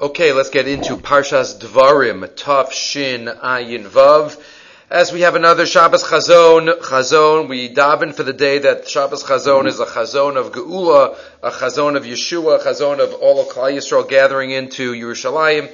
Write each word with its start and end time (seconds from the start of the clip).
Okay, 0.00 0.32
let's 0.32 0.48
get 0.48 0.66
into 0.66 0.96
Parshas 0.96 1.60
Dvarim, 1.60 2.26
Taf 2.28 2.72
Shin 2.72 3.26
Ayin 3.26 3.86
Vav. 3.86 4.42
As 4.88 5.12
we 5.12 5.20
have 5.20 5.34
another 5.34 5.66
Shabbos 5.66 6.02
Chazon, 6.02 6.80
Chazon, 6.80 7.50
we 7.50 7.68
daven 7.68 8.14
for 8.14 8.22
the 8.22 8.32
day 8.32 8.60
that 8.60 8.88
Shabbos 8.88 9.22
Chazon 9.22 9.66
is 9.66 9.78
a 9.78 9.84
Chazon 9.84 10.38
of 10.38 10.52
Geula, 10.52 11.18
a 11.42 11.50
Chazon 11.50 11.98
of 11.98 12.04
Yeshua, 12.04 12.62
a 12.62 12.64
Chazon 12.64 12.98
of 12.98 13.12
all 13.12 13.42
of 13.42 13.48
Klal 13.48 13.74
Yisrael 13.74 14.08
gathering 14.08 14.52
into 14.52 14.94
Yerushalayim. 14.94 15.68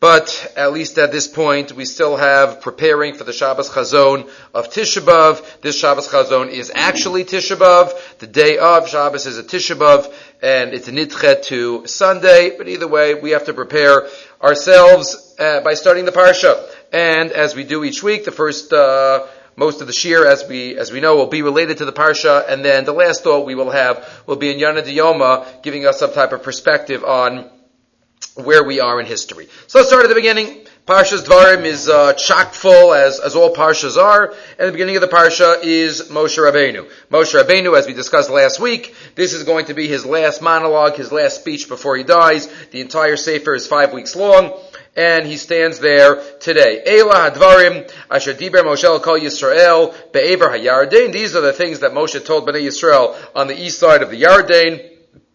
But 0.00 0.52
at 0.56 0.72
least 0.72 0.98
at 0.98 1.12
this 1.12 1.28
point, 1.28 1.70
we 1.70 1.84
still 1.84 2.16
have 2.16 2.60
preparing 2.60 3.14
for 3.14 3.22
the 3.22 3.32
Shabbos 3.32 3.70
Chazon 3.70 4.28
of 4.52 4.70
Tisha 4.70 5.00
B'Av. 5.00 5.60
This 5.60 5.78
Shabbos 5.78 6.08
Chazon 6.08 6.48
is 6.48 6.72
actually 6.74 7.24
Tisha 7.24 7.54
B'Av. 7.54 7.92
The 8.18 8.26
day 8.26 8.58
of 8.58 8.88
Shabbos 8.88 9.26
is 9.26 9.38
a 9.38 9.44
Tisha 9.44 9.76
B'Av, 9.76 10.12
and 10.42 10.74
it's 10.74 10.88
a 10.88 10.92
nitchet 10.92 11.44
to 11.44 11.86
Sunday. 11.86 12.56
But 12.56 12.68
either 12.68 12.88
way, 12.88 13.14
we 13.14 13.30
have 13.30 13.46
to 13.46 13.54
prepare 13.54 14.08
ourselves 14.42 15.36
uh, 15.38 15.60
by 15.60 15.74
starting 15.74 16.04
the 16.04 16.12
parsha. 16.12 16.68
And 16.92 17.30
as 17.32 17.54
we 17.54 17.64
do 17.64 17.84
each 17.84 18.02
week, 18.02 18.24
the 18.24 18.32
first. 18.32 18.72
Uh, 18.72 19.26
most 19.54 19.82
of 19.82 19.86
the 19.86 19.92
shir, 19.92 20.26
as 20.26 20.48
we 20.48 20.78
as 20.78 20.90
we 20.90 21.00
know, 21.00 21.16
will 21.16 21.26
be 21.26 21.42
related 21.42 21.76
to 21.78 21.84
the 21.84 21.92
parsha, 21.92 22.48
and 22.48 22.64
then 22.64 22.86
the 22.86 22.92
last 22.94 23.22
thought 23.22 23.44
we 23.44 23.54
will 23.54 23.70
have 23.70 24.22
will 24.26 24.36
be 24.36 24.50
in 24.50 24.58
Yana 24.58 24.82
Diyoma, 24.82 25.62
giving 25.62 25.86
us 25.86 25.98
some 25.98 26.12
type 26.12 26.32
of 26.32 26.42
perspective 26.42 27.04
on 27.04 27.50
where 28.34 28.64
we 28.64 28.80
are 28.80 28.98
in 28.98 29.06
history. 29.06 29.48
So 29.66 29.78
let's 29.78 29.88
start 29.88 30.04
at 30.04 30.08
the 30.08 30.14
beginning. 30.14 30.66
Parshas 30.84 31.22
Dvarim 31.22 31.64
is 31.64 31.88
uh, 31.88 32.12
chock 32.14 32.54
full, 32.54 32.92
as, 32.92 33.20
as 33.20 33.36
all 33.36 33.54
Parshas 33.54 33.96
are, 33.96 34.34
and 34.58 34.66
the 34.66 34.72
beginning 34.72 34.96
of 34.96 35.02
the 35.02 35.06
Parsha 35.06 35.62
is 35.62 36.08
Moshe 36.10 36.36
Rabbeinu. 36.36 36.90
Moshe 37.08 37.40
Rabbeinu, 37.40 37.78
as 37.78 37.86
we 37.86 37.92
discussed 37.92 38.30
last 38.30 38.58
week, 38.58 38.92
this 39.14 39.32
is 39.32 39.44
going 39.44 39.66
to 39.66 39.74
be 39.74 39.86
his 39.86 40.04
last 40.04 40.42
monologue, 40.42 40.96
his 40.96 41.12
last 41.12 41.36
speech 41.36 41.68
before 41.68 41.96
he 41.96 42.02
dies. 42.02 42.48
The 42.72 42.80
entire 42.80 43.16
Sefer 43.16 43.54
is 43.54 43.68
five 43.68 43.92
weeks 43.92 44.16
long, 44.16 44.58
and 44.96 45.24
he 45.24 45.36
stands 45.36 45.78
there 45.78 46.20
today. 46.40 46.82
Eila 46.84 47.30
Hadvarim, 47.30 47.88
Asher 48.10 48.34
Diber 48.34 48.64
Moshe 48.64 49.02
Kol 49.02 49.20
Yisrael, 49.20 49.94
Be'ever 50.12 50.48
HaYardain. 50.48 51.12
These 51.12 51.36
are 51.36 51.42
the 51.42 51.52
things 51.52 51.78
that 51.78 51.92
Moshe 51.92 52.24
told 52.26 52.48
Bnei 52.48 52.66
Yisrael 52.66 53.16
on 53.36 53.46
the 53.46 53.56
east 53.56 53.78
side 53.78 54.02
of 54.02 54.10
the 54.10 54.20
Yardain 54.20 54.91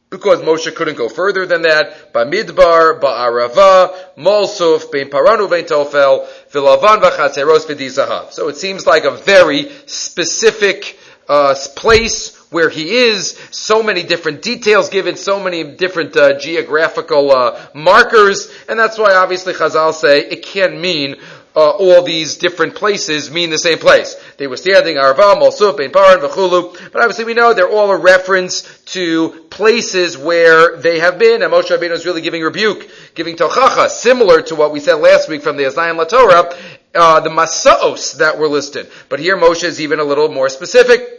because 0.10 0.40
Moshe 0.40 0.74
couldn't 0.74 0.98
go 0.98 1.10
further 1.10 1.46
than 1.46 1.64
that. 1.64 2.14
Bamidbar, 2.14 3.00
Ba'arava, 3.00 3.96
Molsuf, 4.18 4.92
Bein 4.92 5.10
Paranu, 5.10 5.50
Bein 5.50 5.66
Tofel, 5.66 6.28
Vilavan, 6.52 7.02
Vachatzeros, 7.02 7.66
Vidizahav. 7.66 8.32
So 8.32 8.48
it 8.48 8.56
seems 8.56 8.86
like 8.86 9.04
a 9.04 9.12
very 9.12 9.70
specific 9.86 10.98
uh, 11.28 11.56
place 11.76 12.38
where 12.50 12.70
he 12.70 12.90
is, 12.90 13.38
so 13.52 13.84
many 13.84 14.04
different 14.04 14.42
details 14.42 14.88
given, 14.90 15.18
so 15.18 15.44
many 15.44 15.76
different 15.76 16.16
uh, 16.16 16.40
geographical 16.40 17.32
uh, 17.32 17.68
markers, 17.74 18.50
and 18.70 18.80
that's 18.80 18.98
why 18.98 19.14
obviously 19.14 19.54
Chazal 19.54 19.94
say 19.94 20.20
it 20.20 20.44
can't 20.44 20.80
mean 20.80 21.18
uh, 21.58 21.72
all 21.72 22.04
these 22.04 22.38
different 22.38 22.76
places 22.76 23.32
mean 23.32 23.50
the 23.50 23.58
same 23.58 23.80
place. 23.80 24.16
They 24.38 24.46
were 24.46 24.58
standing 24.58 25.00
Arva, 25.00 25.34
Molsup, 25.36 25.84
Ein 25.84 25.90
Paran, 25.90 26.20
V'chulu, 26.20 26.92
but 26.92 27.02
obviously 27.02 27.26
we 27.26 27.34
know 27.34 27.52
they're 27.56 27.68
all 27.68 27.90
a 27.90 27.98
reference 27.98 28.62
to 28.94 29.32
places 29.50 30.16
where 30.20 30.78
they 30.78 31.00
have 31.00 31.18
been, 31.18 31.42
and 31.42 31.52
Moshe 31.52 31.76
Rabbeinu 31.76 31.94
is 31.94 32.06
really 32.06 32.22
giving 32.22 32.44
rebuke, 32.44 32.88
giving 33.16 33.36
tochacha, 33.36 33.90
similar 33.90 34.44
to 34.44 34.54
what 34.54 34.72
we 34.72 34.80
said 34.80 34.96
last 34.96 35.30
week 35.30 35.42
from 35.42 35.58
the 35.58 35.64
Oznayim 35.64 36.00
LaTorah, 36.00 36.56
uh, 36.94 37.20
the 37.22 37.32
Masaos 37.32 38.18
that 38.20 38.38
were 38.38 38.48
listed. 38.48 38.92
But 39.10 39.20
here 39.20 39.36
Moshe 39.36 39.64
is 39.64 39.82
even 39.82 40.00
a 40.00 40.04
little 40.04 40.30
more 40.30 40.50
specific. 40.50 41.17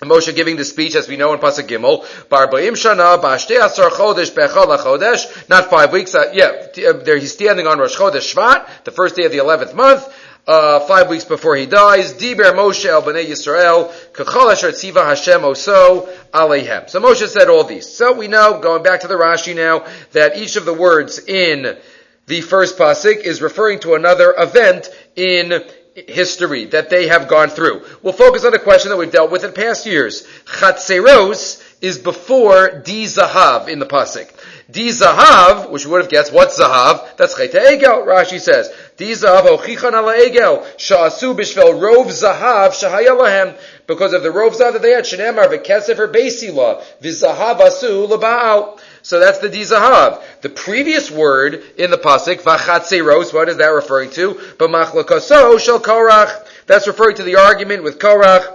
Moshe 0.00 0.34
giving 0.34 0.56
the 0.56 0.64
speech, 0.64 0.94
as 0.94 1.08
we 1.08 1.16
know 1.16 1.32
in 1.32 1.40
Pasuk 1.40 1.66
Gimel, 1.66 2.04
Barbaim 2.28 2.72
Shana, 2.72 3.20
Bashte 3.20 3.60
Asar 3.60 3.90
Chodesh, 3.90 4.30
Bechol 4.30 4.78
Chodesh, 4.78 5.48
not 5.48 5.70
five 5.70 5.92
weeks, 5.92 6.14
uh, 6.14 6.30
yeah, 6.32 6.68
uh, 6.88 6.92
there 6.92 7.18
he's 7.18 7.32
standing 7.32 7.66
on 7.66 7.78
Rosh 7.78 7.96
Chodesh 7.96 8.32
Shvat, 8.32 8.84
the 8.84 8.92
first 8.92 9.16
day 9.16 9.24
of 9.24 9.32
the 9.32 9.38
eleventh 9.38 9.74
month, 9.74 10.06
uh, 10.46 10.80
five 10.80 11.10
weeks 11.10 11.24
before 11.24 11.56
he 11.56 11.66
dies, 11.66 12.14
Diber 12.14 12.52
Moshe 12.54 12.86
El 12.86 13.02
Bnei 13.02 13.26
Yisrael, 13.26 13.92
Kachol 14.12 14.52
Asher 14.52 14.70
Tziva 14.70 15.04
Hashem 15.04 15.40
Oso 15.40 16.08
Aleihem. 16.30 16.88
So 16.88 17.00
Moshe 17.00 17.26
said 17.26 17.48
all 17.48 17.64
these. 17.64 17.92
So 17.92 18.12
we 18.12 18.28
know, 18.28 18.60
going 18.60 18.84
back 18.84 19.00
to 19.00 19.08
the 19.08 19.14
Rashi 19.14 19.56
now, 19.56 19.84
that 20.12 20.36
each 20.36 20.54
of 20.54 20.64
the 20.64 20.72
words 20.72 21.18
in 21.18 21.76
the 22.28 22.40
first 22.42 22.78
pasuk 22.78 23.16
is 23.16 23.40
referring 23.40 23.80
to 23.80 23.94
another 23.94 24.34
event 24.36 24.88
in 25.16 25.64
history 26.06 26.66
that 26.66 26.90
they 26.90 27.08
have 27.08 27.28
gone 27.28 27.48
through. 27.48 27.84
We'll 28.02 28.12
focus 28.12 28.44
on 28.44 28.54
a 28.54 28.58
question 28.58 28.90
that 28.90 28.96
we've 28.96 29.10
dealt 29.10 29.30
with 29.30 29.44
in 29.44 29.52
past 29.52 29.86
years. 29.86 30.26
Chatzeros 30.44 31.64
is 31.80 31.98
before 31.98 32.80
Di 32.84 33.04
Zahav 33.04 33.68
in 33.68 33.78
the 33.78 33.86
Pasuk. 33.86 34.30
Di 34.70 34.88
Zahav, 34.88 35.70
which 35.70 35.86
we 35.86 35.92
would 35.92 36.02
have 36.02 36.10
guessed, 36.10 36.32
what's 36.32 36.58
Zahav? 36.58 37.16
That's 37.16 37.34
Chayte 37.34 37.54
Egel, 37.54 38.06
Rashi 38.06 38.40
says. 38.40 38.70
Di 38.96 39.12
Zahav 39.12 39.46
hochichan 39.46 39.92
ala 39.92 40.14
Egel, 40.14 40.64
sha'asu 40.76 41.34
bishvel 41.34 41.80
rov 41.80 42.06
Zahav 42.06 42.70
shahaya 42.70 43.56
because 43.86 44.12
of 44.12 44.22
the 44.22 44.28
rov 44.28 44.50
Zahav 44.50 44.74
that 44.74 44.82
they 44.82 44.90
had, 44.90 45.04
shenemar 45.04 45.46
v'kesefer 45.46 46.12
beisila, 46.12 46.82
v'zahav 47.00 47.60
asu 47.60 48.08
l'ba'al. 48.08 48.78
So 49.02 49.20
that's 49.20 49.38
the 49.38 49.48
dizahav. 49.48 50.22
The 50.42 50.48
previous 50.48 51.10
word 51.10 51.62
in 51.76 51.90
the 51.90 51.98
pasuk, 51.98 52.42
vachatzeros, 52.42 53.32
what 53.32 53.48
is 53.48 53.56
that 53.58 53.68
referring 53.68 54.10
to? 54.10 54.34
B'machlakaso 54.34 55.58
shel 55.60 55.80
korach. 55.80 56.46
That's 56.66 56.86
referring 56.86 57.16
to 57.16 57.22
the 57.22 57.36
argument 57.36 57.82
with 57.82 57.98
korach. 57.98 58.54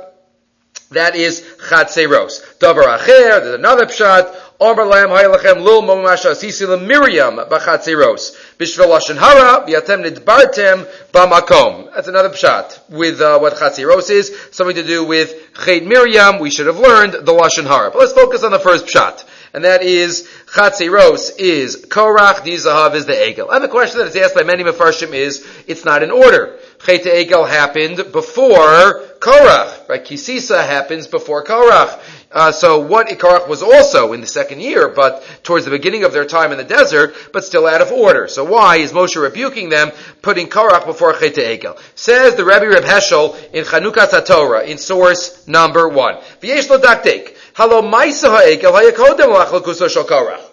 That 0.91 1.15
is 1.15 1.41
chatzeros. 1.41 2.59
Davar 2.59 2.97
acher, 2.97 3.41
there's 3.41 3.55
another 3.55 3.85
pshat. 3.85 4.41
Omer 4.59 4.85
lam 4.85 5.09
lul 5.09 5.81
momasha 5.81 6.31
asisi 6.31 6.67
Miriam 6.85 7.37
b'chatzeros. 7.37 8.35
Bishvel 8.57 8.87
lashon 8.87 9.17
hara 9.17 9.65
v'yatem 9.65 10.05
nidbartem 10.05 10.87
b'makom. 11.11 11.93
That's 11.95 12.07
another 12.07 12.29
pshat 12.29 12.89
with 12.89 13.21
uh, 13.21 13.39
what 13.39 13.53
chatzeros 13.53 14.11
is. 14.11 14.31
Something 14.51 14.75
to 14.75 14.83
do 14.83 15.03
with 15.03 15.33
chet 15.65 15.83
Miriam. 15.83 16.39
We 16.39 16.51
should 16.51 16.67
have 16.67 16.77
learned 16.77 17.13
the 17.13 17.33
lashon 17.33 17.65
hara. 17.65 17.89
But 17.89 17.99
let's 17.99 18.13
focus 18.13 18.43
on 18.43 18.51
the 18.51 18.59
first 18.59 18.85
pshat 18.85 19.25
and 19.53 19.63
that 19.65 19.83
is 19.83 20.27
Chatzeros 20.47 21.37
is 21.37 21.85
Korach, 21.85 22.37
Dizahav 22.43 22.95
is 22.95 23.05
the 23.05 23.13
Egel. 23.13 23.53
And 23.53 23.63
the 23.63 23.67
question 23.67 23.99
that 23.99 24.07
is 24.07 24.15
asked 24.15 24.35
by 24.35 24.43
many 24.43 24.63
Mefarshim 24.63 25.13
is, 25.13 25.47
it's 25.67 25.85
not 25.85 26.01
in 26.01 26.09
order. 26.09 26.57
Chet 26.83 27.03
Egel 27.03 27.47
happened 27.47 28.11
before 28.11 29.01
Korach, 29.19 29.87
right? 29.87 30.03
Kisisa 30.03 30.65
happens 30.65 31.07
before 31.07 31.43
Korach. 31.43 31.99
Uh, 32.31 32.51
so 32.51 32.79
what 32.79 33.07
Korach 33.07 33.47
was 33.47 33.61
also 33.61 34.13
in 34.13 34.21
the 34.21 34.27
second 34.27 34.59
year, 34.59 34.89
but 34.89 35.23
towards 35.43 35.65
the 35.65 35.71
beginning 35.71 36.03
of 36.03 36.13
their 36.13 36.25
time 36.25 36.51
in 36.51 36.57
the 36.57 36.63
desert, 36.63 37.15
but 37.31 37.43
still 37.43 37.67
out 37.67 37.81
of 37.81 37.91
order. 37.91 38.27
So 38.27 38.43
why 38.43 38.77
is 38.77 38.91
Moshe 38.91 39.21
rebuking 39.21 39.69
them, 39.69 39.91
putting 40.23 40.47
Korach 40.47 40.87
before 40.87 41.13
Chet 41.13 41.35
Egel? 41.35 41.79
Says 41.93 42.35
the 42.35 42.43
Rebbe 42.43 42.67
Reb 42.67 42.83
Heschel 42.83 43.37
in 43.53 43.63
Chanukas 43.65 44.25
Torah 44.25 44.63
in 44.63 44.79
source 44.79 45.47
number 45.47 45.87
one. 45.87 46.15
V'yesh 46.41 46.67
daktek. 46.67 47.37
Halo 47.55 47.81
maisa 47.83 48.29
ha'ekel 48.29 48.71
hayakodem 48.71 49.29
lachlakuso 49.31 49.87
shel 49.87 50.05
korach. 50.05 50.49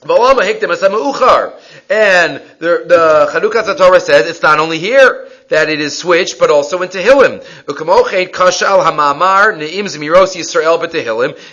And 0.00 0.10
the, 2.58 2.84
the 2.86 3.30
Chanukas 3.32 3.76
Torah 3.76 4.00
says 4.00 4.28
it's 4.28 4.42
not 4.42 4.58
only 4.60 4.78
here 4.78 5.28
that 5.48 5.68
it 5.68 5.80
is 5.80 5.96
switched, 5.98 6.38
but 6.38 6.50
also 6.50 6.82
in 6.82 6.88
Tehillim. 6.88 7.40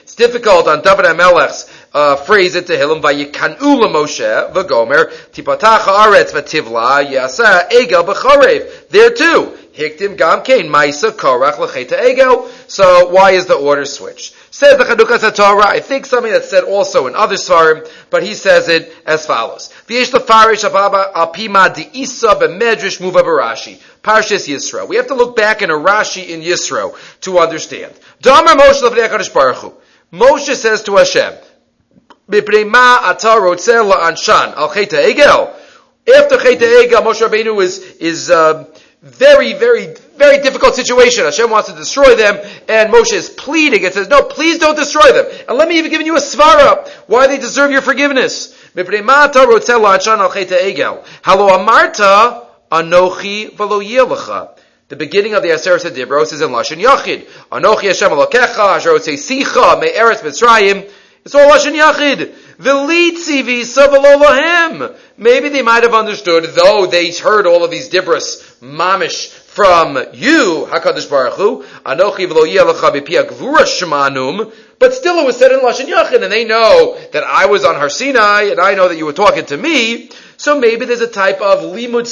It's 0.03 0.15
difficult 0.15 0.67
on 0.67 0.81
David 0.81 1.05
HaMelech's 1.05 1.71
uh, 1.93 2.15
phrase 2.17 2.55
in 2.55 2.65
Tehillim, 2.65 3.01
Vayikanu 3.01 3.87
Moshe, 3.87 4.51
Vagomer, 4.53 5.11
Tipatach 5.31 5.79
Haaretz 5.79 6.31
Vativla, 6.31 7.05
Yasa, 7.05 7.69
Egel 7.69 8.05
B'chorev. 8.05 8.89
There 8.89 9.11
too. 9.11 9.57
Hiktim 9.75 10.17
Gam 10.17 10.41
Maisa 10.41 11.11
Korach 11.11 11.59
L'cheta 11.59 11.97
Egel. 11.97 12.49
So 12.69 13.09
why 13.09 13.31
is 13.31 13.45
the 13.45 13.55
order 13.55 13.85
switched? 13.85 14.35
Says 14.51 14.77
the 14.77 14.85
Chanukas 14.85 15.35
Torah, 15.35 15.67
I 15.67 15.81
think 15.81 16.05
something 16.05 16.31
that's 16.31 16.49
said 16.49 16.63
also 16.63 17.07
in 17.07 17.15
other 17.15 17.35
Svarim, 17.35 17.85
but 18.09 18.23
he 18.23 18.33
says 18.33 18.69
it 18.69 18.93
as 19.05 19.25
follows. 19.25 19.73
V'yesh 19.87 20.11
lefarish 20.11 20.63
ababa 20.63 21.11
alpima 21.13 21.73
de'isa 21.75 22.39
b'medrash 22.39 23.01
muva 23.01 23.21
barashi. 23.21 23.81
Parshas 24.01 24.47
Yisro. 24.47 24.87
We 24.87 24.95
have 24.95 25.07
to 25.07 25.15
look 25.15 25.35
back 25.35 25.61
in 25.61 25.69
a 25.69 25.73
Rashi 25.73 26.29
in 26.29 26.41
Yisro 26.41 26.95
to 27.21 27.39
understand. 27.39 27.93
Damar 28.21 28.55
Moshe 28.55 28.81
l'vnei 28.81 29.09
HaKadosh 29.09 29.33
Baruch 29.33 29.57
Hu. 29.57 29.73
Moshe 30.13 30.55
says 30.55 30.83
to 30.83 30.95
Hashem, 30.95 31.33
Mipnei 32.29 32.69
ma 32.69 32.99
ata 33.09 33.27
rotzeh 33.27 33.91
la'anshan 33.91 34.55
al 34.55 34.69
cheta 34.73 34.95
egel. 34.95 35.53
After 36.07 36.37
cheta 36.37 36.65
egel, 36.65 37.01
Moshe 37.03 37.27
Rabbeinu 37.27 37.61
is, 37.61 37.79
is, 37.97 38.29
uh, 38.29 38.65
very, 39.05 39.53
very, 39.53 39.93
very 40.17 40.41
difficult 40.41 40.73
situation. 40.73 41.25
Hashem 41.25 41.51
wants 41.51 41.69
to 41.69 41.75
destroy 41.75 42.15
them, 42.15 42.37
and 42.67 42.91
Moshe 42.91 43.13
is 43.13 43.29
pleading 43.29 43.85
and 43.85 43.93
says, 43.93 44.07
no, 44.09 44.23
please 44.23 44.57
don't 44.57 44.75
destroy 44.75 45.11
them. 45.11 45.27
And 45.47 45.59
let 45.59 45.69
me 45.69 45.77
even 45.77 45.91
give 45.91 46.01
you 46.01 46.15
a 46.15 46.19
svara, 46.19 46.89
why 47.05 47.27
they 47.27 47.37
deserve 47.37 47.69
your 47.69 47.83
forgiveness. 47.83 48.59
Amarta 48.75 49.61
anochi 52.71 53.55
v'lo 53.55 54.49
The 54.87 54.95
beginning 54.95 55.35
of 55.35 55.43
the 55.43 55.49
Aseret 55.49 55.91
Dibros 55.91 56.33
is 56.33 56.41
in 56.41 56.49
Lashon 56.49 56.81
Yachid. 56.83 57.27
Anochi 57.51 57.83
Hashem 57.83 58.09
Elokecha, 58.09 58.77
Asher 58.77 58.89
Sicha, 58.89 59.79
Me'eretz 59.79 60.21
Mitzrayim, 60.21 60.89
It's 61.25 61.33
all 61.33 61.49
Lashon 61.49 61.73
Yachid. 61.73 62.35
Savalolahem. 63.63 64.95
Maybe 65.17 65.49
they 65.49 65.63
might 65.63 65.81
have 65.81 65.95
understood, 65.95 66.43
though 66.53 66.85
they 66.85 67.11
heard 67.11 67.47
all 67.47 67.63
of 67.63 67.71
these 67.71 67.89
dibras, 67.89 68.59
mamish, 68.61 69.29
from 69.55 69.97
you, 70.13 70.67
Hakadosh 70.69 71.09
Baruch 71.09 71.33
Hu, 71.33 71.63
Anochi 71.83 72.27
v'lo 72.27 72.45
gvura 72.45 73.63
shemanum, 73.63 74.53
but 74.77 74.93
still 74.93 75.17
it 75.17 75.25
was 75.25 75.37
said 75.37 75.51
in 75.51 75.61
Lashon 75.61 75.87
Yachid, 75.87 76.21
and 76.21 76.31
they 76.31 76.45
know 76.45 76.95
that 77.13 77.23
I 77.23 77.47
was 77.47 77.65
on 77.65 77.73
Har 77.73 77.89
Sinai, 77.89 78.51
and 78.51 78.59
I 78.59 78.75
know 78.75 78.87
that 78.89 78.97
you 78.97 79.05
were 79.05 79.13
talking 79.13 79.45
to 79.47 79.57
me, 79.57 80.11
so 80.37 80.59
maybe 80.59 80.85
there's 80.85 81.01
a 81.01 81.07
type 81.07 81.41
of 81.41 81.59
limud 81.73 82.05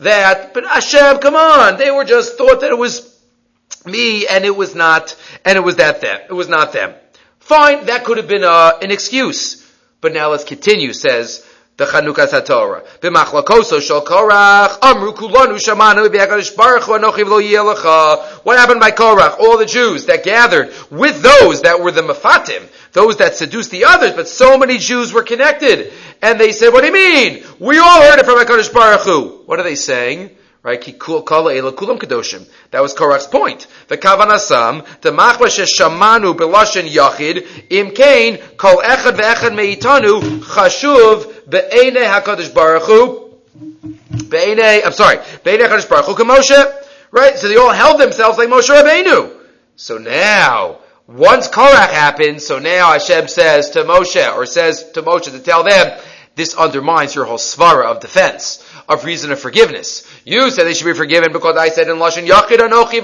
that, 0.00 0.52
but 0.52 0.66
Hashem, 0.66 1.20
come 1.20 1.36
on, 1.36 1.78
they 1.78 1.90
were 1.90 2.04
just 2.04 2.36
thought 2.36 2.60
that 2.60 2.70
it 2.70 2.78
was 2.78 3.16
me, 3.86 4.26
and 4.26 4.44
it 4.44 4.54
was 4.54 4.74
not, 4.74 5.16
and 5.44 5.56
it 5.56 5.62
was 5.62 5.76
that 5.76 6.02
them, 6.02 6.20
it 6.28 6.34
was 6.34 6.48
not 6.48 6.74
them. 6.74 6.92
Fine, 7.46 7.86
that 7.86 8.02
could 8.02 8.16
have 8.16 8.26
been 8.26 8.42
uh, 8.42 8.72
an 8.82 8.90
excuse. 8.90 9.64
But 10.00 10.12
now 10.12 10.30
let's 10.30 10.42
continue, 10.42 10.92
says 10.92 11.46
the 11.76 11.84
Chanukas 11.84 12.30
HaTorah. 12.30 12.84
B'machlakoso 12.98 13.78
Korach, 14.04 14.78
amru 14.82 15.12
shamanu 15.12 16.08
b'yakadosh 16.08 16.56
baruch 16.56 16.82
hu 16.82 16.98
anochi 16.98 17.22
v'lo 17.22 17.40
yelecha. 17.40 18.44
What 18.44 18.58
happened 18.58 18.80
by 18.80 18.90
Korach? 18.90 19.38
All 19.38 19.58
the 19.58 19.64
Jews 19.64 20.06
that 20.06 20.24
gathered 20.24 20.74
with 20.90 21.22
those 21.22 21.62
that 21.62 21.80
were 21.80 21.92
the 21.92 22.00
Mefatim, 22.00 22.68
those 22.92 23.18
that 23.18 23.36
seduced 23.36 23.70
the 23.70 23.84
others, 23.84 24.10
but 24.14 24.26
so 24.28 24.58
many 24.58 24.78
Jews 24.78 25.12
were 25.12 25.22
connected. 25.22 25.92
And 26.20 26.40
they 26.40 26.50
said, 26.50 26.72
what 26.72 26.80
do 26.80 26.88
you 26.88 26.92
mean? 26.92 27.44
We 27.60 27.78
all 27.78 28.02
heard 28.02 28.18
it 28.18 28.26
from 28.26 28.44
HaKadosh 28.44 28.72
Baruch 28.72 29.02
Hu. 29.02 29.42
What 29.46 29.60
are 29.60 29.62
they 29.62 29.76
saying? 29.76 30.30
Right? 30.66 30.82
That 30.84 30.98
was 32.80 32.92
Korach's 32.92 33.28
point. 33.28 33.68
The 33.86 33.96
kavanasam, 33.96 34.84
the 35.00 35.12
machla 35.12 35.46
shamanu 35.46 36.34
belashin 36.34 36.88
yachid, 36.88 37.46
im 37.70 37.92
kain, 37.92 38.38
kol 38.56 38.78
echad 38.78 39.16
ve'echad 39.16 39.54
meitanu, 39.54 40.40
chashuv 40.40 41.48
be'ene 41.48 42.02
HaKadosh 42.02 42.52
Baruch 42.52 42.82
Hu, 42.82 43.38
be'ene, 44.28 44.82
I'm 44.84 44.90
sorry, 44.90 45.18
be'ene 45.44 45.60
HaKadosh 45.60 45.88
Baruch 45.88 46.06
Hu 46.06 46.24
Moshe. 46.24 46.82
Right? 47.12 47.38
So 47.38 47.46
they 47.46 47.54
all 47.54 47.70
held 47.70 48.00
themselves 48.00 48.36
like 48.36 48.48
Moshe 48.48 48.68
Rabbeinu. 48.68 49.36
So 49.76 49.98
now, 49.98 50.80
once 51.06 51.46
Korach 51.46 51.90
happens, 51.90 52.44
so 52.44 52.58
now 52.58 52.90
Hashem 52.90 53.28
says 53.28 53.70
to 53.70 53.84
Moshe, 53.84 54.34
or 54.34 54.46
says 54.46 54.90
to 54.94 55.02
Moshe 55.04 55.30
to 55.30 55.38
tell 55.38 55.62
them, 55.62 55.96
this 56.36 56.54
undermines 56.54 57.14
your 57.14 57.24
whole 57.24 57.38
svara 57.38 57.86
of 57.86 58.00
defense, 58.00 58.62
of 58.88 59.06
reason 59.06 59.32
of 59.32 59.40
forgiveness. 59.40 60.06
You 60.26 60.50
said 60.50 60.64
they 60.64 60.74
should 60.74 60.86
be 60.86 60.92
forgiven 60.92 61.32
because 61.32 61.56
I 61.56 61.68
said 61.68 61.88
in 61.88 61.98
Lashon 61.98 62.26
Yachid 62.26 62.58
Anochi 62.58 63.00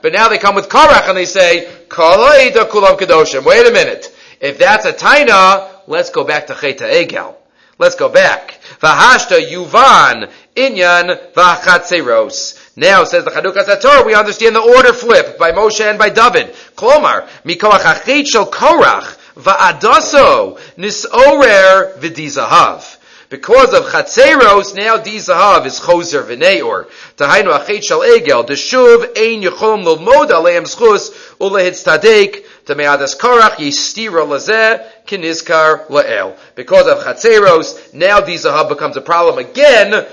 But 0.00 0.12
now 0.14 0.28
they 0.28 0.38
come 0.38 0.54
with 0.54 0.70
Korach 0.70 1.06
and 1.06 1.18
they 1.18 1.26
say, 1.26 1.68
Kalaida 1.88 2.66
Kulam 2.70 2.98
Kedoshim. 2.98 3.44
Wait 3.44 3.66
a 3.66 3.70
minute. 3.70 4.06
If 4.40 4.56
that's 4.56 4.86
a 4.86 4.94
Taina, 4.94 5.68
let's 5.86 6.08
go 6.08 6.24
back 6.24 6.46
to 6.46 6.54
Cheta 6.54 6.84
Egel. 6.84 7.34
Let's 7.76 7.94
go 7.94 8.08
back. 8.08 8.58
Vahashta 8.80 9.38
Yuvan 9.46 10.32
Inyan 10.56 11.34
Vachatzeros. 11.34 12.74
Now, 12.74 13.04
says 13.04 13.24
the 13.26 13.30
Chanukas 13.30 13.66
HaTorah, 13.66 14.06
we 14.06 14.14
understand 14.14 14.56
the 14.56 14.60
order 14.60 14.94
flip 14.94 15.38
by 15.38 15.52
Moshe 15.52 15.82
and 15.82 15.98
by 15.98 16.08
David. 16.08 16.54
Klomar, 16.74 17.28
Mikoach 17.44 17.80
Achit 17.80 18.28
Shel 18.28 18.50
Korach, 18.50 19.18
Va'adaso 19.34 20.58
nisorer 20.78 21.98
v'dizahav. 21.98 22.96
Because 23.32 23.72
of 23.72 23.84
Chatzeros, 23.84 24.74
now 24.76 24.98
Dizahav 24.98 25.64
is 25.64 25.80
Choser 25.80 26.22
v'neor. 26.22 26.84
Tahainu 27.16 27.58
achet 27.58 27.82
shal 27.82 28.00
egel, 28.00 28.46
deshuv 28.46 29.04
ein 29.16 29.40
yecholom 29.40 29.86
lomod 29.86 30.28
aleim 30.28 30.64
schus, 30.64 31.08
ulehitz 31.38 31.82
tadek, 31.82 32.44
Tameadas 32.66 33.18
Korach 33.18 33.52
yistira 33.52 34.26
lazeh, 34.26 34.86
kinizkar 35.06 35.86
la'el. 35.86 36.36
Because 36.56 36.86
of 36.86 36.98
Chatzeros, 36.98 37.94
now 37.94 38.20
Dizahav 38.20 38.68
becomes 38.68 38.98
a 38.98 39.00
problem 39.00 39.38
again, 39.38 40.06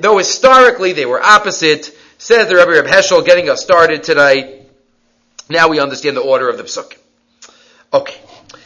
though 0.00 0.18
historically 0.18 0.92
they 0.92 1.06
were 1.06 1.22
opposite. 1.22 1.96
Says 2.18 2.48
the 2.48 2.56
Rebbe 2.56 2.72
Reb 2.72 2.86
Heschel, 2.86 3.24
getting 3.24 3.48
us 3.50 3.62
started 3.62 4.02
tonight. 4.02 4.68
Now 5.48 5.68
we 5.68 5.78
understand 5.78 6.16
the 6.16 6.22
order 6.22 6.48
of 6.48 6.56
the 6.56 6.64
psukim. 6.64 6.98
Okay. 7.92 8.20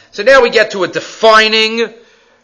So 0.09 0.23
now 0.23 0.41
we 0.41 0.49
get 0.49 0.71
to 0.71 0.83
a 0.83 0.87
defining 0.87 1.93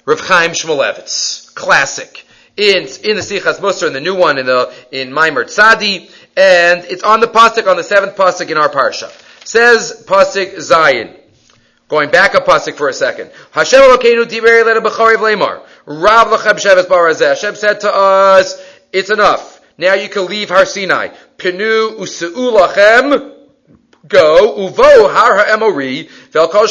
Rav 0.05 0.19
Chaim 0.19 0.51
Shmulevitz, 0.51 1.44
classic. 1.55 2.27
In, 2.57 2.83
in 3.03 3.15
the 3.17 3.21
Sichas 3.21 3.59
Musar, 3.59 3.87
in 3.87 3.93
the 3.93 3.99
new 3.99 4.15
one, 4.15 4.37
in 4.37 4.45
the, 4.45 4.73
in 4.91 5.09
Maimer 5.09 5.43
Tzadi, 5.43 6.09
and 6.37 6.85
it's 6.85 7.03
on 7.03 7.19
the 7.19 7.27
pasuk, 7.27 7.67
on 7.67 7.75
the 7.75 7.83
seventh 7.83 8.15
pasuk 8.15 8.49
in 8.49 8.57
our 8.57 8.69
parsha. 8.69 9.09
Says 9.45 10.05
pasuk 10.07 10.59
Zion. 10.59 11.15
Going 11.87 12.11
back 12.11 12.33
a 12.33 12.39
pasuk 12.39 12.75
for 12.75 12.89
a 12.89 12.93
second. 12.93 13.31
Hashem 13.51 13.79
Elokeinu 13.79 14.25
diber 14.25 14.65
leda 14.65 14.81
b'chariv 14.81 15.17
lemar. 15.17 15.65
Rav 15.85 16.31
l'chem 16.31 16.55
sheves 16.55 16.85
barazeh. 16.85 17.29
Hashem 17.29 17.55
said 17.55 17.81
to 17.81 17.93
us, 17.93 18.61
it's 18.91 19.09
enough. 19.09 19.61
Now 19.77 19.93
you 19.93 20.09
can 20.09 20.25
leave 20.25 20.49
Har 20.49 20.65
Sinai. 20.65 21.09
Pinu 21.37 21.99
u'se'u 21.99 22.57
lachem. 22.57 23.33
Go. 24.07 24.69
Uvo 24.69 25.13
har 25.13 25.45
ha'emori. 25.45 26.09
Vel 26.31 26.47
kol. 26.47 26.67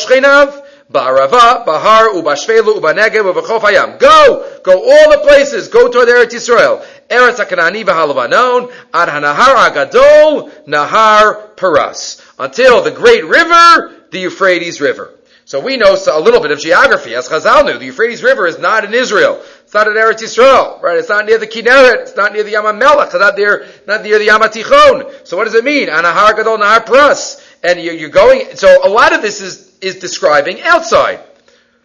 Ba'arava, 0.94 1.66
Bahar, 1.66 2.10
Ubashvelu, 2.10 2.80
Ubanegev, 2.80 3.34
Ubachof. 3.34 3.98
Go! 3.98 4.60
Go 4.62 4.72
all 4.72 5.10
the 5.10 5.18
places. 5.24 5.66
Go 5.66 5.90
toward 5.90 6.06
Eretz 6.06 6.32
Yisrael. 6.32 6.86
Eretz 7.08 7.44
HaKanani 7.44 7.84
v'halavanon, 7.84 8.72
Ad 8.94 9.08
HaNahar 9.08 9.90
HaGadol, 9.90 10.66
Nahar 10.66 11.56
Paras. 11.56 12.22
Until 12.38 12.82
the 12.82 12.92
great 12.92 13.24
river, 13.24 14.06
the 14.12 14.20
Euphrates 14.20 14.80
River. 14.80 15.12
So 15.46 15.60
we 15.60 15.76
know 15.76 15.94
a 16.10 16.20
little 16.20 16.40
bit 16.40 16.52
of 16.52 16.60
geography, 16.60 17.14
as 17.14 17.28
Chazal 17.28 17.66
knew. 17.66 17.76
The 17.76 17.86
Euphrates 17.86 18.22
River 18.22 18.46
is 18.46 18.58
not 18.58 18.84
in 18.84 18.94
Israel. 18.94 19.42
It's 19.64 19.74
not 19.74 19.88
in 19.88 19.94
Eretz 19.94 20.22
Yisrael, 20.22 20.80
right? 20.80 20.96
It's 20.96 21.08
not 21.08 21.26
near 21.26 21.38
the 21.38 21.46
Kinneret. 21.46 22.02
It's 22.02 22.16
not 22.16 22.32
near 22.32 22.44
the 22.44 22.52
Yam 22.52 22.64
HaMelech. 22.64 23.06
It's 23.06 23.14
not 23.14 23.36
near, 23.36 23.66
not 23.86 24.02
near 24.04 24.18
the 24.18 24.26
Yam 24.26 24.40
HaTichon. 24.40 25.26
So 25.26 25.36
what 25.36 25.44
does 25.44 25.54
it 25.54 25.64
mean? 25.64 25.88
Anahar 25.88 26.34
Gadol 26.36 26.58
Nahar 26.58 26.86
Paras. 26.86 27.43
And 27.64 27.80
you're, 27.80 27.94
you're 27.94 28.10
going, 28.10 28.54
so 28.54 28.86
a 28.86 28.88
lot 28.88 29.14
of 29.14 29.22
this 29.22 29.40
is 29.40 29.74
is 29.84 29.96
describing 29.96 30.62
outside. 30.62 31.20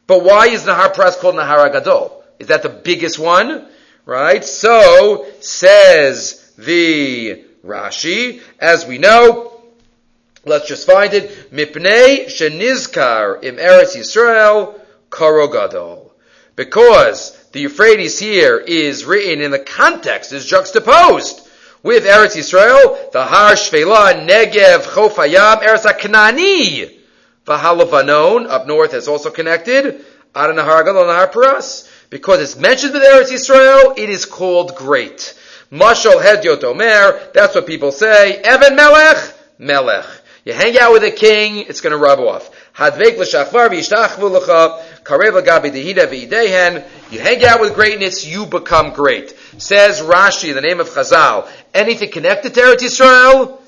But 0.07 0.23
why 0.23 0.47
is 0.47 0.63
Nahar 0.63 0.93
Pras 0.93 1.17
called 1.17 1.35
Nahar 1.35 1.71
Gadol? 1.71 2.23
Is 2.39 2.47
that 2.47 2.63
the 2.63 2.69
biggest 2.69 3.19
one? 3.19 3.67
Right? 4.05 4.43
So, 4.43 5.27
says 5.41 6.53
the 6.57 7.43
Rashi, 7.63 8.41
as 8.59 8.87
we 8.87 8.97
know, 8.97 9.61
let's 10.45 10.67
just 10.67 10.87
find 10.87 11.13
it, 11.13 11.51
Mipnei 11.51 12.25
Shenizkar 12.25 13.43
im 13.43 13.57
Eretz 13.57 13.95
Yisrael 13.95 14.79
Karo 15.09 15.47
Gadol. 15.47 16.11
Because 16.55 17.37
the 17.51 17.61
Euphrates 17.61 18.17
here 18.17 18.57
is 18.57 19.05
written 19.05 19.41
in 19.41 19.51
the 19.51 19.59
context, 19.59 20.31
is 20.31 20.45
juxtaposed 20.45 21.48
with 21.83 22.03
Eretz 22.03 22.35
Yisrael, 22.35 23.11
the 23.11 23.23
Har 23.23 23.53
Shvela, 23.53 24.27
Negev, 24.27 24.83
Chofayam, 24.83 25.61
Eretz 25.63 25.85
HaKnani, 25.85 26.97
Vahalavanon, 27.45 28.47
up 28.47 28.67
north, 28.67 28.93
is 28.93 29.07
also 29.07 29.29
connected. 29.29 30.03
Adanahar 30.35 30.83
Nahar 30.83 31.31
Paras. 31.31 31.89
Because 32.09 32.41
it's 32.41 32.55
mentioned 32.55 32.93
with 32.93 33.03
Eretz 33.03 33.31
Yisrael, 33.31 33.97
it 33.97 34.09
is 34.09 34.25
called 34.25 34.75
great. 34.75 35.35
Mashal 35.71 36.21
Hedyot 36.21 36.63
Omer, 36.63 37.29
that's 37.33 37.55
what 37.55 37.67
people 37.67 37.91
say. 37.91 38.37
Evan 38.37 38.75
Melech, 38.75 39.33
Melech. 39.59 40.05
You 40.45 40.53
hang 40.53 40.77
out 40.79 40.93
with 40.93 41.03
a 41.03 41.11
king, 41.11 41.57
it's 41.57 41.81
going 41.81 41.91
to 41.91 41.97
rub 41.97 42.19
off. 42.19 42.49
You 47.11 47.19
hang 47.19 47.45
out 47.45 47.61
with 47.61 47.75
greatness, 47.75 48.25
you 48.25 48.45
become 48.45 48.91
great. 48.91 49.35
Says 49.57 49.99
Rashi, 49.99 50.53
the 50.53 50.61
name 50.61 50.79
of 50.79 50.87
Chazal, 50.89 51.47
anything 51.73 52.09
connected 52.09 52.53
to 52.53 52.61
Eretz 52.61 52.77
Yisrael 52.77 53.59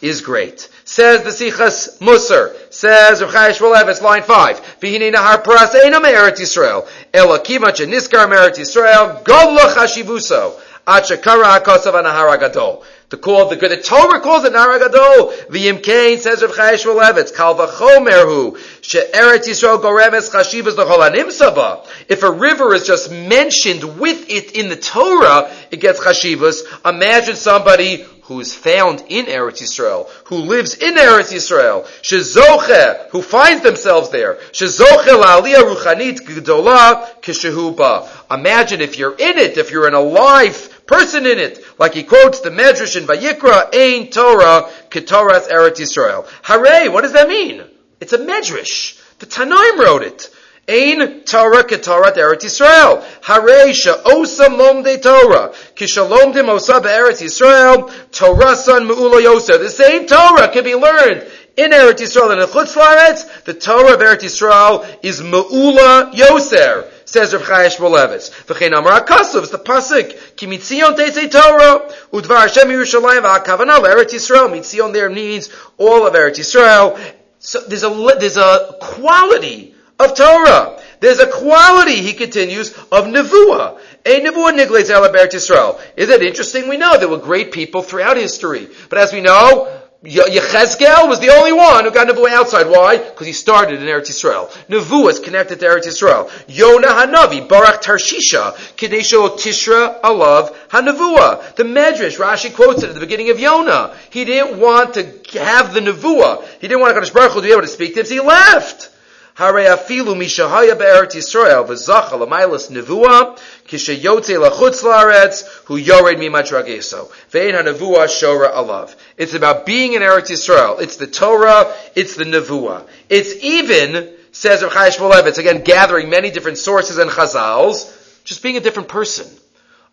is 0.00 0.20
great. 0.20 0.68
Says 0.84 1.22
the 1.24 1.30
Sichas 1.30 1.98
Musar. 1.98 2.54
Says 2.72 3.20
Rav 3.20 3.32
Chayesh 3.32 3.58
Shmulev, 3.58 4.02
line 4.02 4.22
five. 4.22 4.60
V'hinei 4.80 5.12
nahar 5.12 5.44
paras 5.44 5.74
eina 5.74 6.00
me'eret 6.00 6.36
Yisrael. 6.36 6.86
Ela 7.12 7.38
kima 7.40 7.72
niskar 7.72 8.28
me'eret 8.28 8.56
Yisrael. 8.56 9.22
God 9.24 9.52
lo 9.52 9.74
chashivuso. 9.74 10.60
Ad 10.86 11.04
shekara 11.04 11.58
hakosav 11.58 11.94
nahar 12.02 12.30
agadol. 12.36 12.82
The 13.10 13.16
call, 13.16 13.48
the, 13.48 13.56
the 13.56 13.76
Torah 13.76 14.20
calls 14.20 14.44
it 14.44 14.52
Nahar 14.52 14.78
Gadol. 14.78 15.32
V'yimkein 15.50 16.18
says 16.18 16.42
Rav 16.42 16.54
Chaim 16.54 16.76
Shmulevitz, 16.76 17.34
Kal 17.34 17.56
v'chomerhu, 17.56 18.56
she'eret 18.82 19.42
Yisrael 19.48 19.82
goremes 19.82 20.30
chashivas 20.30 20.76
l'chol 20.76 21.32
saba. 21.32 21.82
If 22.08 22.22
a 22.22 22.30
river 22.30 22.72
is 22.72 22.86
just 22.86 23.10
mentioned 23.10 23.98
with 23.98 24.30
it 24.30 24.52
in 24.52 24.68
the 24.68 24.76
Torah, 24.76 25.52
it 25.72 25.80
gets 25.80 25.98
chashivas. 25.98 26.62
Imagine 26.88 27.34
somebody 27.34 28.06
who 28.22 28.38
is 28.38 28.54
found 28.54 29.02
in 29.08 29.26
Eretz 29.26 29.60
Yisrael, 29.60 30.08
who 30.26 30.36
lives 30.36 30.76
in 30.76 30.94
Eretz 30.94 31.32
Yisrael, 31.32 31.84
shezoche, 32.02 33.08
who 33.08 33.22
finds 33.22 33.64
themselves 33.64 34.10
there, 34.10 34.34
shezoche 34.52 35.20
la'aliyah 35.20 35.74
ruchanit 35.74 36.20
gdola 36.20 37.20
kishehuba. 37.22 38.08
Imagine 38.32 38.80
if 38.80 38.98
you're 38.98 39.16
in 39.16 39.36
it, 39.36 39.58
if 39.58 39.72
you're 39.72 39.88
in 39.88 39.94
a 39.94 39.98
alive 39.98 40.69
person 40.90 41.24
in 41.24 41.38
it, 41.38 41.64
like 41.78 41.94
he 41.94 42.02
quotes 42.02 42.40
the 42.40 42.50
Medrash 42.50 42.96
in 42.96 43.06
Vayikra, 43.06 43.72
Ein 43.72 44.10
Torah, 44.10 44.68
Ketoras 44.90 45.48
Eretz 45.48 45.78
Yisrael. 45.78 46.26
Hooray! 46.42 46.88
What 46.88 47.02
does 47.02 47.12
that 47.12 47.28
mean? 47.28 47.62
It's 48.00 48.12
a 48.12 48.18
Medrash. 48.18 49.00
The 49.20 49.26
Tanaim 49.26 49.78
wrote 49.78 50.02
it. 50.02 50.34
Ein 50.68 51.24
Torah 51.24 51.64
ketorat 51.64 52.16
Eretz 52.16 52.42
Yisrael. 52.42 53.02
Harei 53.22 53.72
she'osa 53.72 54.48
lomde 54.48 55.02
Torah. 55.02 55.52
Kishalom 55.74 56.32
de 56.32 56.42
mosa 56.42 56.80
be'eretz 56.80 57.20
Yisrael. 57.22 57.90
Torah 58.12 58.56
son 58.56 58.86
me'ula 58.86 59.20
yosa. 59.20 59.58
The 59.58 59.70
same 59.70 60.06
Torah 60.06 60.48
can 60.48 60.64
be 60.64 60.74
learned 60.74 61.28
in 61.56 61.72
Eretz 61.72 61.98
Yisrael 61.98 62.32
and 62.32 62.40
in 62.40 62.46
Chutz 62.46 62.76
Laaretz. 62.76 63.44
The 63.44 63.54
Torah 63.54 63.94
of 63.94 64.00
Eretz 64.00 64.22
Yisrael 64.22 64.86
is 65.02 65.20
me'ula 65.20 66.12
yoser. 66.14 66.88
Says 67.10 67.32
Rav 67.34 67.42
Chaim 67.42 67.68
Shmulevitz. 67.70 68.30
V'chein 68.44 68.72
Amar 68.72 69.00
HaKasov, 69.00 69.50
the 69.50 69.58
pasuk, 69.58 70.36
Ki 70.36 70.46
mitzion 70.46 70.96
teisei 70.96 71.28
Torah, 71.28 71.92
udvar 72.12 72.42
Hashem 72.42 72.68
Yerushalayim 72.68 73.22
v'akavana 73.22 73.82
l'Eretz 73.82 74.14
Yisrael. 74.14 74.48
Mitzion 74.48 74.92
there 74.92 75.10
means 75.10 75.50
all 75.76 76.06
of 76.06 76.14
Eretz 76.14 76.38
Yisrael. 76.38 76.96
So 77.40 77.62
there's 77.66 77.82
a, 77.82 77.88
there's 78.20 78.36
a 78.36 78.76
quality 78.80 79.74
of 79.98 80.14
Torah. 80.14 80.80
There's 81.00 81.18
a 81.18 81.26
quality, 81.26 81.96
he 81.96 82.12
continues, 82.12 82.70
of 82.92 83.06
Nevuah. 83.06 83.80
A 84.06 84.20
Nevuah 84.20 84.56
niglates 84.56 84.90
ala 84.90 85.10
Yisrael. 85.10 85.80
Is 85.96 86.10
it 86.10 86.22
interesting? 86.22 86.68
We 86.68 86.76
know 86.76 86.96
there 86.96 87.08
were 87.08 87.18
great 87.18 87.50
people 87.50 87.82
throughout 87.82 88.18
history. 88.18 88.68
But 88.88 89.00
as 89.00 89.12
we 89.12 89.20
know, 89.20 89.79
Yechezkel 90.02 91.08
was 91.08 91.20
the 91.20 91.28
only 91.28 91.52
one 91.52 91.84
who 91.84 91.90
got 91.90 92.08
Nevuah 92.08 92.30
outside. 92.30 92.68
Why? 92.68 92.96
Because 92.96 93.26
he 93.26 93.34
started 93.34 93.82
in 93.82 93.86
Eretz 93.86 94.08
Yisrael. 94.08 94.48
Nevuah 94.68 95.10
is 95.10 95.18
connected 95.18 95.60
to 95.60 95.66
Eretz 95.66 95.86
Yisrael. 95.86 96.30
Yonah 96.48 96.88
Hanavi, 96.88 97.46
Barak 97.46 97.82
Tarshisha, 97.82 98.54
Kadesho 98.76 99.38
Tishra 99.38 100.00
Alav 100.00 100.54
Hanevuah. 100.68 101.54
The 101.54 101.64
Medrash, 101.64 102.16
Rashi 102.16 102.54
quotes 102.54 102.82
it 102.82 102.88
at 102.88 102.94
the 102.94 103.00
beginning 103.00 103.28
of 103.28 103.38
Yonah. 103.38 103.94
He 104.08 104.24
didn't 104.24 104.58
want 104.58 104.94
to 104.94 105.02
have 105.38 105.74
the 105.74 105.80
Nevuah. 105.80 106.46
He 106.60 106.68
didn't 106.68 106.80
want 106.80 106.96
HaKadosh 106.96 107.12
Baruch 107.12 107.34
to 107.34 107.42
be 107.42 107.52
able 107.52 107.60
to 107.60 107.68
speak 107.68 107.92
to 107.92 108.00
him, 108.00 108.06
so 108.06 108.14
he 108.14 108.20
left. 108.20 108.88
Hare 109.34 109.66
afilu 109.66 110.14
mishahaya 110.16 110.76
be'eretz 110.76 111.14
Yisrael 111.14 111.66
v'zacha 111.66 112.18
l'mailas 112.18 112.70
nevuah 112.70 113.38
kishayotze 113.66 114.38
lachutz 114.38 114.82
la'aretz 114.82 115.46
hu 115.64 115.76
yored 115.76 116.18
mimatrageso 116.18 117.10
ve'en 117.30 117.54
ha-nevuah 117.54 118.06
shora 118.06 118.52
alav. 118.52 118.94
It's 119.16 119.34
about 119.34 119.66
being 119.66 119.92
in 119.94 120.02
Eretz 120.02 120.30
Yisrael. 120.30 120.80
It's 120.80 120.96
the 120.96 121.06
Torah. 121.06 121.72
It's 121.94 122.16
the 122.16 122.24
nevuah. 122.24 122.86
It's 123.08 123.34
even, 123.42 124.12
says 124.32 124.62
Rav 124.62 124.72
Chaim 124.72 124.92
Shmulevitz, 124.92 125.38
again 125.38 125.62
gathering 125.62 126.10
many 126.10 126.30
different 126.30 126.58
sources 126.58 126.98
and 126.98 127.10
chazals, 127.10 128.24
just 128.24 128.42
being 128.42 128.56
a 128.56 128.60
different 128.60 128.88
person. 128.88 129.26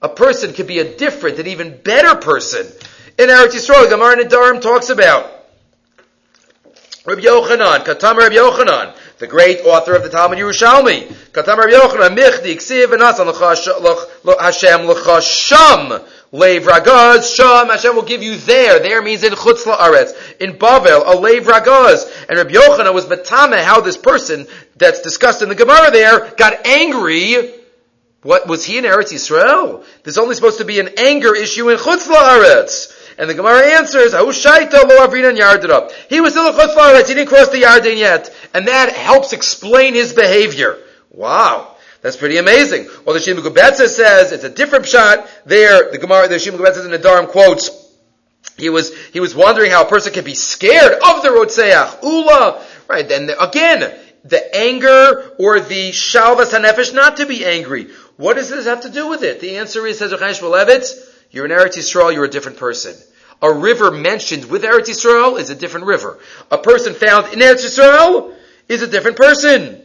A 0.01 0.09
person 0.09 0.53
could 0.53 0.67
be 0.67 0.79
a 0.79 0.97
different 0.97 1.39
and 1.39 1.47
even 1.47 1.79
better 1.83 2.15
person. 2.19 2.65
In 3.17 3.29
Eretz 3.29 3.53
Yisrael, 3.53 3.89
Gemara 3.89 4.17
Nedarim 4.17 4.61
talks 4.61 4.89
about 4.89 5.33
Rabbi 7.05 7.21
Yochanan, 7.21 7.85
Katam 7.85 8.17
Rabbi 8.17 8.35
Yochanan, 8.35 8.95
the 9.19 9.27
great 9.27 9.61
author 9.61 9.95
of 9.95 10.03
the 10.03 10.09
Talmud 10.09 10.37
Yerushalmi. 10.37 11.07
Katam 11.31 11.57
Yochanan, 11.57 12.15
Michdi, 12.17 12.55
Ksiv, 12.55 12.91
and 12.91 13.01
Nasan, 13.01 13.27
Hashem, 14.39 14.85
L'chasham, 14.85 16.07
Lev 16.31 16.63
Ragaz, 16.63 17.35
Sham, 17.35 17.67
Hashem 17.69 17.95
will 17.95 18.03
give 18.03 18.21
you 18.21 18.35
there. 18.37 18.79
There 18.79 19.01
means 19.01 19.23
in 19.23 19.33
Chutz 19.33 19.63
La'aretz. 19.63 20.13
In 20.39 20.53
Bavel, 20.53 21.03
a 21.05 21.17
Lev 21.17 21.45
Ragaz. 21.45 22.25
And 22.27 22.37
Rabbi 22.37 22.51
Yochanan 22.51 22.93
was 22.93 23.05
Batame, 23.05 23.63
how 23.63 23.81
this 23.81 23.97
person 23.97 24.45
that's 24.75 25.01
discussed 25.01 25.41
in 25.41 25.49
the 25.49 25.55
Gemara 25.55 25.91
there 25.91 26.31
got 26.35 26.65
angry 26.67 27.53
what 28.23 28.47
was 28.47 28.65
he 28.65 28.77
in 28.77 28.83
Eretz 28.83 29.13
Yisrael? 29.13 29.85
There's 30.03 30.17
only 30.17 30.35
supposed 30.35 30.57
to 30.57 30.65
be 30.65 30.79
an 30.79 30.89
anger 30.97 31.33
issue 31.35 31.69
in 31.69 31.77
Chutz 31.77 32.07
La'aretz. 32.07 32.91
And 33.17 33.29
the 33.29 33.33
Gemara 33.33 33.65
answers, 33.77 34.13
lo 34.13 34.31
Yardin 34.31 35.91
He 36.07 36.21
was 36.21 36.33
still 36.33 36.47
a 36.47 36.53
Chutz 36.53 37.07
He 37.07 37.15
didn't 37.15 37.29
cross 37.29 37.49
the 37.49 37.63
Yarden 37.63 37.97
yet. 37.97 38.33
And 38.53 38.67
that 38.67 38.93
helps 38.93 39.33
explain 39.33 39.95
his 39.95 40.13
behavior. 40.13 40.77
Wow. 41.09 41.75
That's 42.01 42.15
pretty 42.15 42.37
amazing. 42.37 42.87
Well, 43.05 43.15
the 43.15 43.19
Shita 43.19 43.39
Mekubetzes 43.39 43.89
says 43.89 44.31
it's 44.31 44.43
a 44.43 44.49
different 44.49 44.85
shot. 44.85 45.27
There, 45.45 45.91
the 45.91 45.97
Gemara, 45.97 46.27
the 46.27 46.35
Shita 46.35 46.57
Mekubetzes 46.57 46.85
in 46.85 46.91
the 46.91 46.99
Dharm 46.99 47.27
quotes, 47.27 47.71
he 48.55 48.69
was, 48.69 48.95
he 49.07 49.19
was 49.19 49.35
wondering 49.35 49.71
how 49.71 49.83
a 49.83 49.89
person 49.89 50.13
can 50.13 50.23
be 50.23 50.35
scared 50.35 50.93
of 50.93 51.23
the 51.23 51.29
Rotseach. 51.29 52.03
Ula. 52.03 52.63
Right. 52.87 53.07
Then 53.07 53.29
again, 53.39 53.99
the 54.23 54.55
anger 54.55 55.35
or 55.39 55.59
the 55.59 55.91
Shalvas 55.91 56.51
HaNefesh 56.53 56.93
not 56.93 57.17
to 57.17 57.25
be 57.25 57.45
angry. 57.45 57.89
What 58.17 58.35
does 58.35 58.49
this 58.49 58.65
have 58.65 58.81
to 58.81 58.89
do 58.89 59.07
with 59.07 59.23
it? 59.23 59.39
The 59.39 59.57
answer 59.57 59.85
is, 59.87 59.99
says 59.99 60.11
Rechaim 60.11 60.39
Shmulevitz, 60.39 61.06
you're 61.31 61.45
in 61.45 61.51
Eretz 61.51 61.77
Yisrael, 61.77 62.13
you're 62.13 62.25
a 62.25 62.29
different 62.29 62.57
person. 62.57 62.95
A 63.41 63.51
river 63.51 63.91
mentioned 63.91 64.45
with 64.45 64.63
Eretz 64.63 64.87
Yisrael 64.87 65.39
is 65.39 65.49
a 65.49 65.55
different 65.55 65.85
river. 65.85 66.19
A 66.49 66.57
person 66.57 66.93
found 66.93 67.33
in 67.33 67.39
Eretz 67.39 67.65
Yisrael 67.65 68.33
is 68.67 68.81
a 68.81 68.87
different 68.87 69.17
person. 69.17 69.81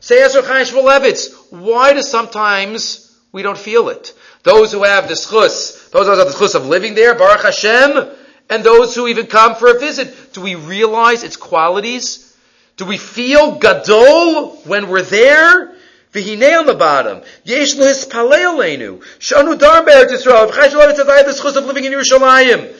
Say 0.00 0.16
Esra 0.16 0.44
Chaim 0.44 0.64
Shmulevitz, 0.64 1.52
why 1.52 1.92
do 1.92 2.02
sometimes 2.02 3.16
we 3.32 3.42
don't 3.42 3.58
feel 3.58 3.88
it? 3.88 4.14
Those 4.42 4.72
who 4.72 4.84
have 4.84 5.08
the 5.08 5.14
schus, 5.14 5.90
those 5.90 6.06
who 6.06 6.16
have 6.16 6.26
the 6.26 6.32
schus 6.32 6.54
of 6.54 6.66
living 6.66 6.94
there, 6.94 7.14
Baruch 7.14 7.42
Hashem, 7.42 8.08
and 8.50 8.64
those 8.64 8.94
who 8.94 9.08
even 9.08 9.26
come 9.26 9.54
for 9.54 9.68
a 9.68 9.78
visit, 9.78 10.32
do 10.32 10.40
we 10.40 10.54
realize 10.54 11.22
its 11.22 11.36
qualities? 11.36 12.36
Do 12.76 12.84
we 12.84 12.96
feel 12.96 13.58
gadol 13.58 14.56
when 14.64 14.88
we're 14.88 15.02
there? 15.02 15.74
V'hinei 16.18 16.58
on 16.58 16.66
the 16.66 16.74
bottom. 16.74 17.22
Yesh 17.44 17.76
lehispalei 17.76 18.44
aleinu. 18.44 19.00
Shanu 19.18 19.58
dar 19.58 19.84
be'eretz 19.84 20.12
Yisrael. 20.12 20.50
V'chai 20.50 20.70
shalom 20.70 20.94
says, 20.94 21.08
I 21.08 21.16
have 21.18 21.26
the 21.26 21.32
schus 21.32 21.56
of 21.56 21.64
living 21.64 21.84
in 21.84 21.92
Yerushalayim. 21.92 22.74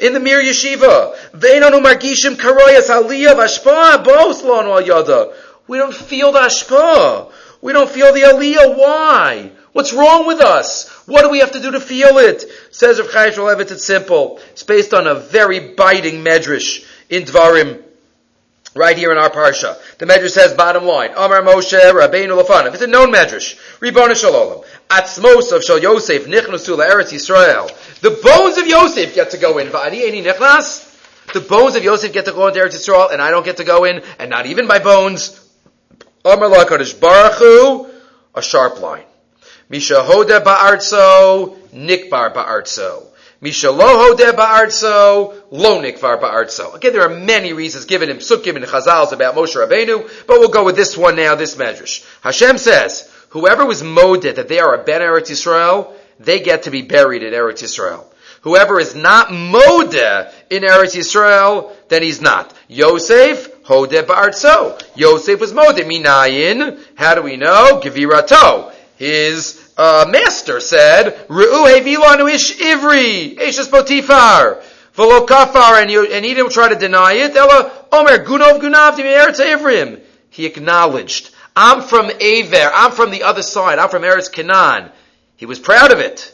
In 0.00 0.12
the 0.12 0.20
Mir 0.20 0.42
Yeshiva. 0.42 1.16
V'einanu 1.32 1.82
margishim 1.82 2.36
karoyas 2.36 2.90
aliyah 2.90 3.34
v'ashpa 3.34 4.04
both 4.04 4.42
lo 4.44 4.60
al 4.60 4.80
yada. 4.80 5.32
We 5.66 5.78
don't 5.78 5.94
feel 5.94 6.32
the 6.32 6.40
ashpa. 6.40 7.32
We 7.60 7.72
don't 7.72 7.88
feel 7.88 8.12
the 8.12 8.20
aliyah. 8.20 8.76
Why? 8.76 9.52
What's 9.72 9.92
wrong 9.92 10.26
with 10.26 10.40
us? 10.40 10.88
What 11.06 11.22
do 11.22 11.30
we 11.30 11.40
have 11.40 11.52
to 11.52 11.60
do 11.60 11.72
to 11.72 11.80
feel 11.80 12.18
it? 12.18 12.44
Says 12.70 13.00
Rav 13.00 13.12
Chaim 13.12 13.32
Shmulevitz, 13.32 13.72
it's 13.72 13.84
simple. 13.84 14.38
It's 14.52 14.62
based 14.62 14.94
on 14.94 15.08
a 15.08 15.16
very 15.16 15.74
biting 15.74 16.22
medrash 16.22 16.86
in 17.10 17.24
Dvarim 17.24 17.82
right 18.74 18.96
here 18.96 19.12
in 19.12 19.18
our 19.18 19.30
parsha. 19.30 19.76
The 19.98 20.06
medrash 20.06 20.30
says, 20.30 20.54
bottom 20.54 20.84
line, 20.84 21.10
Amar 21.16 21.42
Moshe 21.42 21.78
Rabbeinu 21.78 22.42
Lefanav. 22.42 22.74
It's 22.74 22.82
a 22.82 22.86
known 22.86 23.12
medrash. 23.12 23.58
Ribbon 23.80 24.14
Shalom. 24.14 24.64
Atzmos 24.90 25.52
of 25.52 25.64
Shal 25.64 25.78
Yosef 25.78 26.26
Nichnasu 26.26 26.76
Eretz 26.78 27.12
Yisrael. 27.12 27.70
The 28.00 28.10
bones 28.10 28.58
of 28.58 28.66
Yosef 28.66 29.14
get 29.14 29.30
to 29.30 29.38
go 29.38 29.58
in. 29.58 29.68
Va'ani 29.68 30.02
Eni 30.02 30.24
Nichnas. 30.24 30.90
The 31.32 31.40
bones 31.40 31.74
of 31.76 31.84
Yosef 31.84 32.12
get 32.12 32.26
to 32.26 32.32
go 32.32 32.48
into 32.48 32.60
Eretz 32.60 32.74
Yisrael, 32.74 33.12
and 33.12 33.22
I 33.22 33.30
don't 33.30 33.44
get 33.44 33.56
to 33.58 33.64
go 33.64 33.84
in, 33.84 34.02
and 34.18 34.30
not 34.30 34.46
even 34.46 34.66
my 34.66 34.78
bones. 34.78 35.40
Amar 36.24 36.48
Lakadosh 36.48 36.98
Baruch 36.98 37.90
a 38.34 38.42
sharp 38.42 38.80
line. 38.80 39.04
Misha 39.68 39.94
Hoda 39.94 40.42
Ba'artso, 40.42 41.56
Nikbar 41.70 42.34
Ba'artso. 42.34 43.06
Mishaloho 43.42 44.16
de 44.16 44.32
ba'artso, 44.32 45.34
lo 45.50 45.82
nikvar 45.82 46.20
ba'artso. 46.20 46.74
Again, 46.74 46.92
there 46.92 47.02
are 47.02 47.14
many 47.14 47.52
reasons 47.52 47.84
given 47.84 48.08
in 48.08 48.18
Psukim 48.18 48.56
and 48.56 48.64
Chazals 48.64 49.12
about 49.12 49.34
Moshe 49.34 49.54
Rabbeinu, 49.54 50.26
but 50.26 50.38
we'll 50.38 50.48
go 50.48 50.64
with 50.64 50.76
this 50.76 50.96
one 50.96 51.16
now, 51.16 51.34
this 51.34 51.56
medrash. 51.56 52.06
Hashem 52.22 52.58
says, 52.58 53.10
whoever 53.30 53.66
was 53.66 53.82
moded 53.82 54.36
that 54.36 54.48
they 54.48 54.60
are 54.60 54.74
a 54.74 54.84
Ben 54.84 55.00
Eretz 55.00 55.30
Yisrael, 55.30 55.92
they 56.20 56.40
get 56.40 56.62
to 56.62 56.70
be 56.70 56.82
buried 56.82 57.22
in 57.22 57.32
Eretz 57.32 57.62
Yisrael. 57.62 58.06
Whoever 58.42 58.78
is 58.78 58.94
not 58.94 59.28
modeh 59.28 60.30
in 60.50 60.62
Eretz 60.62 60.94
Yisrael, 60.94 61.72
then 61.88 62.02
he's 62.02 62.20
not. 62.20 62.54
Yosef, 62.68 63.62
hodeh 63.64 64.04
ba'artso. 64.04 64.80
Yosef 64.94 65.40
was 65.40 65.52
modeh. 65.52 65.84
Minayin, 65.84 66.78
how 66.94 67.14
do 67.14 67.22
we 67.22 67.36
know? 67.36 67.80
Gevirato. 67.82 68.70
His 68.96 69.63
uh, 69.76 70.06
master 70.08 70.60
said, 70.60 71.26
Re'u 71.28 71.66
hevilanu 71.66 72.32
ish 72.32 72.58
ivri, 72.58 73.36
eshes 73.36 73.68
potifar, 73.68 74.62
v'lo 74.96 75.26
kafar, 75.26 75.82
and, 75.82 75.90
you, 75.90 76.06
and 76.06 76.24
he 76.24 76.34
didn't 76.34 76.52
try 76.52 76.68
to 76.68 76.76
deny 76.76 77.14
it. 77.14 77.34
Ella, 77.36 77.70
omer, 77.92 78.24
gunov 78.24 78.60
gunav 78.60 78.96
eretz 78.98 79.40
ivrim. 79.40 80.00
He 80.30 80.46
acknowledged, 80.46 81.30
I'm 81.54 81.82
from 81.82 82.10
Aver, 82.20 82.70
I'm 82.74 82.90
from 82.90 83.12
the 83.12 83.22
other 83.22 83.42
side, 83.42 83.78
I'm 83.78 83.88
from 83.88 84.02
Eretz 84.02 84.32
Canaan. 84.32 84.90
He 85.36 85.46
was 85.46 85.60
proud 85.60 85.92
of 85.92 86.00
it. 86.00 86.32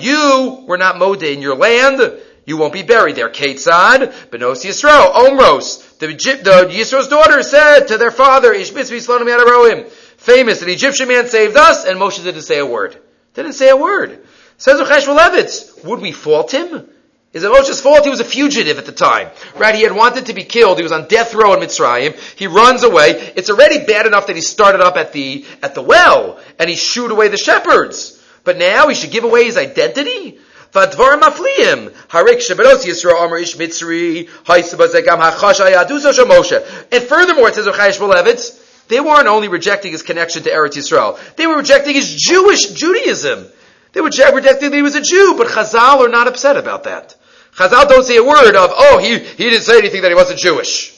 You 0.00 0.64
were 0.66 0.78
not 0.78 0.98
mode 0.98 1.22
in 1.22 1.42
your 1.42 1.54
land. 1.56 2.00
You 2.46 2.56
won't 2.56 2.72
be 2.72 2.84
buried 2.84 3.16
there. 3.16 3.28
Ketzad, 3.28 4.12
Benos 4.30 4.64
Yisro, 4.64 5.12
Omros. 5.12 5.98
The, 5.98 6.06
the 6.06 6.72
Yisro's 6.72 7.08
daughter 7.08 7.42
said 7.42 7.86
to 7.88 7.98
their 7.98 8.12
father, 8.12 8.54
Ishbitz 8.54 8.90
Yadaroim, 8.90 9.88
famous, 9.88 10.62
an 10.62 10.68
Egyptian 10.68 11.08
man 11.08 11.26
saved 11.26 11.56
us, 11.56 11.84
and 11.84 11.98
Moshe 11.98 12.22
didn't 12.22 12.42
say 12.42 12.58
a 12.58 12.66
word. 12.66 12.96
Didn't 13.34 13.54
say 13.54 13.68
a 13.68 13.76
word. 13.76 14.24
Says 14.58 14.80
Rechesh 14.80 15.06
Levitz, 15.06 15.84
would 15.84 16.00
we 16.00 16.12
fault 16.12 16.54
him? 16.54 16.88
Is 17.32 17.42
it 17.42 17.50
Moshe's 17.50 17.80
fault? 17.80 18.04
He 18.04 18.10
was 18.10 18.20
a 18.20 18.24
fugitive 18.24 18.78
at 18.78 18.86
the 18.86 18.92
time. 18.92 19.28
Right? 19.56 19.74
He 19.74 19.82
had 19.82 19.92
wanted 19.92 20.26
to 20.26 20.32
be 20.32 20.44
killed. 20.44 20.78
He 20.78 20.84
was 20.84 20.92
on 20.92 21.08
death 21.08 21.34
row 21.34 21.52
in 21.52 21.60
Mitzrayim. 21.60 22.14
He 22.38 22.46
runs 22.46 22.84
away. 22.84 23.32
It's 23.36 23.50
already 23.50 23.84
bad 23.84 24.06
enough 24.06 24.28
that 24.28 24.36
he 24.36 24.42
started 24.42 24.80
up 24.80 24.96
at 24.96 25.12
the, 25.12 25.44
at 25.62 25.74
the 25.74 25.82
well, 25.82 26.38
and 26.60 26.70
he 26.70 26.76
shooed 26.76 27.10
away 27.10 27.28
the 27.28 27.36
shepherds. 27.36 28.22
But 28.44 28.56
now 28.56 28.88
he 28.88 28.94
should 28.94 29.10
give 29.10 29.24
away 29.24 29.44
his 29.44 29.56
identity? 29.56 30.38
Vadvar 30.76 31.18
mafliim. 31.18 31.90
Harik 32.08 32.38
sheberos 32.38 32.84
Yisrael 32.84 33.24
Amar 33.24 33.38
Ish 33.38 33.56
Mitzri. 33.56 34.28
Haisabazegam 34.44 35.20
hachash 35.20 35.60
ayadusa 35.60 36.12
Moshe. 36.24 36.86
And 36.92 37.02
furthermore, 37.04 37.48
it 37.48 37.54
says 37.54 37.66
Rechayesh 37.66 37.98
Belevitz, 37.98 38.62
they 38.88 39.00
weren't 39.00 39.26
only 39.26 39.48
rejecting 39.48 39.92
his 39.92 40.02
connection 40.02 40.42
to 40.44 40.50
Eretz 40.50 40.76
Yisrael, 40.76 41.18
they 41.36 41.46
were 41.46 41.56
rejecting 41.56 41.94
his 41.94 42.14
Jewish 42.14 42.70
Judaism. 42.70 43.46
They 43.92 44.02
were 44.02 44.10
rejecting 44.10 44.70
that 44.70 44.76
he 44.76 44.82
was 44.82 44.94
a 44.94 45.00
Jew, 45.00 45.36
but 45.38 45.46
Chazal 45.48 46.00
are 46.00 46.08
not 46.08 46.28
upset 46.28 46.58
about 46.58 46.84
that. 46.84 47.16
Chazal 47.56 47.88
don't 47.88 48.04
say 48.04 48.18
a 48.18 48.22
word 48.22 48.54
of, 48.54 48.70
oh, 48.76 48.98
he, 48.98 49.18
he 49.18 49.44
didn't 49.50 49.62
say 49.62 49.78
anything 49.78 50.02
that 50.02 50.10
he 50.10 50.14
wasn't 50.14 50.38
Jewish. 50.38 50.94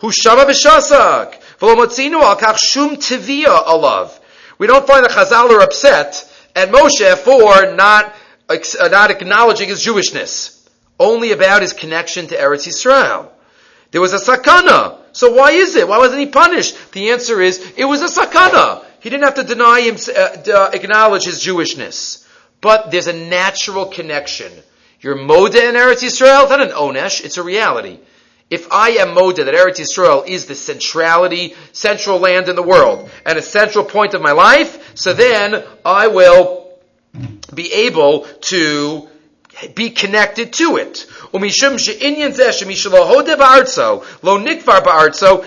Hushama 0.00 0.44
b'shasak. 0.44 1.40
V'lomotzinu 1.58 2.22
al 2.22 2.36
kach 2.36 2.58
shum 2.58 2.96
tivia 2.96 3.64
alav. 3.64 4.16
We 4.58 4.68
don't 4.68 4.86
find 4.86 5.04
that 5.04 5.10
Chazal 5.10 5.50
are 5.50 5.60
upset 5.60 6.32
at 6.54 6.70
Moshe 6.70 7.16
for 7.18 7.74
not, 7.74 8.14
not 8.48 9.10
acknowledging 9.10 9.68
his 9.68 9.84
Jewishness. 9.84 10.52
Only 10.98 11.32
about 11.32 11.62
his 11.62 11.72
connection 11.72 12.26
to 12.28 12.36
Eretz 12.36 12.66
Yisrael. 12.66 13.28
There 13.90 14.00
was 14.00 14.12
a 14.12 14.16
sakana. 14.16 14.98
So 15.12 15.32
why 15.32 15.52
is 15.52 15.76
it? 15.76 15.88
Why 15.88 15.98
wasn't 15.98 16.20
he 16.20 16.26
punished? 16.26 16.92
The 16.92 17.10
answer 17.10 17.40
is, 17.40 17.72
it 17.76 17.84
was 17.84 18.02
a 18.02 18.20
sakana. 18.20 18.84
He 19.00 19.10
didn't 19.10 19.24
have 19.24 19.34
to 19.34 19.44
deny 19.44 19.80
him, 19.82 19.96
uh, 19.96 20.70
acknowledge 20.72 21.24
his 21.24 21.44
Jewishness. 21.44 22.26
But 22.60 22.90
there's 22.90 23.06
a 23.06 23.12
natural 23.12 23.86
connection. 23.86 24.50
You're 25.00 25.16
Moda 25.16 25.68
in 25.68 25.74
Eretz 25.74 26.02
Yisrael, 26.02 26.48
not 26.48 26.60
an 26.60 26.70
Onesh, 26.70 27.24
it's 27.24 27.36
a 27.36 27.42
reality. 27.42 27.98
If 28.48 28.72
I 28.72 28.90
am 28.90 29.08
Moda, 29.08 29.44
that 29.44 29.54
Eretz 29.54 29.80
Yisrael 29.80 30.26
is 30.26 30.46
the 30.46 30.54
centrality, 30.54 31.54
central 31.72 32.18
land 32.18 32.48
in 32.48 32.56
the 32.56 32.62
world, 32.62 33.10
and 33.24 33.38
a 33.38 33.42
central 33.42 33.84
point 33.84 34.14
of 34.14 34.22
my 34.22 34.32
life, 34.32 34.96
so 34.96 35.12
then 35.12 35.62
I 35.84 36.08
will 36.08 36.65
be 37.54 37.72
able 37.72 38.20
to 38.42 39.08
be 39.74 39.90
connected 39.90 40.52
to 40.54 40.76
it. 40.76 41.06
Lo 41.32 41.40
nikvar 44.38 44.82
ba'artzo, 44.82 45.44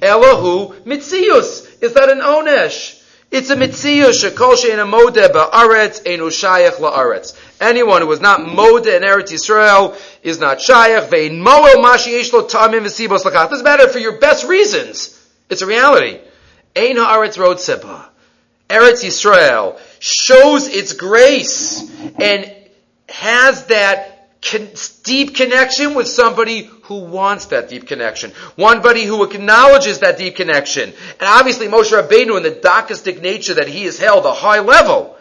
elohu 0.00 0.74
mitzius. 0.84 1.82
Is 1.82 1.92
that 1.94 2.08
an 2.08 2.20
onesh? 2.20 3.00
It's 3.30 3.48
a 3.50 3.54
mitziyah 3.54 4.10
shekol 4.10 4.56
she'ena 4.56 4.84
modeh 4.84 5.28
ba'aretz 5.28 6.02
shayach 6.04 6.78
la'aretz. 6.78 7.38
Anyone 7.60 8.02
who 8.02 8.10
is 8.10 8.20
not 8.20 8.40
modeh 8.40 8.96
in 8.96 9.02
Eretz 9.02 9.30
Yisrael 9.30 9.94
is 10.24 10.40
not 10.40 10.58
shayach 10.58 11.08
ve'in 11.10 11.38
moel 11.38 11.76
mashi 11.76 12.12
yesh 12.12 12.32
lo 12.32 12.44
tamim 12.44 12.80
v'sibos 12.80 13.62
matter 13.62 13.88
for 13.88 14.00
your 14.00 14.18
best 14.18 14.48
reasons. 14.48 15.16
It's 15.48 15.62
a 15.62 15.66
reality. 15.66 16.18
Ein 16.74 16.96
ha'aretz 16.96 17.38
road 17.38 17.58
sepa. 17.58 18.09
Eretz 18.70 19.04
Yisrael 19.04 19.78
shows 19.98 20.68
its 20.68 20.92
grace 20.92 21.90
and 22.20 22.54
has 23.08 23.66
that 23.66 24.30
con- 24.40 24.68
deep 25.02 25.34
connection 25.34 25.94
with 25.94 26.06
somebody 26.06 26.70
who 26.84 27.00
wants 27.00 27.46
that 27.46 27.68
deep 27.68 27.86
connection. 27.86 28.32
Somebody 28.58 29.04
who 29.04 29.24
acknowledges 29.24 29.98
that 30.00 30.18
deep 30.18 30.36
connection. 30.36 30.90
And 30.90 31.28
obviously 31.28 31.66
Moshe 31.66 31.90
Rabbeinu 31.90 32.36
in 32.36 32.42
the 32.44 32.52
Dakistic 32.52 33.20
nature 33.20 33.54
that 33.54 33.68
he 33.68 33.84
has 33.84 33.98
held 33.98 34.24
a 34.24 34.32
high 34.32 34.60
level. 34.60 35.16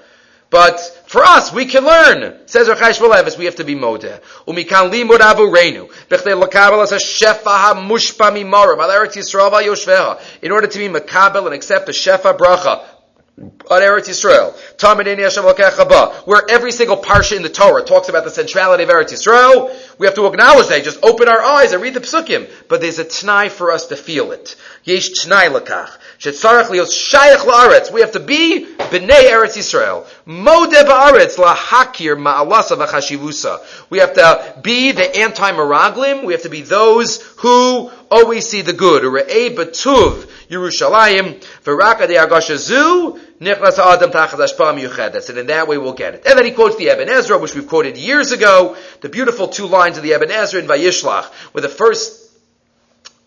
But 0.52 0.80
for 1.06 1.24
us, 1.24 1.54
we 1.54 1.66
can 1.66 1.86
learn. 1.86 2.48
Says 2.48 2.68
Rechash 2.68 3.00
Velevis, 3.00 3.38
we 3.38 3.46
have 3.46 3.58
to 3.58 3.64
be 3.64 3.76
modeh. 3.76 4.20
Umikan 4.48 4.92
limud 4.92 5.20
avureinu. 5.20 5.92
Bechdei 6.08 6.42
lakabel 6.42 6.82
as 6.82 6.92
a 6.92 6.98
shefa 6.98 7.46
ha-mushpa 7.46 8.32
mimara. 8.32 8.76
Al 8.80 8.90
Eretz 8.90 9.16
Yisrael 9.16 9.52
va 9.52 10.20
In 10.42 10.52
order 10.52 10.66
to 10.66 10.80
be 10.80 10.88
makabel 10.88 11.46
and 11.46 11.54
accept 11.54 11.86
the 11.86 11.92
shefa 11.92 12.36
bracha 12.36 12.84
on 13.40 13.82
Eretz 13.82 14.10
Yisrael, 14.10 14.54
where 16.26 16.44
every 16.50 16.72
single 16.72 16.98
parsha 16.98 17.38
in 17.38 17.44
the 17.44 17.50
Torah 17.50 17.84
talks 17.84 18.10
about 18.10 18.24
the 18.24 18.30
centrality 18.30 18.84
of 18.84 18.90
Eretz 18.90 19.14
Yisrael, 19.14 19.72
we 19.98 20.06
have 20.08 20.16
to 20.16 20.26
acknowledge 20.26 20.68
that. 20.68 20.84
Just 20.84 21.04
open 21.04 21.30
our 21.30 21.42
eyes 21.42 21.72
and 21.72 21.82
read 21.82 21.94
the 21.94 22.00
psukim. 22.00 22.50
But 22.68 22.82
there's 22.82 23.00
a 23.00 23.06
t'nai 23.06 23.50
for 23.50 23.72
us 23.72 23.88
to 23.88 23.96
feel 23.96 24.32
it. 24.32 24.56
Yesh 24.84 25.12
t'nai 25.12 25.50
lakach. 25.50 25.90
Shetzarach 26.20 26.68
lios 26.68 26.92
shayach 26.92 27.46
la'aretz. 27.46 27.92
We 27.92 28.02
have 28.02 28.14
to 28.14 28.20
be 28.20 28.66
b'nei 28.78 29.30
Eretz 29.30 29.58
Yisrael. 29.58 30.06
Modeh 30.26 30.84
ba'aretz 30.84 31.38
lahakir 31.38 32.18
ma'alasa 32.18 32.78
v'chashivusa. 32.78 33.90
We 33.90 34.00
have 34.00 34.14
to 34.16 34.60
be 34.62 34.92
the 34.92 35.18
anti-miraglim. 35.18 36.26
We 36.26 36.34
have 36.34 36.44
to 36.44 36.50
be 36.50 36.62
those 36.62 37.22
who 37.38 37.92
always 38.12 38.50
see 38.50 38.62
the 38.62 38.74
good. 38.74 39.04
Re'ei 39.04 39.56
b'tuv 39.56 40.30
Yerushalayim 40.50 41.42
v'raka 41.64 42.08
de 42.08 42.16
agashazu 42.16 43.20
adam. 43.42 44.12
And 44.12 45.38
in 45.38 45.48
that 45.48 45.68
way 45.68 45.78
we'll 45.78 45.94
get 45.94 46.16
it. 46.16 46.26
And 46.26 46.38
then 46.38 46.46
he 46.46 46.52
quotes 46.52 46.76
the 46.78 46.90
Eben 46.90 47.10
Ezra, 47.10 47.38
which 47.38 47.56
we've 47.56 47.68
quoted 47.68 47.98
years 47.98 48.32
ago. 48.32 48.76
The 49.02 49.10
beautiful 49.10 49.48
two 49.48 49.68
lines 49.68 49.98
of 49.98 50.04
the 50.04 50.14
Eben 50.14 50.32
Ezra 50.32 50.62
in 50.62 50.68
Vayishlach, 50.68 51.26
where 51.54 51.62
the 51.62 51.70
first 51.70 52.30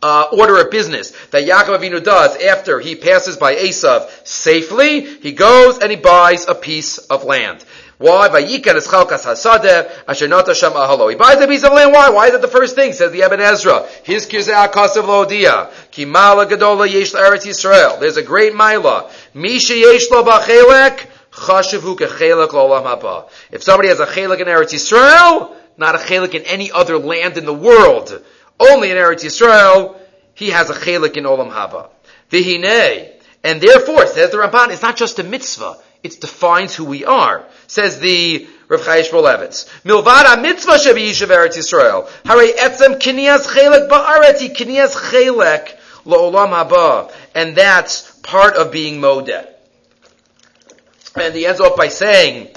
uh, 0.03 0.27
order 0.33 0.61
of 0.61 0.71
business 0.71 1.13
that 1.29 1.45
Yaakov 1.45 1.79
Avinu 1.79 2.03
does 2.03 2.37
after 2.43 2.81
he 2.81 2.97
passes 2.97 3.37
by 3.37 3.55
Esav 3.55 4.11
safely, 4.27 5.01
he 5.01 5.33
goes 5.33 5.79
and 5.79 5.91
he 5.91 5.97
buys 5.97 6.49
a 6.49 6.55
piece 6.55 6.99
of 6.99 7.25
land. 7.25 7.65
Why? 7.99 8.29
Vayikan 8.29 8.77
is 8.77 8.87
chalkas 8.87 9.25
hasadeh 9.25 9.91
asher 10.09 10.29
nata 10.29 10.55
sham 10.55 10.73
ahalo. 10.73 11.11
He 11.11 11.17
buys 11.17 11.41
a 11.41 11.47
piece 11.47 11.65
of 11.65 11.73
land. 11.73 11.93
Why? 11.93 12.11
Why 12.11 12.29
is 12.29 12.35
it 12.35 12.41
the 12.41 12.49
first 12.49 12.75
thing? 12.75 12.93
Says 12.93 13.13
the 13.13 13.23
Eben 13.23 13.41
Ezra. 13.41 13.87
His 14.05 14.27
kirzeh 14.27 14.69
akasav 14.69 15.05
lodia. 15.05 15.71
Kimala 15.91 16.49
gadola 16.49 16.91
yesh 16.91 17.13
eretz 17.13 17.47
Yisrael. 17.47 18.01
There's 18.01 18.17
a 18.17 18.23
great 18.23 18.55
mila. 18.55 19.11
Misha 19.35 19.77
yesh 19.77 20.11
lo 20.11 20.25
bachelek. 20.25 21.07
Chashavu 21.33 21.97
kechelek 21.97 22.49
lo'olam 22.49 22.85
haba. 22.85 23.29
If 23.51 23.63
somebody 23.63 23.89
has 23.89 24.01
a 24.01 24.07
chelek 24.07 24.41
in 24.41 24.49
Eretz 24.49 24.75
Yisrael, 24.75 25.55
not 25.79 25.95
a 25.95 25.99
chelek 25.99 26.35
in 26.35 26.43
any 26.43 26.71
other 26.71 26.99
land 26.99 27.39
in 27.39 27.47
the 27.47 27.55
world, 27.55 28.23
only 28.61 28.91
in 28.91 28.97
Eretz 28.97 29.25
Yisrael, 29.25 29.97
he 30.35 30.51
has 30.51 30.71
a 30.71 30.75
chelik 30.75 31.17
in 31.17 31.25
Olam 31.25 31.51
Haba. 31.51 31.89
Vihine. 32.31 33.13
And 33.45 33.61
therefore, 33.61 34.07
says 34.07 34.31
the 34.31 34.39
Ramban, 34.39 34.71
it's 34.71 34.83
not 34.83 34.97
just 34.97 35.19
a 35.19 35.25
mitzvah. 35.25 35.77
It 36.03 36.21
defines 36.21 36.75
who 36.75 36.85
we 36.85 37.05
are. 37.05 37.45
Says 37.69 38.01
the 38.01 38.49
Rav 38.69 38.85
Chaim 38.85 39.05
Shmulevitz. 39.05 39.69
Milvad 39.85 40.43
mitzvah 40.43 40.73
shebi 40.73 41.11
yishav 41.11 41.29
Eretz 41.29 41.57
Yisrael. 41.57 42.09
Hare 42.25 42.53
etzem 42.53 42.99
kiniyas 42.99 43.47
chelek 43.47 43.89
ba'areti 43.89 44.55
kiniyas 44.55 44.97
chelek 44.97 45.79
lo'olam 46.05 46.51
haba. 46.51 47.13
And 47.35 47.55
that's 47.55 48.11
part 48.23 48.55
of 48.57 48.73
being 48.73 49.01
modeh. 49.01 49.47
And 51.15 51.35
he 51.35 51.47
ends 51.47 51.61
off 51.61 51.77
by 51.77 51.89
saying 51.89 52.49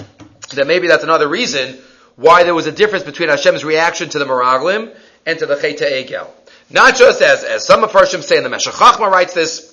that 0.54 0.66
maybe 0.66 0.88
that's 0.88 1.04
another 1.04 1.28
reason 1.28 1.78
why 2.16 2.44
there 2.44 2.54
was 2.54 2.66
a 2.66 2.72
difference 2.72 3.04
between 3.04 3.28
Hashem's 3.28 3.64
reaction 3.64 4.08
to 4.08 4.18
the 4.18 4.24
Meraglim 4.24 4.94
and 5.26 5.38
to 5.38 5.46
the 5.46 5.56
Cheta 5.56 5.84
Egel. 5.84 6.28
Not 6.70 6.96
just 6.96 7.22
as, 7.22 7.44
as 7.44 7.66
some 7.66 7.84
of 7.84 7.92
Farshim 7.92 8.22
say, 8.22 8.38
and 8.38 8.46
the 8.46 8.50
Meshech 8.50 8.74
Chachma 8.74 9.10
writes 9.10 9.34
this, 9.34 9.65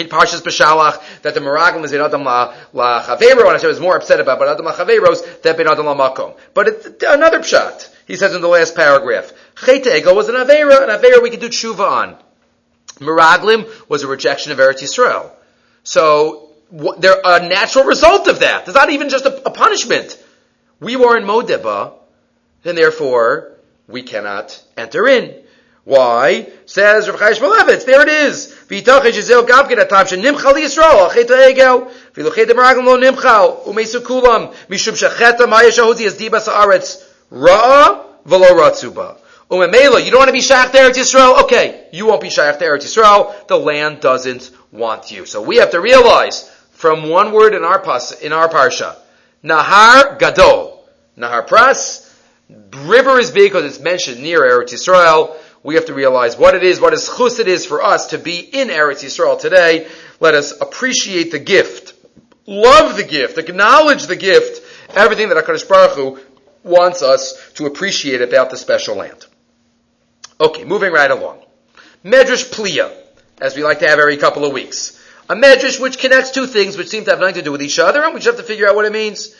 in 0.00 0.08
Parshas 0.08 0.40
Beshalach, 0.40 1.22
that 1.22 1.34
the 1.34 1.40
Meraglim 1.40 1.84
is 1.84 1.92
in 1.92 2.00
Adam 2.00 2.24
la, 2.24 2.54
la 2.72 3.02
Chavero, 3.02 3.44
and 3.44 3.52
Hashem 3.52 3.70
is 3.70 3.80
more 3.80 3.96
upset 3.96 4.20
about, 4.20 4.38
but 4.38 4.48
Adam 4.48 4.64
la 4.64 4.74
Chaveros, 4.74 5.42
that 5.42 5.56
ben 5.56 5.68
Adam 5.68 5.86
la 5.86 5.94
Makom. 5.94 6.36
But 6.54 6.68
it's 6.68 7.04
another 7.06 7.40
pshat, 7.40 7.94
he 8.06 8.16
says 8.16 8.34
in 8.34 8.40
the 8.40 8.48
last 8.48 8.74
paragraph. 8.74 9.32
Cheta 9.64 9.90
Egel 9.90 10.16
was 10.16 10.28
an 10.28 10.34
Avera, 10.34 10.82
an 10.82 10.88
Avera 10.88 11.22
we 11.22 11.30
can 11.30 11.40
do 11.40 11.48
tshuva 11.48 11.80
on. 11.80 12.16
Meraglim 12.96 13.68
was 13.88 14.02
a 14.02 14.06
rejection 14.06 14.52
of 14.52 14.58
Eretz 14.58 14.82
Yisrael. 14.82 15.30
So, 15.82 16.50
there 16.98 17.20
a 17.24 17.46
natural 17.48 17.84
result 17.84 18.28
of 18.28 18.40
that. 18.40 18.68
It's 18.68 18.76
not 18.76 18.90
even 18.90 19.08
just 19.08 19.24
a, 19.24 19.46
a 19.46 19.50
punishment. 19.50 20.22
We 20.78 20.96
were 20.96 21.16
in 21.16 21.24
Modeba, 21.24 21.94
and 22.64 22.76
therefore, 22.76 23.56
we 23.88 24.02
cannot 24.02 24.62
enter 24.76 25.08
in. 25.08 25.42
Why? 25.84 26.46
Says 26.66 27.08
Rav 27.08 27.18
Chaim 27.18 27.34
Shmulevitz, 27.34 27.86
there 27.86 28.02
it 28.02 28.08
is. 28.08 28.54
V'yitachej 28.68 29.12
yizel 29.12 29.46
gabkin 29.46 29.78
atam 29.80 30.06
shenimchal 30.06 30.54
Yisrael, 30.54 31.08
achet 31.08 31.28
ha'egel, 31.28 31.90
v'ilochet 32.14 32.46
demaragim 32.46 32.84
lo 32.84 32.98
nimchal, 32.98 33.64
umesu 33.64 34.00
kulam, 34.00 34.54
mishum 34.68 34.94
shacheta 34.94 35.48
maya 35.48 35.70
shahuzi 35.70 36.06
as 36.06 36.18
dibas 36.18 36.46
ha'aretz, 36.46 37.02
ra'a 37.30 38.04
v'lo 38.26 38.50
ratzuba. 38.50 39.16
Umemela, 39.50 40.04
you 40.04 40.12
don't 40.12 40.20
want 40.20 40.28
to 40.28 40.32
be 40.32 40.40
shaykh 40.40 40.70
to 40.70 40.78
Eretz 40.78 40.94
Yisrael? 40.94 41.42
Okay, 41.42 41.88
you 41.92 42.06
won't 42.06 42.20
be 42.20 42.30
shaykh 42.30 42.58
to 42.60 42.64
Eretz 42.64 42.84
Yisrael. 42.84 43.48
The 43.48 43.56
land 43.56 44.00
doesn't 44.00 44.48
want 44.70 45.10
you. 45.10 45.26
So 45.26 45.42
we 45.42 45.56
have 45.56 45.72
to 45.72 45.80
realize 45.80 46.48
from 46.70 47.08
one 47.08 47.32
word 47.32 47.54
in 47.54 47.64
our 47.64 47.80
pas, 47.80 48.12
in 48.20 48.32
our 48.32 48.48
parsha, 48.48 48.94
Nahar 49.42 50.20
Gadol, 50.20 50.84
Nahar 51.18 51.48
Pras, 51.48 52.08
river 52.86 53.18
is 53.18 53.32
big 53.32 53.50
because 53.50 53.64
it's 53.64 53.80
mentioned 53.80 54.22
near 54.22 54.42
Eretz 54.42 54.72
Yisrael. 54.72 55.36
We 55.62 55.74
have 55.74 55.86
to 55.86 55.94
realize 55.94 56.38
what 56.38 56.54
it 56.54 56.62
is, 56.62 56.80
what 56.80 56.94
is 56.94 57.08
chus 57.08 57.38
it 57.38 57.48
is 57.48 57.66
for 57.66 57.82
us 57.82 58.08
to 58.08 58.18
be 58.18 58.38
in 58.38 58.68
Eretz 58.68 59.04
Yisrael 59.04 59.38
today. 59.38 59.88
Let 60.18 60.34
us 60.34 60.58
appreciate 60.58 61.32
the 61.32 61.38
gift, 61.38 61.94
love 62.46 62.96
the 62.96 63.04
gift, 63.04 63.36
acknowledge 63.36 64.06
the 64.06 64.16
gift, 64.16 64.62
everything 64.96 65.28
that 65.28 65.44
HaKadosh 65.44 65.68
Baruch 65.68 65.96
Hu 65.96 66.18
wants 66.62 67.02
us 67.02 67.52
to 67.54 67.66
appreciate 67.66 68.22
about 68.22 68.50
the 68.50 68.56
special 68.56 68.96
land. 68.96 69.26
Okay, 70.40 70.64
moving 70.64 70.92
right 70.92 71.10
along. 71.10 71.42
Medrash 72.02 72.50
Pliya, 72.50 72.90
as 73.40 73.54
we 73.54 73.62
like 73.62 73.80
to 73.80 73.88
have 73.88 73.98
every 73.98 74.16
couple 74.16 74.46
of 74.46 74.52
weeks. 74.52 74.98
A 75.28 75.34
medrash 75.34 75.78
which 75.78 75.98
connects 75.98 76.30
two 76.30 76.46
things 76.46 76.76
which 76.76 76.88
seem 76.88 77.04
to 77.04 77.10
have 77.10 77.20
nothing 77.20 77.36
to 77.36 77.42
do 77.42 77.52
with 77.52 77.62
each 77.62 77.78
other, 77.78 78.02
and 78.02 78.14
we 78.14 78.20
just 78.20 78.36
have 78.36 78.36
to 78.36 78.42
figure 78.42 78.68
out 78.68 78.74
what 78.74 78.86
it 78.86 78.92
means. 78.92 79.34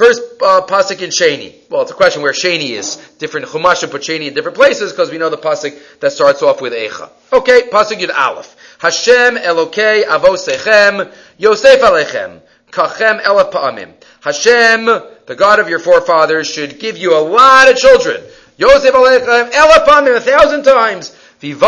First 0.00 0.22
uh, 0.40 0.62
pasuk 0.66 1.02
in 1.02 1.10
Sheni. 1.10 1.54
Well, 1.68 1.82
it's 1.82 1.90
a 1.90 1.94
question 1.94 2.22
where 2.22 2.32
Sheni 2.32 2.70
is. 2.70 2.96
Different 3.18 3.48
Chumashim 3.48 3.90
put 3.90 4.00
Sheni 4.00 4.28
in 4.28 4.32
different 4.32 4.56
places 4.56 4.92
because 4.92 5.10
we 5.10 5.18
know 5.18 5.28
the 5.28 5.36
pasuk 5.36 5.78
that 6.00 6.12
starts 6.12 6.42
off 6.42 6.62
with 6.62 6.72
Echa. 6.72 7.10
Okay, 7.30 7.68
pasuk 7.70 7.98
Yud 7.98 8.10
Aleph. 8.10 8.56
Hashem 8.78 9.36
Elokei 9.36 10.04
Avosechem 10.04 11.14
Yosef 11.36 11.82
Alechem 11.82 12.40
Kachem 12.70 13.20
Elef 13.20 13.52
Pa'amim. 13.52 13.92
Hashem, 14.22 14.86
the 15.26 15.36
God 15.36 15.58
of 15.58 15.68
your 15.68 15.80
forefathers, 15.80 16.48
should 16.48 16.78
give 16.78 16.96
you 16.96 17.14
a 17.14 17.20
lot 17.20 17.70
of 17.70 17.76
children. 17.76 18.22
Yosef 18.56 18.94
Alechem 18.94 19.50
Elef 19.50 19.84
Pa'amim 19.84 20.16
a 20.16 20.20
thousand 20.20 20.62
times. 20.62 21.14
And 21.42 21.58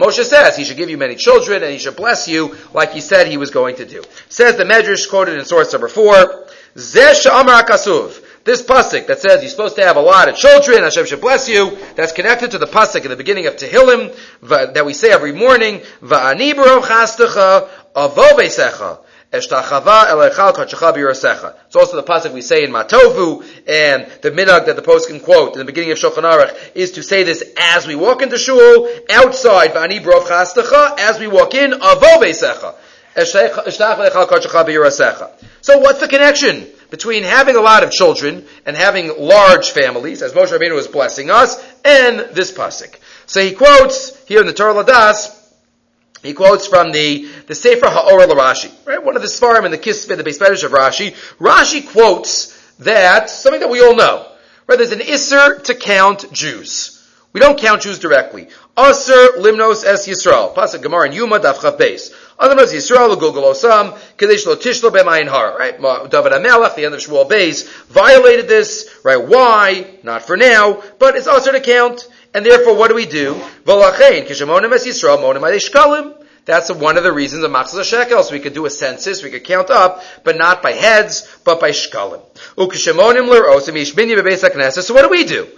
Moshe 0.00 0.24
says 0.24 0.56
he 0.56 0.64
should 0.64 0.76
give 0.76 0.90
you 0.90 0.98
many 0.98 1.16
children 1.16 1.62
and 1.62 1.72
he 1.72 1.78
should 1.78 1.96
bless 1.96 2.28
you 2.28 2.54
like 2.74 2.92
he 2.92 3.00
said 3.00 3.26
he 3.26 3.38
was 3.38 3.50
going 3.50 3.76
to 3.76 3.86
do. 3.86 4.02
Says 4.28 4.56
the 4.56 4.64
Medrash 4.64 5.08
quoted 5.08 5.38
in 5.38 5.44
source 5.46 5.72
number 5.72 5.88
four, 5.88 6.46
This 6.74 7.26
pasuk 8.62 9.06
that 9.06 9.20
says 9.20 9.42
you're 9.42 9.50
supposed 9.50 9.76
to 9.76 9.84
have 9.84 9.96
a 9.96 10.00
lot 10.00 10.28
of 10.28 10.36
children, 10.36 10.82
Hashem 10.82 11.06
should 11.06 11.22
bless 11.22 11.48
you, 11.48 11.78
that's 11.96 12.12
connected 12.12 12.50
to 12.50 12.58
the 12.58 12.66
pasuk 12.66 13.04
in 13.04 13.10
the 13.10 13.16
beginning 13.16 13.46
of 13.46 13.56
Tehillim 13.56 14.14
that 14.42 14.84
we 14.84 14.92
say 14.92 15.10
every 15.10 15.32
morning, 15.32 15.80
Va'ani 16.02 16.52
chastecha 19.32 19.80
avovesecha. 19.82 21.54
It's 21.66 21.76
also 21.76 21.96
the 21.96 22.02
pasuk 22.02 22.32
we 22.32 22.42
say 22.42 22.64
in 22.64 22.70
Matovu, 22.70 23.44
and 23.66 24.06
the 24.22 24.30
minhag 24.30 24.66
that 24.66 24.76
the 24.76 24.82
post 24.82 25.08
can 25.08 25.20
quote 25.20 25.52
in 25.52 25.58
the 25.58 25.64
beginning 25.64 25.92
of 25.92 25.98
Shulchan 25.98 26.24
Aruch 26.24 26.56
is 26.74 26.92
to 26.92 27.02
say 27.02 27.22
this 27.22 27.42
as 27.58 27.86
we 27.86 27.94
walk 27.94 28.22
into 28.22 28.38
shul, 28.38 28.88
outside 29.10 29.72
v'ani 29.72 30.00
brov 30.02 30.98
as 30.98 31.18
we 31.18 31.26
walk 31.26 31.54
in 31.54 31.72
avovesecha. 31.72 32.74
So 35.62 35.78
what's 35.78 36.00
the 36.00 36.06
connection 36.08 36.66
between 36.90 37.24
having 37.24 37.56
a 37.56 37.60
lot 37.60 37.82
of 37.82 37.90
children 37.90 38.46
and 38.64 38.76
having 38.76 39.08
large 39.18 39.70
families, 39.70 40.22
as 40.22 40.32
Moshe 40.32 40.56
Rabbeinu 40.56 40.74
was 40.74 40.86
blessing 40.86 41.28
us, 41.28 41.60
and 41.84 42.20
this 42.34 42.52
pasuk? 42.52 42.96
So 43.26 43.40
he 43.40 43.52
quotes 43.52 44.16
here 44.26 44.40
in 44.40 44.46
the 44.46 44.52
Torah 44.52 44.84
Ladas 44.84 45.39
he 46.22 46.34
quotes 46.34 46.66
from 46.66 46.92
the, 46.92 47.28
the 47.46 47.54
Sefer 47.54 47.88
Ha'or 47.88 48.26
Rashi, 48.26 48.70
right? 48.86 49.02
One 49.02 49.16
of 49.16 49.22
the 49.22 49.28
Svarim 49.28 49.64
in 49.64 49.70
the 49.70 49.78
Kisveh, 49.78 50.16
the 50.16 50.24
base 50.24 50.38
Medrash 50.38 50.64
of 50.64 50.72
Rashi. 50.72 51.14
Rashi 51.38 51.90
quotes 51.90 52.56
that, 52.78 53.30
something 53.30 53.60
that 53.60 53.70
we 53.70 53.80
all 53.80 53.96
know, 53.96 54.26
right? 54.66 54.76
There's 54.76 54.92
an 54.92 55.00
Isser 55.00 55.62
to 55.64 55.74
count 55.74 56.32
Jews. 56.32 56.96
We 57.32 57.40
don't 57.40 57.58
count 57.58 57.82
Jews 57.82 58.00
directly. 58.00 58.48
Aser 58.76 59.38
limnos 59.38 59.84
es 59.84 60.08
Yisrael. 60.08 60.52
Pasuk 60.52 60.82
Gemara 60.82 61.06
and 61.06 61.14
Yuma 61.14 61.38
daf 61.38 61.58
chav 61.58 61.78
beis. 61.78 62.12
Otherwise 62.38 62.72
Yisrael 62.72 63.14
gulgulosam 63.16 63.96
kadesh 64.16 64.46
lo 64.46 64.56
tishlo 64.56 64.90
b'mayin 64.90 65.28
har. 65.28 65.56
Right? 65.56 65.80
David 66.10 66.32
Amelech, 66.32 66.74
the 66.74 66.86
end 66.86 66.94
of 66.94 67.00
Shmuel 67.00 67.30
Beis, 67.30 67.68
violated 67.86 68.48
this. 68.48 68.90
Right? 69.04 69.22
Why? 69.22 69.86
Not 70.02 70.22
for 70.22 70.36
now, 70.36 70.82
but 70.98 71.14
it's 71.14 71.28
also 71.28 71.52
to 71.52 71.60
count. 71.60 72.08
And 72.32 72.46
therefore, 72.46 72.76
what 72.76 72.88
do 72.88 72.94
we 72.94 73.06
do? 73.06 73.34
That's 76.44 76.70
one 76.72 76.96
of 76.96 77.02
the 77.04 77.12
reasons 77.12 77.44
of 77.44 77.50
Machzah 77.50 77.84
Shekels. 77.84 78.32
We 78.32 78.40
could 78.40 78.54
do 78.54 78.66
a 78.66 78.70
census, 78.70 79.22
we 79.22 79.30
could 79.30 79.44
count 79.44 79.70
up, 79.70 80.02
but 80.24 80.36
not 80.36 80.62
by 80.62 80.72
heads, 80.72 81.28
but 81.44 81.60
by 81.60 81.70
shkalim. 81.70 82.22
So 84.82 84.94
what 84.94 85.02
do 85.02 85.08
we 85.10 85.24
do? 85.24 85.48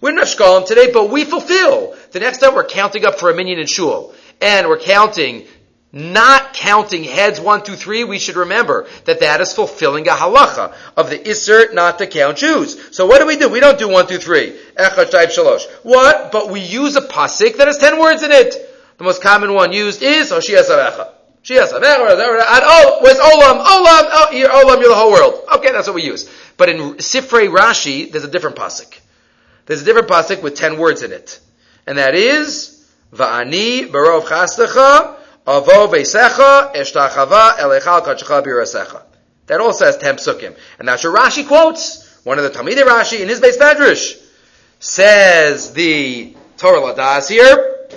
We're 0.00 0.12
not 0.12 0.26
shkalim 0.26 0.66
today, 0.66 0.90
but 0.92 1.10
we 1.10 1.24
fulfill. 1.24 1.94
The 2.12 2.20
next 2.20 2.38
time 2.38 2.54
we're 2.54 2.64
counting 2.64 3.04
up 3.04 3.18
for 3.18 3.30
a 3.30 3.34
minyan 3.34 3.58
in 3.58 3.66
shul, 3.66 4.14
and 4.40 4.68
we're 4.68 4.78
counting 4.78 5.46
not 5.92 6.54
counting 6.54 7.02
heads 7.02 7.40
one, 7.40 7.64
two, 7.64 7.74
three, 7.74 8.04
we 8.04 8.18
should 8.18 8.36
remember 8.36 8.86
that 9.06 9.20
that 9.20 9.40
is 9.40 9.52
fulfilling 9.52 10.06
a 10.06 10.12
halacha 10.12 10.72
of 10.96 11.10
the 11.10 11.18
Isser 11.18 11.74
not 11.74 11.98
to 11.98 12.06
count 12.06 12.38
Jews. 12.38 12.94
So 12.94 13.06
what 13.06 13.18
do 13.18 13.26
we 13.26 13.36
do? 13.36 13.48
We 13.48 13.60
don't 13.60 13.78
do 13.78 13.88
one, 13.88 14.06
two, 14.06 14.18
three. 14.18 14.56
Echad, 14.76 15.10
shayv, 15.10 15.26
shalosh. 15.26 15.68
What? 15.82 16.30
But 16.30 16.50
we 16.50 16.60
use 16.60 16.96
a 16.96 17.00
pasik 17.00 17.56
that 17.56 17.66
has 17.66 17.78
ten 17.78 17.98
words 17.98 18.22
in 18.22 18.30
it. 18.30 18.54
The 18.98 19.04
most 19.04 19.22
common 19.22 19.54
one 19.54 19.72
used 19.72 20.02
is 20.02 20.30
Hoshia 20.30 20.62
Savecha. 20.62 21.12
Shia 21.42 21.66
Savecha, 21.66 21.80
oh, 21.82 22.98
where's 23.00 23.16
Olam? 23.16 23.64
Olam, 23.64 24.08
oh, 24.12 24.28
here, 24.30 24.48
Olam, 24.48 24.80
you're 24.80 24.90
the 24.90 24.94
whole 24.94 25.10
world. 25.10 25.42
Okay, 25.56 25.72
that's 25.72 25.88
what 25.88 25.94
we 25.94 26.02
use. 26.02 26.30
But 26.56 26.68
in 26.68 26.78
Sifrei 26.96 27.48
Rashi, 27.48 28.12
there's 28.12 28.24
a 28.24 28.30
different 28.30 28.56
pasik. 28.56 29.00
There's 29.66 29.82
a 29.82 29.84
different 29.84 30.08
pasik 30.08 30.42
with 30.42 30.54
ten 30.54 30.78
words 30.78 31.02
in 31.02 31.12
it. 31.12 31.40
And 31.86 31.96
that 31.98 32.14
is, 32.14 32.86
Va'ani, 33.12 33.88
Barov 33.88 34.24
Chastecha, 34.24 35.16
Avo 35.46 35.88
veisecha 35.88 36.74
eshtachava 36.74 37.56
elechal 37.58 38.02
kachacha 38.02 38.44
birasecha. 38.44 39.02
That 39.46 39.60
all 39.60 39.72
says 39.72 39.96
ten 39.96 40.16
psukim. 40.16 40.56
And 40.78 40.86
that's 40.86 41.02
what 41.04 41.18
Rashi 41.18 41.46
quotes. 41.46 42.06
One 42.24 42.38
of 42.38 42.44
the 42.44 42.50
Talmidei 42.50 42.82
Rashi 42.82 43.20
in 43.20 43.28
his 43.28 43.40
base 43.40 43.56
medrash 43.56 44.20
says 44.78 45.72
the 45.72 46.36
Torah 46.56 46.80
Ladas 46.80 47.28
here. 47.28 47.88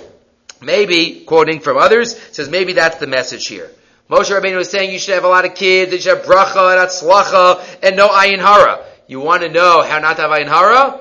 Maybe 0.62 1.24
quoting 1.26 1.60
from 1.60 1.76
others 1.76 2.18
says 2.32 2.48
maybe 2.48 2.72
that's 2.72 2.96
the 2.96 3.06
message 3.06 3.46
here. 3.46 3.70
Moshe 4.08 4.30
Rabbeinu 4.30 4.56
was 4.56 4.70
saying 4.70 4.90
you 4.92 4.98
should 4.98 5.14
have 5.14 5.24
a 5.24 5.28
lot 5.28 5.44
of 5.44 5.54
kids, 5.54 5.92
you 5.92 5.98
should 5.98 6.16
have 6.16 6.26
bracha 6.26 6.72
and 6.72 6.88
atzlacha 6.88 7.62
and 7.82 7.96
no 7.96 8.08
ayin 8.08 8.38
hara. 8.38 8.84
You 9.06 9.20
want 9.20 9.42
to 9.42 9.50
know 9.50 9.82
how 9.82 9.98
not 9.98 10.16
to 10.16 10.22
have 10.22 10.30
ayin 10.30 10.48
hara? 10.48 11.00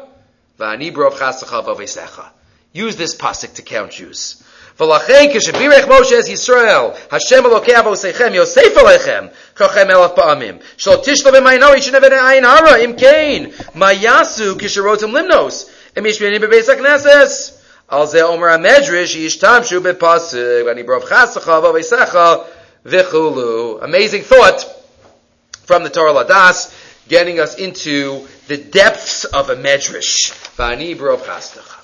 Use 2.74 2.96
this 2.96 3.16
pasuk 3.16 3.54
to 3.56 3.62
count 3.62 3.92
Jews. 3.92 4.43
V'lachein 4.78 5.32
k'shebirech 5.32 5.86
Moshe 5.88 6.14
es 6.14 6.30
Yisrael, 6.30 6.98
Hashem 7.12 7.44
Elokei 7.44 7.76
Avosechem 7.76 8.34
Yosef 8.34 8.74
Elechem, 8.74 9.32
kachem 9.54 9.90
elaf 9.90 10.16
pa'amim. 10.16 10.64
Shal 10.78 10.98
tishlo 10.98 11.32
b'mayno 11.32 11.76
yishin 11.76 11.94
evin 11.94 12.12
ha'ayin 12.12 12.44
hara 12.44 12.82
im 12.82 12.96
kein, 12.96 13.52
mayasu 13.76 14.56
k'sherotem 14.56 15.12
limnos, 15.12 15.70
im 15.96 16.04
yishminim 16.04 16.40
b'beis 16.40 16.74
ha'knesses. 16.74 17.60
Al 17.88 18.08
ze 18.08 18.22
omer 18.24 18.50
ha'medrish 18.50 19.16
yishtamshu 19.16 19.80
b'pasuk, 19.80 20.64
v'ani 20.66 20.84
b'rov 20.84 21.04
chasacha 21.04 21.62
v'avisecha 21.62 22.46
v'chulu. 22.84 23.84
Amazing 23.84 24.24
thought 24.24 24.66
from 25.66 25.84
the 25.84 25.92
Torah 25.92 26.14
Ladas, 26.14 26.74
getting 27.08 27.40
us 27.40 27.60
into 27.60 28.28
the 28.48 28.58
depths 28.58 29.26
of 29.26 29.52
a 29.52 29.56
medrash. 29.56 30.34
V'ani 30.58 30.98
b'rov 30.98 31.20
chasacha. 31.20 31.82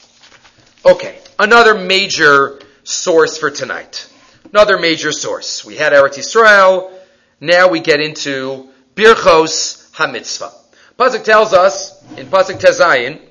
Okay, 0.86 1.20
another 1.38 1.76
major 1.76 2.60
source 2.90 3.38
for 3.38 3.52
tonight. 3.52 4.10
Another 4.52 4.80
major 4.80 5.12
source. 5.12 5.64
We 5.64 5.76
had 5.76 5.94
Eretz 5.94 6.18
Yisrael. 6.18 6.92
Now 7.40 7.70
we 7.70 7.80
get 7.80 8.00
into 8.00 8.70
Birchos 8.96 9.92
HaMitzvah. 9.92 10.52
Pasuk 10.98 11.24
tells 11.24 11.54
us 11.54 12.04
in 12.18 12.28
Pasuk 12.28 12.60
Tezayin, 12.60 13.22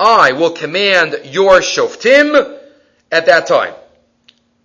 I 0.00 0.32
will 0.32 0.50
command 0.50 1.20
your 1.26 1.60
shoftim 1.60 2.58
at 3.12 3.26
that 3.26 3.46
time. 3.46 3.74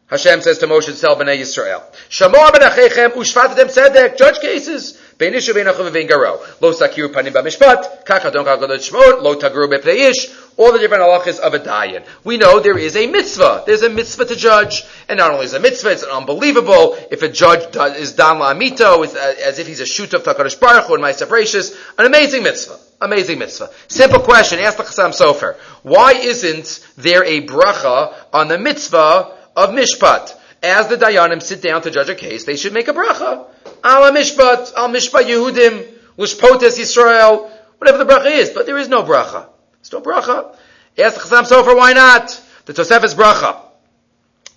Hashem 0.07 0.41
says 0.41 0.57
to 0.59 0.67
Moshe 0.67 0.99
tell 0.99 1.17
Bnei 1.17 1.39
Yisrael, 1.39 1.83
Shamoa 2.09 2.51
benachechem 2.51 3.09
ushfatatem 3.12 3.65
tzedek, 3.65 4.17
judge 4.17 4.39
cases. 4.39 4.98
Beinachum 5.19 5.91
v'ingaro. 5.91 6.62
Lo 6.62 6.71
sakir 6.71 7.10
panim 7.10 7.34
b'mishpat, 7.34 8.05
kakadon 8.05 8.45
kakadon 8.45 8.79
shmot, 8.79 9.21
lo 9.21 9.36
tagru 9.36 9.67
b'pneish, 9.67 10.55
all 10.58 10.71
the 10.71 10.79
different 10.79 11.03
halachas 11.03 11.39
of 11.39 11.53
a 11.53 11.60
dayan. 11.60 12.03
We 12.23 12.38
know 12.38 12.60
there 12.60 12.77
is 12.77 12.95
a 12.95 13.05
mitzvah. 13.05 13.63
There's 13.67 13.84
a 13.84 13.89
mitzvah 13.89 14.25
to 14.25 14.36
judge. 14.36 14.84
And 15.08 15.17
not 15.17 15.32
only 15.32 15.45
is 15.45 15.53
a 15.53 15.60
mitzvah, 15.60 15.91
it's 15.91 16.03
unbelievable. 16.03 16.97
If 17.12 17.21
a 17.21 17.29
judge 17.29 17.71
does, 17.71 17.97
is 17.97 18.13
dan 18.13 18.38
la'amito, 18.38 19.05
uh, 19.05 19.34
as 19.45 19.60
if 19.60 19.67
he's 19.67 19.82
a 19.82 19.86
shoot 19.86 20.13
of 20.13 20.23
Takarish 20.23 20.60
Baruch 20.60 20.86
Hu 20.86 20.93
and 20.93 21.01
my 21.01 21.12
separations, 21.12 21.75
an 21.97 22.05
amazing 22.05 22.43
mitzvah. 22.43 22.77
Amazing 23.01 23.39
mitzvah. 23.39 23.69
Simple 23.88 24.19
question, 24.21 24.60
ask 24.60 24.77
the 24.77 24.84
Chassam 24.84 25.12
Sofer. 25.12 25.55
Why 25.84 26.13
isn't 26.13 26.86
there 26.97 27.23
a 27.23 27.45
bracha 27.45 28.13
on 28.34 28.47
the 28.47 28.58
mitzvah 28.58 29.36
of 29.60 29.71
mishpat. 29.71 30.36
As 30.62 30.88
the 30.88 30.97
dayanim 30.97 31.41
sit 31.41 31.62
down 31.62 31.82
to 31.84 31.91
judge 31.91 32.10
a 32.10 32.15
case, 32.15 32.43
they 32.45 32.55
should 32.55 32.73
make 32.73 32.88
a 32.88 32.93
bracha. 32.93 33.45
Al 33.84 34.12
mishpat, 34.12 34.74
al 34.76 34.89
mishpat 34.89 35.24
Yehudim, 35.24 35.86
lishpotes 36.18 36.78
Yisrael, 36.78 37.50
whatever 37.78 37.98
the 37.98 38.06
bracha 38.06 38.32
is, 38.32 38.50
but 38.50 38.65
there 38.65 38.78
is 38.78 38.89
no 38.89 39.04
bracha. 39.04 39.48
There's 39.78 39.92
no 39.94 40.02
bracha. 40.02 40.56
Ask 40.98 41.15
the 41.15 41.36
Chasam 41.36 41.44
Sofer, 41.44 41.76
why 41.78 41.94
not? 41.94 42.42
The 42.65 42.74
Tosefes 42.74 43.15
bracha. 43.15 43.62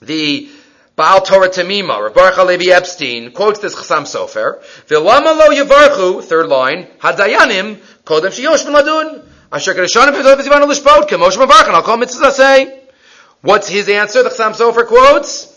The 0.00 0.50
Baal 0.96 1.20
Torah 1.22 1.48
Tamima, 1.48 2.02
Rav 2.02 2.14
Baruch 2.14 2.44
Levi 2.46 2.72
Epstein, 2.72 3.32
quotes 3.32 3.60
this 3.60 3.74
Chasam 3.74 4.02
Sofer, 4.02 4.62
V'lama 4.88 5.36
lo 5.36 5.48
yavarchu, 5.50 6.24
third 6.24 6.48
line, 6.48 6.88
hadayanim, 6.98 7.76
kodem 8.04 8.30
shiyosh 8.30 8.66
ladun, 8.66 9.24
asher 9.52 9.74
kadeshanim 9.74 10.20
v'zov 10.20 10.36
v'zivanu 10.36 10.72
lishpot, 10.72 11.08
kemosh 11.08 11.36
mavarch, 11.36 11.68
and 11.68 11.76
I'll 11.76 11.82
call 11.82 11.96
mitzvah. 11.96 12.80
What's 13.40 13.68
his 13.68 13.88
answer? 13.88 14.22
The 14.22 14.30
Chassam 14.30 14.54
Sofer 14.54 14.86
quotes, 14.86 15.48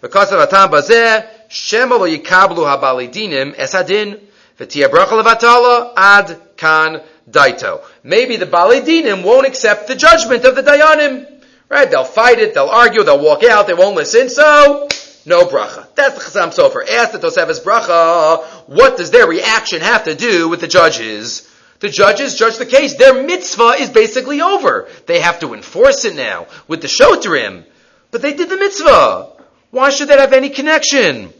because 0.00 0.32
of 0.32 0.40
Atam 0.40 0.70
Bazeh, 0.70 1.28
Shema 1.52 1.96
lo 1.96 2.08
yikablu 2.08 2.64
habalidinim 2.64 3.54
es 3.58 3.74
adin, 3.74 4.18
v'tia 4.58 4.88
bracha 4.88 5.22
levatala 5.22 5.92
ad 5.94 6.40
kan 6.56 7.02
daito. 7.30 7.82
Maybe 8.02 8.38
the 8.38 8.46
balidinim 8.46 9.22
won't 9.22 9.46
accept 9.46 9.86
the 9.86 9.94
judgment 9.94 10.46
of 10.46 10.56
the 10.56 10.62
dayanim. 10.62 11.28
Right? 11.68 11.90
They'll 11.90 12.04
fight 12.04 12.38
it, 12.38 12.54
they'll 12.54 12.68
argue, 12.68 13.02
they'll 13.02 13.22
walk 13.22 13.44
out, 13.44 13.66
they 13.66 13.74
won't 13.74 13.96
listen, 13.96 14.30
so 14.30 14.88
no 15.26 15.44
bracha. 15.44 15.94
That's 15.94 16.14
the 16.14 16.40
Chasam 16.40 16.54
Sofer. 16.54 16.88
Ask 16.88 17.12
the 17.12 17.18
Tosefes 17.18 17.62
bracha, 17.62 18.42
what 18.66 18.96
does 18.96 19.10
their 19.10 19.26
reaction 19.26 19.82
have 19.82 20.04
to 20.04 20.14
do 20.14 20.48
with 20.48 20.62
the 20.62 20.68
judges? 20.68 21.46
The 21.80 21.90
judges 21.90 22.34
judge 22.34 22.56
the 22.56 22.64
case. 22.64 22.94
Their 22.94 23.22
mitzvah 23.22 23.74
is 23.78 23.90
basically 23.90 24.40
over. 24.40 24.88
They 25.06 25.20
have 25.20 25.40
to 25.40 25.52
enforce 25.52 26.06
it 26.06 26.16
now 26.16 26.46
with 26.66 26.80
the 26.80 26.88
shotrim. 26.88 27.64
But 28.10 28.22
they 28.22 28.32
did 28.32 28.48
the 28.48 28.56
mitzvah. 28.56 29.32
Why 29.70 29.90
should 29.90 30.08
that 30.08 30.18
have 30.18 30.32
any 30.32 30.48
connection? 30.48 31.34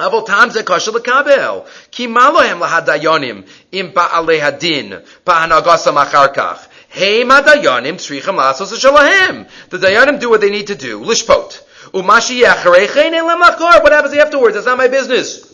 אבל 0.00 0.18
טעם 0.26 0.50
זה 0.50 0.62
קשה 0.62 0.90
לקבל, 0.94 1.58
כי 1.92 2.06
מה 2.06 2.30
לא 2.30 2.42
הם 2.42 2.60
להדיינים 2.60 3.42
עם 3.72 3.90
בעלי 3.94 4.42
הדין 4.42 4.92
בהנהגתם 5.26 5.98
אחר 5.98 6.26
כך? 6.26 6.56
הם 6.94 7.30
הדיינים 7.30 7.96
צריכים 7.96 8.36
לעשות 8.36 8.72
את 8.72 8.78
שלהם. 8.78 9.44
The 9.70 9.74
dayanim 9.74 10.22
do 10.22 10.28
what 10.28 10.40
they 10.40 10.50
need 10.50 10.66
to 10.66 10.82
do, 10.82 11.10
לשפוט. 11.10 11.54
ומה 11.94 12.20
שיהיה 12.20 12.52
אחרי 12.52 12.88
כן 12.88 13.14
אין 13.14 13.24
להם 13.26 13.40
לחקור. 13.40 13.70
What 13.70 13.90
happens 13.90 14.14
afterwards? 14.14 14.54
That's 14.54 14.66
not 14.66 14.78
my 14.78 14.88
business. 14.88 15.46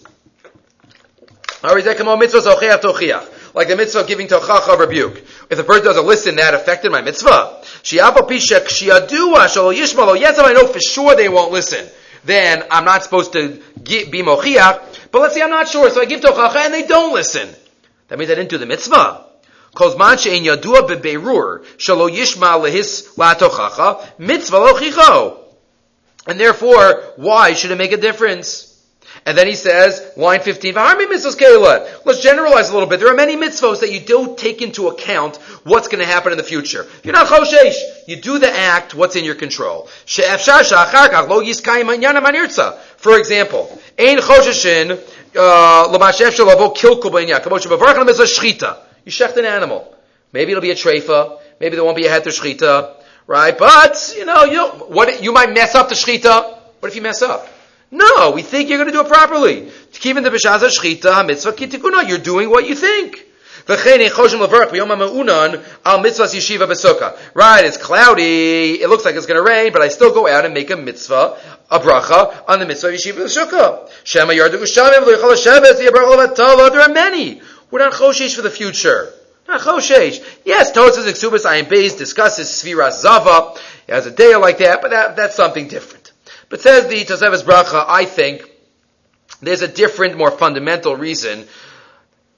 הרי 1.63 1.83
זה 1.83 1.95
כמו 1.95 2.17
מצווה 2.17 2.41
זה 2.41 2.51
הוכיח 2.51 2.77
תוכיח. 2.77 3.21
Like 3.55 3.69
the 3.69 3.77
mitzvah 3.77 4.01
of 4.01 4.07
giving 4.07 4.29
tochacha 4.29 4.79
rebuke. 4.79 5.19
If 5.51 5.59
the 5.59 5.65
person 5.65 5.85
doesn't 5.85 6.07
listen, 6.07 6.37
that 6.37 6.55
affected 6.55 6.93
my 6.93 7.03
mitzvah. 7.03 7.49
Shi'apo 7.83 8.29
pisha 8.29 8.61
kshiadua 8.61 9.49
shalo 9.49 9.75
yishmalo. 9.75 10.19
Yes, 10.19 10.39
I 10.39 10.53
know 10.53 10.67
for 10.67 10.81
sure 10.81 11.17
they 11.17 11.29
won't 11.29 11.51
listen 11.51 11.85
then 12.26 12.64
I'm 12.70 12.86
not 12.86 13.04
supposed 13.04 13.34
to 13.34 13.62
be 13.84 14.22
mochiach. 14.24 15.10
But 15.12 15.22
let's 15.22 15.36
say 15.36 15.42
I'm 15.42 15.50
not 15.50 15.68
sure, 15.68 15.90
so 15.90 16.02
I 16.02 16.06
give 16.06 16.22
tochacha 16.22 16.66
and 16.66 16.74
they 16.74 16.84
don't 16.84 17.14
listen. 17.14 17.50
That 18.08 18.20
means 18.20 18.30
I 18.32 18.36
didn't 18.36 18.50
do 18.50 18.58
the 18.58 18.66
mitzvah. 18.66 19.26
Kozman 19.76 20.20
she'en 20.20 20.44
yadua 20.44 20.88
bebeirur 20.88 21.66
shalo 21.78 22.10
lehis 22.10 23.18
la 23.18 23.36
tochacha 23.36 24.20
mitzvah 24.20 24.58
lochicho. 24.58 25.38
And 26.28 26.40
therefore, 26.40 27.14
why 27.18 27.54
should 27.54 27.72
it 27.72 27.78
make 27.78 27.92
a 27.92 27.98
difference? 27.98 28.75
And 29.28 29.36
then 29.36 29.48
he 29.48 29.56
says, 29.56 30.12
line 30.16 30.42
15, 30.42 30.76
Let's 30.76 32.22
generalize 32.22 32.70
a 32.70 32.74
little 32.74 32.88
bit. 32.88 33.00
There 33.00 33.12
are 33.12 33.16
many 33.16 33.36
mitzvahs 33.36 33.80
that 33.80 33.92
you 33.92 34.00
don't 34.00 34.38
take 34.38 34.62
into 34.62 34.88
account 34.88 35.38
what's 35.64 35.88
going 35.88 36.00
to 36.00 36.06
happen 36.06 36.32
in 36.32 36.38
the 36.38 36.44
future. 36.44 36.86
You're 37.04 37.14
not 37.14 37.26
choshesh. 37.26 37.74
You 38.06 38.18
do 38.18 38.38
the 38.38 38.52
act, 38.52 38.94
what's 38.94 39.16
in 39.16 39.26
your 39.26 39.34
control. 39.34 39.90
For 40.06 40.22
example, 43.18 43.82
ein 43.98 44.20
chosheshin 44.20 45.00
uh. 45.36 45.88
You 49.04 49.12
shecht 49.12 49.38
an 49.38 49.46
animal. 49.46 49.96
Maybe 50.32 50.52
it'll 50.52 50.62
be 50.62 50.72
a 50.72 50.76
treifa. 50.76 51.40
Maybe 51.60 51.76
there 51.76 51.84
won't 51.84 51.98
be 51.98 52.06
a 52.06 52.10
heter 52.10 52.28
shchita. 52.28 52.96
Right? 53.28 53.58
But, 53.58 54.14
you 54.16 54.26
know, 54.26 54.44
you, 54.44 54.68
what, 54.68 55.24
you 55.24 55.34
might 55.34 55.52
mess 55.52 55.76
up 55.76 55.90
the 55.90 55.96
shchita. 55.96 56.58
What 56.80 56.90
if 56.90 56.96
you 56.96 57.02
mess 57.02 57.22
up? 57.22 57.48
No, 57.92 58.32
we 58.32 58.42
think 58.42 58.70
you're 58.70 58.78
going 58.78 58.92
to 58.92 58.94
do 58.94 59.02
it 59.02 59.08
properly. 59.08 59.70
You're 62.08 62.18
doing 62.18 62.50
what 62.50 62.68
you 62.68 62.76
think. 62.76 63.26
Right, 63.68 63.98
it's 67.66 67.78
cloudy, 67.78 68.82
it 68.82 68.90
looks 68.90 69.06
like 69.06 69.16
it's 69.16 69.26
going 69.26 69.44
to 69.44 69.50
rain, 69.50 69.74
but 69.74 69.82
I 69.82 69.88
still 69.88 70.14
go 70.14 70.28
out 70.28 70.46
and 70.46 70.54
make 70.54 70.70
a 70.70 70.78
mitzvah, 70.78 71.36
a 71.72 71.80
bracha, 71.80 72.44
on 72.48 72.60
the 72.60 72.68
mitzvah 72.68 72.90
of 72.90 72.94
yeshiva 72.94 73.26
b'sukkah. 73.26 73.90
Shema 74.04 74.34
yardu 74.34 74.62
There 76.72 76.82
are 76.82 76.90
many. 76.90 77.42
We're 77.72 77.80
not 77.80 77.94
choshesh 77.94 78.36
for 78.36 78.44
the 78.44 78.52
future. 78.52 79.12
Not 79.48 79.62
choshesh. 79.62 80.24
Yes, 80.46 80.72
Tosas 80.72 81.08
Exubis 81.08 81.46
Ayin 81.46 81.66
Beis 81.66 81.98
discusses 81.98 82.48
Sfiras 82.48 83.02
Zava. 83.02 83.60
Has 83.90 84.06
a 84.06 84.12
day 84.12 84.36
like 84.36 84.60
that, 84.60 84.82
but 84.82 84.92
that, 84.92 85.16
that's 85.16 85.36
something 85.36 85.68
different. 85.68 86.05
But 86.50 86.62
says 86.62 86.88
the 86.88 87.04
Tosefes 87.04 87.44
Bracha, 87.44 87.86
I 87.88 88.06
think 88.06 88.50
there's 89.42 89.62
a 89.62 89.68
different, 89.68 90.18
more 90.18 90.32
fundamental 90.32 90.96
reason 90.96 91.46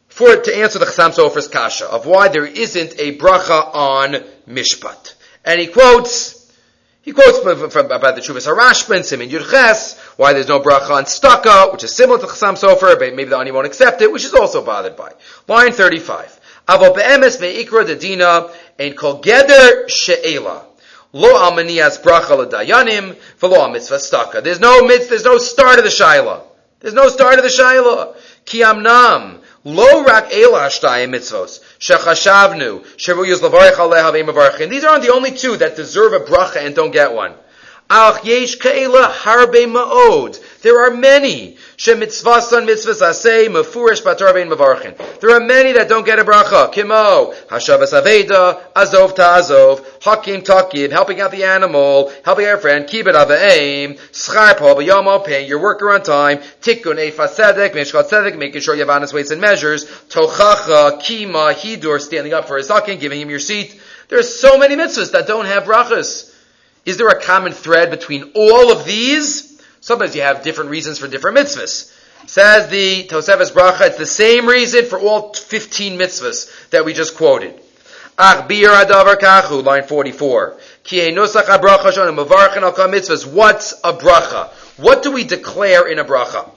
for 0.08 0.30
it 0.30 0.46
to 0.46 0.56
answer 0.58 0.80
the 0.80 0.86
Chassam 0.86 1.12
Sofer's 1.12 1.48
kasha 1.48 1.86
of 1.86 2.06
why 2.06 2.28
there 2.28 2.46
isn't 2.46 3.00
a 3.00 3.18
bracha 3.18 3.76
on 3.76 4.16
Mishpat. 4.50 5.14
And 5.46 5.60
he 5.60 5.68
quotes 5.68 6.38
he 7.08 7.14
quotes 7.14 7.40
from, 7.40 7.70
from, 7.70 7.86
about 7.86 8.16
the 8.16 8.22
Chuvas 8.22 8.48
Harashman, 8.48 9.06
Simin 9.06 9.30
Yudches, 9.30 9.98
why 10.18 10.34
there's 10.34 10.50
no 10.50 10.60
bracha 10.60 10.90
on 10.90 11.06
Staka, 11.06 11.72
which 11.72 11.86
is 11.86 11.96
similar 11.96 12.20
to 12.20 12.26
Chassam 12.26 12.58
Sofer, 12.62 13.00
but 13.00 13.16
maybe 13.16 13.30
the 13.30 13.38
Ani 13.38 13.52
won't 13.52 13.66
accept 13.66 14.02
it, 14.02 14.12
which 14.12 14.26
is 14.26 14.34
also 14.34 14.62
bothered 14.66 14.98
by. 14.98 15.14
Line 15.48 15.72
35. 15.72 16.42
Avo 16.68 16.94
be'emes 16.94 17.40
me'ikra 17.40 17.86
dedina, 17.86 18.54
ein 18.78 18.94
kol 18.94 19.22
geder 19.22 19.88
she'ela. 19.88 20.67
Lo 21.18 21.34
almanias 21.34 22.00
bracha 22.00 22.48
dayanim 22.48 23.16
v'lo 23.40 23.72
mitzvah 23.72 23.96
staka. 23.96 24.44
There's 24.44 24.60
no 24.60 24.84
mitzvah, 24.84 25.10
there's 25.10 25.24
no 25.24 25.40
start 25.40 25.80
of 25.80 25.84
the 25.84 25.90
shaila. 25.90 26.44
There's 26.80 26.94
no 26.94 27.10
start 27.10 27.40
of 27.40 27.44
the 27.44 27.50
shaila. 27.50 28.16
Ki 28.46 28.60
amnam. 28.60 29.40
Lo 29.64 30.04
rak 30.04 30.32
ela 30.32 30.68
shtayim 30.68 31.10
mitzvos. 31.10 31.60
Shechashavnu. 31.80 32.86
Shevu 32.98 33.26
yuz 33.26 33.40
levarich 33.40 33.78
aleha 33.78 34.14
v'im 34.14 34.70
These 34.70 34.84
aren't 34.84 35.04
the 35.04 35.12
only 35.12 35.32
two 35.32 35.58
that 35.58 35.76
deserve 35.76 36.14
a 36.14 36.20
bracha 36.20 36.58
and 36.58 36.76
don't 36.76 36.92
get 36.92 37.12
one. 37.14 37.34
Ach 37.90 38.24
yesh 38.24 38.60
ke'ela 38.60 39.12
harbe 39.12 39.66
ma'od. 39.66 40.40
There 40.64 40.86
are 40.86 40.92
many. 40.92 41.56
Shemitzvasan 41.78 42.66
mitzvahs 42.66 43.02
asay 43.02 43.48
mefurish 43.48 44.02
batarvein 44.02 44.52
mevarchin. 44.52 45.20
There 45.20 45.30
are 45.30 45.40
many 45.40 45.74
that 45.74 45.88
don't 45.88 46.06
get 46.06 46.18
a 46.18 46.24
bracha. 46.24 46.74
Kimo, 46.74 47.34
hashavas 47.48 47.94
aveda, 47.94 48.60
azov 48.76 49.14
ta'azov, 49.14 49.86
hakim 50.02 50.42
takiv, 50.42 50.92
helping 50.92 51.22
out 51.22 51.30
the 51.30 51.44
animal, 51.44 52.12
helping 52.26 52.46
out 52.46 52.52
our 52.54 52.58
friend, 52.58 52.86
kibet 52.88 53.14
aveim, 53.14 54.00
schar 54.12 54.58
po 54.58 54.74
b'yomo, 54.74 55.24
paying 55.24 55.48
your 55.48 55.62
worker 55.62 55.92
on 55.92 56.02
time, 56.02 56.40
tikkun 56.62 56.98
efa 56.98 57.28
tzedek, 57.28 57.74
mishkat 57.74 58.38
making 58.38 58.62
sure 58.62 58.74
you 58.74 58.82
have 58.82 58.90
honest 58.90 59.14
weights 59.14 59.30
and 59.30 59.40
measures, 59.40 59.86
tochacha, 60.10 61.00
kima, 61.00 61.54
hidur, 61.54 62.02
standing 62.02 62.34
up 62.34 62.48
for 62.48 62.58
his 62.58 62.68
zaken, 62.68 63.00
giving 63.00 63.22
him 63.22 63.30
your 63.30 63.40
seat. 63.40 63.80
There 64.10 64.18
are 64.18 64.24
so 64.24 64.58
many 64.58 64.76
mitzvahs 64.76 65.12
that 65.12 65.28
don't 65.28 65.46
have 65.46 65.66
brachas. 65.66 66.34
Is 66.84 66.98
there 66.98 67.10
a 67.10 67.22
common 67.22 67.52
thread 67.52 67.92
between 67.92 68.32
all 68.34 68.72
of 68.72 68.86
these? 68.86 69.47
Sometimes 69.88 70.14
you 70.18 70.22
have 70.22 70.44
different 70.44 70.70
reasons 70.70 71.00
for 71.00 71.08
different 71.08 71.38
mitzvahs. 71.38 71.90
Says 72.26 72.68
the 72.68 73.08
Tosefes 73.08 73.54
Bracha, 73.54 73.88
it's 73.88 73.98
the 73.98 74.06
same 74.06 74.46
reason 74.46 74.84
for 74.84 75.00
all 75.00 75.34
15 75.34 75.98
mitzvahs 75.98 76.70
that 76.72 76.84
we 76.84 76.92
just 76.92 77.16
quoted. 77.16 77.58
Ach 78.20 78.46
bir 78.50 78.68
adavar 78.68 79.16
kachu, 79.16 79.64
line 79.64 79.84
44. 79.84 80.58
Ki. 80.84 81.16
What's 81.16 81.36
a 81.36 81.44
bracha? 83.94 84.50
What 84.76 85.04
do 85.04 85.12
we 85.14 85.24
declare 85.24 85.88
in 85.88 86.00
a 86.00 86.04
bracha? 86.04 86.50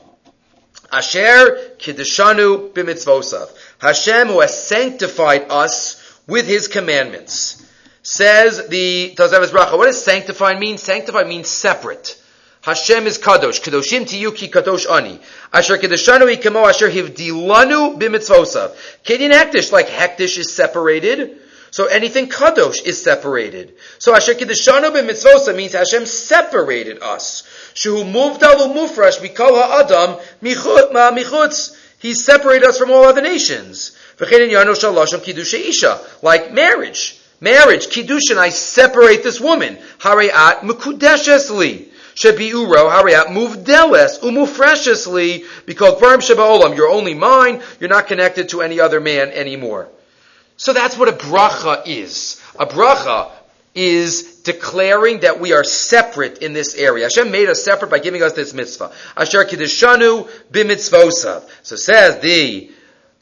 Asher 0.91 1.77
kiddeshanu 1.79 2.73
b'mitzvosav. 2.73 3.49
Hashem 3.79 4.27
who 4.27 4.41
has 4.41 4.61
sanctified 4.67 5.47
us 5.51 6.21
with 6.27 6.49
His 6.49 6.67
commandments. 6.67 7.65
Says 8.03 8.67
the 8.67 9.15
Tosefes 9.17 9.51
Bracha, 9.51 9.79
what 9.79 9.87
does 9.87 10.03
sanctify 10.03 10.59
mean? 10.59 10.79
Sanctify 10.79 11.23
means 11.23 11.47
separate. 11.47 12.20
Hashem 12.63 13.07
is 13.07 13.19
kadosh. 13.19 13.61
Kadoshim 13.63 14.05
tiyuki 14.05 14.51
kadosh 14.51 14.87
ani. 14.91 15.19
Asher 15.53 15.79
kedoshanu 15.79 16.29
ikamo 16.37 16.67
asher 16.69 16.91
hivdilanu 16.91 17.99
b'mitzvosav. 17.99 18.73
Kedin 19.05 19.33
hektish, 19.33 19.73
like 19.73 19.89
hektish 19.89 20.39
is 20.39 20.53
separated. 20.53 21.39
So 21.71 21.87
anything 21.87 22.29
kadosh 22.29 22.85
is 22.85 23.03
separated. 23.03 23.75
So 23.99 24.15
asher 24.15 24.35
kedoshanu 24.35 24.91
b'mitzvosav 24.91 25.57
means 25.57 25.73
Hashem 25.73 26.05
separated 26.05 27.03
us. 27.03 27.45
Shehu 27.75 28.05
muvdal 28.05 28.75
mufresh 28.75 29.21
mikol 29.21 29.55
ha'adam 29.55 30.19
michutz. 30.43 31.77
He 31.99 32.15
separated 32.15 32.67
us 32.67 32.79
from 32.79 32.91
all 32.91 33.05
other 33.05 33.23
nations. 33.23 33.93
Like 36.23 36.53
marriage. 36.53 37.21
Marriage, 37.43 37.87
kiddushin, 37.87 38.37
I 38.37 38.51
separate 38.51 39.23
this 39.23 39.41
woman. 39.41 39.79
Hariat 39.99 40.61
mukudeshesli. 40.61 41.90
Shebiuro 42.21 42.91
hariat 42.91 43.29
muvdeles 43.29 44.21
umufreshesli. 44.21 45.47
Because 45.65 45.99
kvarim 45.99 46.19
shebaolam, 46.19 46.77
you're 46.77 46.91
only 46.91 47.15
mine. 47.15 47.63
You're 47.81 47.89
not 47.89 48.09
connected 48.09 48.51
to 48.51 48.61
any 48.61 48.79
other 48.79 49.01
man 49.01 49.31
anymore. 49.31 49.89
So 50.59 50.75
that's 50.75 50.99
what 50.99 51.09
a 51.09 51.13
bracha 51.13 51.87
is. 51.87 52.43
A 52.59 52.67
bracha 52.67 53.31
is 53.75 54.43
declaring 54.43 55.21
that 55.21 55.41
we 55.41 55.55
are 55.55 55.65
separate 55.65 56.39
in 56.39 56.53
this 56.53 56.75
area. 56.75 57.07
Hashem 57.07 57.31
made 57.31 57.49
us 57.49 57.65
separate 57.65 57.91
by 57.91 58.01
giving 58.01 58.23
us 58.23 58.35
this 58.35 58.53
mitzvah. 58.53 58.93
Asher 59.17 59.47
kiddishanu 59.47 60.29
b'mitzvosav. 60.53 61.49
So 61.63 61.77
says 61.77 62.21
the 62.21 62.71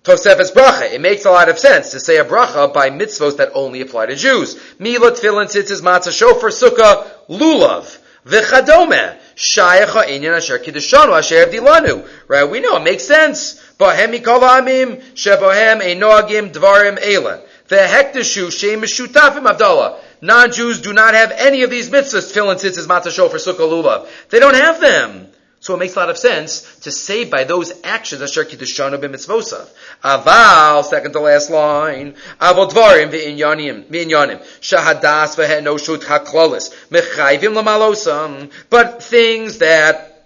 Tosefes 0.03 0.51
bracha. 0.51 0.93
It 0.93 1.01
makes 1.01 1.25
a 1.25 1.31
lot 1.31 1.49
of 1.49 1.61
sense 1.61 1.93
to 1.93 2.01
say 2.01 2.17
a 2.17 2.25
bracha 2.25 2.75
by 2.75 2.91
mitzvos 2.91 3.37
that 3.37 3.51
only 3.55 3.81
apply 3.81 4.07
to 4.07 4.17
Jews. 4.17 4.61
Mila, 4.81 5.13
tefillin, 5.13 5.47
tzitzis, 5.47 5.83
matzah, 5.83 6.11
shofar, 6.11 6.51
sukkah, 6.51 7.07
lulav, 7.29 7.99
v'chadome. 8.29 9.17
Shayecha 9.37 10.07
inyan 10.07 10.37
asher 10.37 10.59
kiddushanu 10.59 11.17
asher 11.17 11.47
dilanu. 11.47 12.09
Right? 12.27 12.45
We 12.45 12.61
know 12.61 12.77
it 12.77 12.85
makes 12.85 13.05
sense. 13.05 13.55
Bohem 13.79 14.14
mikol 14.14 14.41
amim 14.41 15.01
shebohem 15.14 15.81
enoagim 15.81 16.53
dvarim 16.53 16.99
ela. 17.01 17.43
The 17.69 17.77
hektashu 17.77 18.51
shem 18.51 18.83
mishutafim 18.83 19.49
Abdullah. 19.49 20.01
Non-Jews 20.21 20.81
do 20.81 20.93
not 20.93 21.14
have 21.14 21.31
any 21.31 21.62
of 21.62 21.71
these 21.71 21.91
mitzvahs, 21.91 22.33
tefillin, 22.33 22.57
tzitzis, 22.57 22.87
matzah, 22.87 23.12
shofar, 23.12 23.38
sukkah, 23.38 23.59
lulav. 23.59 24.09
They 24.31 24.41
don't 24.41 24.55
have 24.55 24.81
them. 24.81 25.29
So 25.69 25.75
it 25.75 25.81
makes 25.81 25.97
a 25.97 25.99
lot 25.99 26.09
of 26.09 26.17
sense 26.17 26.63
to 26.77 26.91
say 26.91 27.27
by 27.27 27.45
those 27.45 27.75
actions, 27.85 28.23
Asher 28.23 28.47
Kiddushanu 28.47 28.97
b'mitzvosav. 28.97 29.69
Aval, 30.03 30.83
second 30.83 31.13
to 31.13 31.21
last 31.21 31.51
line, 31.51 32.15
Aval 32.41 32.71
dvarim 32.71 33.11
v'inyanim, 33.11 33.85
shahadas 34.63 35.37
v'henoshut 35.37 36.05
haklalis, 36.05 36.75
mechayvim 36.89 37.53
lamalosam, 37.53 38.51
but 38.71 39.03
things 39.03 39.59
that 39.59 40.25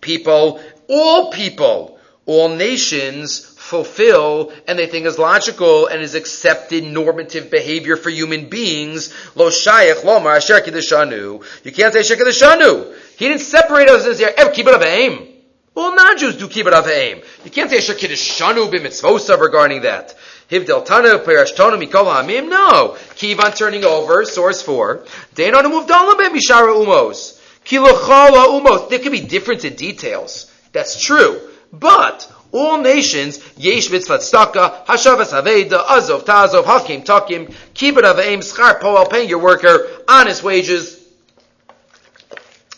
people, 0.00 0.60
all 0.88 1.30
people, 1.30 2.00
all 2.26 2.48
nations 2.48 3.47
fulfill 3.68 4.50
and 4.66 4.78
they 4.78 4.86
think 4.86 5.04
is 5.04 5.18
logical 5.18 5.86
and 5.86 6.00
is 6.00 6.14
accepted 6.14 6.84
normative 6.84 7.50
behavior 7.50 7.96
for 7.96 8.08
human 8.08 8.48
beings. 8.48 9.12
Lo 9.34 9.50
shayach 9.50 10.02
lomar 10.02 10.36
asher 10.36 10.60
kiddushanu. 10.60 11.44
You 11.64 11.72
can't 11.72 11.92
say 11.92 12.00
asher 12.00 12.16
kiddushanu. 12.16 12.94
He 13.16 13.28
didn't 13.28 13.42
separate 13.42 13.90
us 13.90 14.18
here. 14.18 14.32
Keep 14.52 14.66
it 14.68 14.74
of 14.74 14.82
aim. 14.82 15.28
Well, 15.74 15.94
non-Jews 15.94 16.36
do 16.36 16.48
keep 16.48 16.66
it 16.66 16.72
of 16.72 16.88
aim. 16.88 17.20
You 17.44 17.50
can't 17.50 17.70
say 17.70 17.76
asher 17.76 17.92
kiddushanu 17.92 18.72
b'mitzvosav 18.72 19.38
regarding 19.38 19.82
that. 19.82 20.16
Hivdel 20.50 20.86
tanu 20.86 21.22
perashtonu 21.22 21.76
mikol 21.78 22.06
hamim. 22.06 22.48
No. 22.48 22.96
On 23.44 23.52
turning 23.52 23.84
over. 23.84 24.24
Source 24.24 24.62
four. 24.62 25.04
Deinonu 25.34 25.86
muvdalim 25.86 26.18
b'mishara 26.18 26.74
umos. 26.74 27.38
Kilochala 27.66 28.46
umos. 28.58 28.88
There 28.88 28.98
could 28.98 29.12
be 29.12 29.20
difference 29.20 29.64
in 29.64 29.74
details. 29.74 30.50
That's 30.72 30.98
true. 31.00 31.38
But 31.70 32.32
all 32.52 32.80
nations, 32.80 33.40
yesh 33.56 33.90
mitzvah 33.90 34.18
tzedakah, 34.18 34.86
hashavas 34.86 35.32
haveda, 35.32 35.84
azov 35.88 36.24
tazov, 36.24 36.64
hakim 36.64 37.02
takim, 37.02 37.46
kibbut 37.74 38.04
avaim, 38.04 38.38
schar 38.38 38.80
poel, 38.80 39.10
paying 39.10 39.28
your 39.28 39.38
worker, 39.38 39.86
honest 40.08 40.42
wages, 40.42 40.98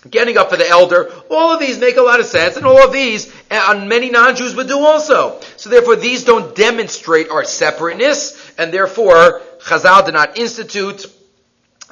getting 0.09 0.37
up 0.37 0.51
for 0.51 0.57
the 0.57 0.69
elder. 0.69 1.13
All 1.31 1.53
of 1.53 1.61
these 1.61 1.79
make 1.79 1.97
a 1.97 2.03
lot 2.03 2.21
of 2.21 2.27
sense, 2.27 2.57
and 2.57 2.67
all 2.67 2.83
of 2.83 2.93
these, 2.93 3.33
eh, 3.51 3.61
and 3.69 3.89
many 3.89 4.11
non-Jews 4.11 4.57
would 4.57 4.67
do 4.67 4.79
also. 4.79 5.41
So 5.57 5.71
therefore, 5.71 5.97
these 5.97 6.25
don't 6.25 6.55
demonstrate 6.55 7.29
our 7.31 7.45
separateness, 7.45 8.37
and 8.59 8.73
therefore, 8.73 9.43
Chazal 9.61 10.05
did 10.05 10.15
not 10.15 10.37
institute 10.37 11.07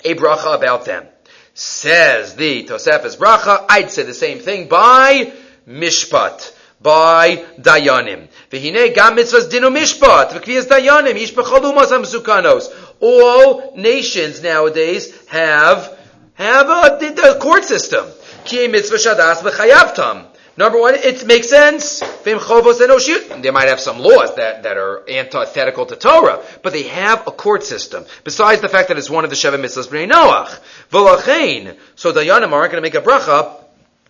a 0.05 0.15
bracha 0.15 0.55
about 0.55 0.85
them. 0.85 1.07
Says 1.55 2.35
the 2.35 2.65
Tosefes 2.65 3.17
bracha, 3.17 3.67
I'd 3.69 3.91
say 3.91 4.05
the 4.05 4.15
same 4.15 4.39
thing 4.39 4.69
by 4.69 5.33
mishpat 5.69 6.55
by 6.81 7.45
Dayanim. 7.59 8.29
V'hine 8.51 8.95
gam 8.95 9.17
mitzvahs 9.17 9.51
dinu 9.51 9.75
mishpat, 9.75 10.31
v'kviyas 10.31 10.67
Dayanim, 10.67 11.17
ish 11.17 11.35
b'chol 11.35 11.73
umas 11.73 12.73
All 13.01 13.77
nations 13.77 14.43
nowadays 14.43 15.27
have, 15.27 15.99
have 16.35 16.69
a, 16.69 17.31
a 17.31 17.39
court 17.39 17.65
system. 17.65 18.07
Ki 18.45 18.69
mitzvah 18.69 18.97
shadas 18.97 19.43
v'chayavtam. 19.43 20.27
Number 20.59 20.81
one, 20.81 20.97
it 20.97 21.25
makes 21.25 21.49
sense. 21.49 22.01
They 22.25 22.35
might 22.35 23.69
have 23.69 23.79
some 23.79 24.01
laws 24.01 24.35
that, 24.35 24.65
that 24.65 24.77
are 24.77 25.09
antithetical 25.09 25.87
to 25.87 25.95
Torah, 25.95 26.43
but 26.65 26.73
they 26.73 26.83
have 26.83 27.29
a 27.29 27.31
court 27.31 27.63
system. 27.63 28.05
Besides 28.25 28.61
the 28.61 28.69
fact 28.69 28.89
that 28.89 28.99
it's 28.99 29.09
one 29.09 29.23
of 29.23 29.31
the 29.31 29.37
Sheva 29.37 29.55
Mitzvahs 29.55 29.87
Bnei 29.87 30.11
Noach. 30.11 30.59
V'lachein. 30.91 31.77
So 31.95 32.13
Dayanim 32.13 32.51
aren't 32.51 32.73
going 32.73 32.83
to 32.83 32.87
make 32.87 32.97
a 32.97 33.01
bracha 33.01 33.55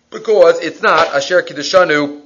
because 0.09 0.59
it's 0.61 0.81
not 0.81 1.09
Asher 1.09 1.43
Kiddushanu 1.43 2.18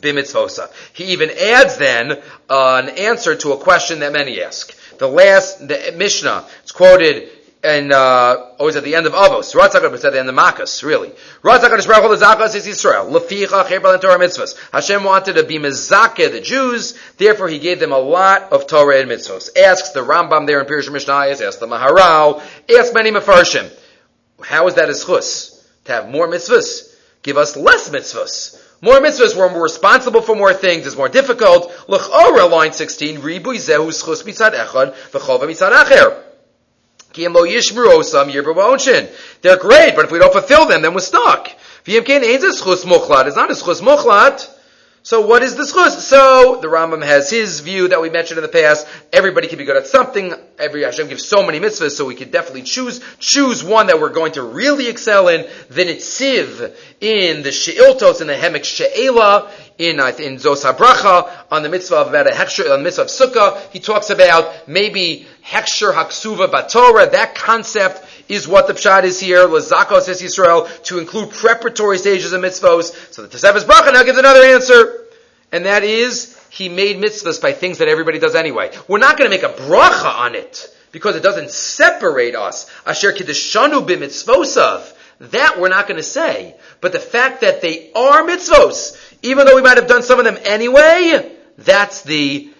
bimitzvosa. 0.00 0.70
He 0.92 1.12
even 1.12 1.30
adds 1.30 1.76
then 1.76 2.12
uh, 2.48 2.82
an 2.82 2.88
answer 2.90 3.36
to 3.36 3.52
a 3.52 3.58
question 3.58 4.00
that 4.00 4.12
many 4.12 4.42
ask. 4.42 4.76
The 4.98 5.08
last, 5.08 5.66
the 5.66 5.94
Mishnah, 5.96 6.46
it's 6.62 6.72
quoted 6.72 7.30
in, 7.62 7.92
uh, 7.92 8.54
always 8.58 8.76
at 8.76 8.84
the 8.84 8.94
end 8.94 9.06
of 9.06 9.12
Avos. 9.12 9.54
Ratzakot, 9.54 9.92
it's 9.94 10.04
at 10.04 10.12
the 10.12 10.20
end 10.20 10.28
of 10.28 10.34
Makkos, 10.34 10.82
really. 10.82 11.10
Ratzakot 11.42 11.86
Baruch 11.86 12.18
the 12.18 12.24
Zakas 12.24 12.54
is 12.54 12.66
Yisrael. 12.66 13.10
Leficha 13.10 13.64
Chebal 13.64 14.00
Torah 14.00 14.18
mitzvahs. 14.18 14.58
Hashem 14.72 15.04
wanted 15.04 15.34
to 15.34 15.44
be 15.44 15.58
mezakeh 15.58 16.32
the 16.32 16.40
Jews, 16.40 16.98
therefore 17.18 17.48
he 17.48 17.58
gave 17.58 17.80
them 17.80 17.92
a 17.92 17.98
lot 17.98 18.52
of 18.52 18.66
Torah 18.66 19.00
and 19.00 19.10
mitzvahs. 19.10 19.56
Asks 19.58 19.90
the 19.90 20.00
Rambam 20.00 20.46
there 20.46 20.60
in 20.60 20.66
Pirush 20.66 20.90
Mishnah, 20.90 21.12
asks 21.12 21.56
the 21.56 21.66
Maharal, 21.66 22.42
asks 22.70 22.94
many 22.94 23.10
Mefarshim. 23.10 23.70
How 24.42 24.66
is 24.68 24.74
that 24.74 24.88
a 24.88 24.92
schus? 24.92 25.62
To 25.84 25.92
have 25.92 26.08
more 26.08 26.28
mitzvahs? 26.28 26.94
Give 27.22 27.36
us 27.36 27.56
less 27.56 27.90
mitzvahs. 27.90 28.58
More 28.82 28.98
mitzvahs 29.00 29.36
we're 29.36 29.50
more 29.50 29.62
responsible 29.62 30.22
for 30.22 30.34
more 30.34 30.54
things 30.54 30.86
is 30.86 30.96
more 30.96 31.08
difficult. 31.08 31.70
L'chora, 31.86 32.50
line 32.50 32.72
16, 32.72 33.20
ribuy 33.20 33.56
zehu 33.56 33.90
schus 33.90 34.22
mitzad 34.22 34.54
echad, 34.54 34.94
v'chova 35.12 35.42
mitzad 35.42 35.72
acher. 35.72 36.16
They're 39.42 39.56
great, 39.56 39.96
but 39.96 40.04
if 40.04 40.12
we 40.12 40.18
don't 40.18 40.32
fulfill 40.32 40.66
them, 40.66 40.82
then 40.82 40.94
we're 40.94 41.00
stuck. 41.00 41.50
It's 41.84 42.06
not 42.06 43.50
a 43.50 43.54
schus 43.54 43.80
muchlat. 43.82 44.59
So 45.02 45.26
what 45.26 45.42
is 45.42 45.56
the 45.56 45.62
schus? 45.62 45.98
So 46.00 46.58
the 46.60 46.68
Rambam 46.68 47.02
has 47.02 47.30
his 47.30 47.60
view 47.60 47.88
that 47.88 48.02
we 48.02 48.10
mentioned 48.10 48.36
in 48.36 48.42
the 48.42 48.48
past. 48.48 48.86
Everybody 49.14 49.48
can 49.48 49.56
be 49.56 49.64
good 49.64 49.78
at 49.78 49.86
something. 49.86 50.34
Every 50.58 50.82
Hashem 50.82 51.08
gives 51.08 51.26
so 51.26 51.42
many 51.42 51.58
mitzvahs, 51.58 51.92
so 51.92 52.04
we 52.04 52.14
could 52.14 52.30
definitely 52.30 52.62
choose 52.62 53.00
choose 53.18 53.64
one 53.64 53.86
that 53.86 53.98
we're 53.98 54.12
going 54.12 54.32
to 54.32 54.42
really 54.42 54.88
excel 54.88 55.28
in. 55.28 55.48
Then 55.70 55.88
it's 55.88 56.06
siv 56.06 56.76
in 57.00 57.42
the 57.42 57.48
sheiltos 57.48 58.20
in 58.20 58.26
the 58.26 58.34
hemek 58.34 58.64
she'ela 58.64 59.50
in 59.78 60.00
in 60.00 60.36
Zos 60.36 60.70
HaBracha 60.70 61.46
on 61.50 61.62
the 61.62 61.70
mitzvah 61.70 61.96
of 61.96 62.08
about 62.08 62.26
a 62.26 62.32
hechsher 62.32 62.70
on 62.70 62.80
the 62.80 62.84
mitzvah 62.84 63.02
of 63.02 63.08
sukkah. 63.08 63.58
He 63.70 63.80
talks 63.80 64.10
about 64.10 64.68
maybe 64.68 65.26
hechsher 65.42 65.94
haksuva 65.94 66.48
batorah. 66.48 67.10
That 67.10 67.34
concept 67.34 68.04
is 68.30 68.46
what 68.46 68.68
the 68.68 68.74
pshat 68.74 69.02
is 69.02 69.18
here. 69.18 69.46
Lazakos 69.46 70.02
says 70.02 70.22
Yisrael 70.22 70.82
to 70.84 71.00
include 71.00 71.30
preparatory 71.30 71.98
stages 71.98 72.32
of 72.32 72.40
mitzvos. 72.40 73.12
So 73.12 73.26
the 73.26 73.28
Tosefes 73.28 73.64
Bracha 73.64 73.92
now 73.92 74.04
gives 74.04 74.18
another 74.18 74.44
answer, 74.44 75.04
and 75.50 75.66
that 75.66 75.82
is 75.82 76.38
he 76.48 76.68
made 76.68 77.02
mitzvahs 77.02 77.42
by 77.42 77.52
things 77.52 77.78
that 77.78 77.88
everybody 77.88 78.20
does 78.20 78.36
anyway. 78.36 78.70
We're 78.86 78.98
not 78.98 79.18
going 79.18 79.28
to 79.28 79.36
make 79.36 79.42
a 79.42 79.52
bracha 79.52 80.20
on 80.20 80.36
it 80.36 80.72
because 80.92 81.16
it 81.16 81.24
doesn't 81.24 81.50
separate 81.50 82.36
us. 82.36 82.70
Asher 82.86 83.12
kiddushanu 83.12 83.84
b'mitzvosav. 83.86 84.96
That 85.32 85.60
we're 85.60 85.68
not 85.68 85.88
going 85.88 85.98
to 85.98 86.04
say. 86.04 86.54
But 86.80 86.92
the 86.92 87.00
fact 87.00 87.40
that 87.40 87.60
they 87.60 87.90
are 87.94 88.22
mitzvos, 88.22 88.96
even 89.22 89.44
though 89.44 89.56
we 89.56 89.62
might 89.62 89.76
have 89.76 89.88
done 89.88 90.02
some 90.02 90.20
of 90.20 90.24
them 90.24 90.38
anyway, 90.44 91.36
that's 91.58 92.02
the 92.02 92.50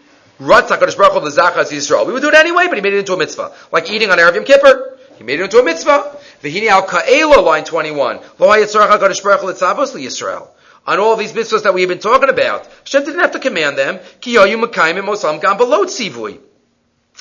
Ratzak 0.41 0.81
Baruch 0.81 1.23
Hu 1.23 1.29
Yisrael. 1.29 2.07
We 2.07 2.13
would 2.13 2.23
do 2.23 2.29
it 2.29 2.35
anyway, 2.35 2.67
but 2.67 2.75
he 2.77 2.81
made 2.83 2.95
it 2.95 2.99
into 2.99 3.15
a 3.15 3.17
mitzvah. 3.17 3.53
Like 3.71 3.91
eating 3.91 4.11
on 4.11 4.19
Erev 4.19 4.35
Yom 4.35 4.45
Kippur. 4.45 4.90
He 5.21 5.25
made 5.27 5.39
it 5.39 5.43
into 5.43 5.59
a 5.59 5.63
mitzvah. 5.63 6.17
V'hini 6.43 6.69
al 6.69 6.87
ka'ela, 6.87 7.45
line 7.45 7.65
21. 7.65 8.21
Lo 8.39 8.49
hayitzarach 8.49 8.89
HaKadosh 8.89 9.21
Hu 9.21 9.49
Litzavos 9.49 9.95
Yisrael. 9.95 10.49
On 10.87 10.99
all 10.99 11.17
these 11.17 11.35
mitzvahs 11.35 11.65
that 11.65 11.75
we've 11.75 11.89
been 11.89 11.99
talking 11.99 12.31
about. 12.31 12.67
Hashem 12.85 13.05
didn't 13.05 13.21
have 13.21 13.33
to 13.33 13.39
command 13.39 13.77
them. 13.77 13.99
Ki 14.23 14.37
yoyu 14.37 14.65
mekayim 14.65 15.05
osam 15.05 15.39
gam 15.39 15.59
below 15.59 15.85
tzivui. 15.85 16.41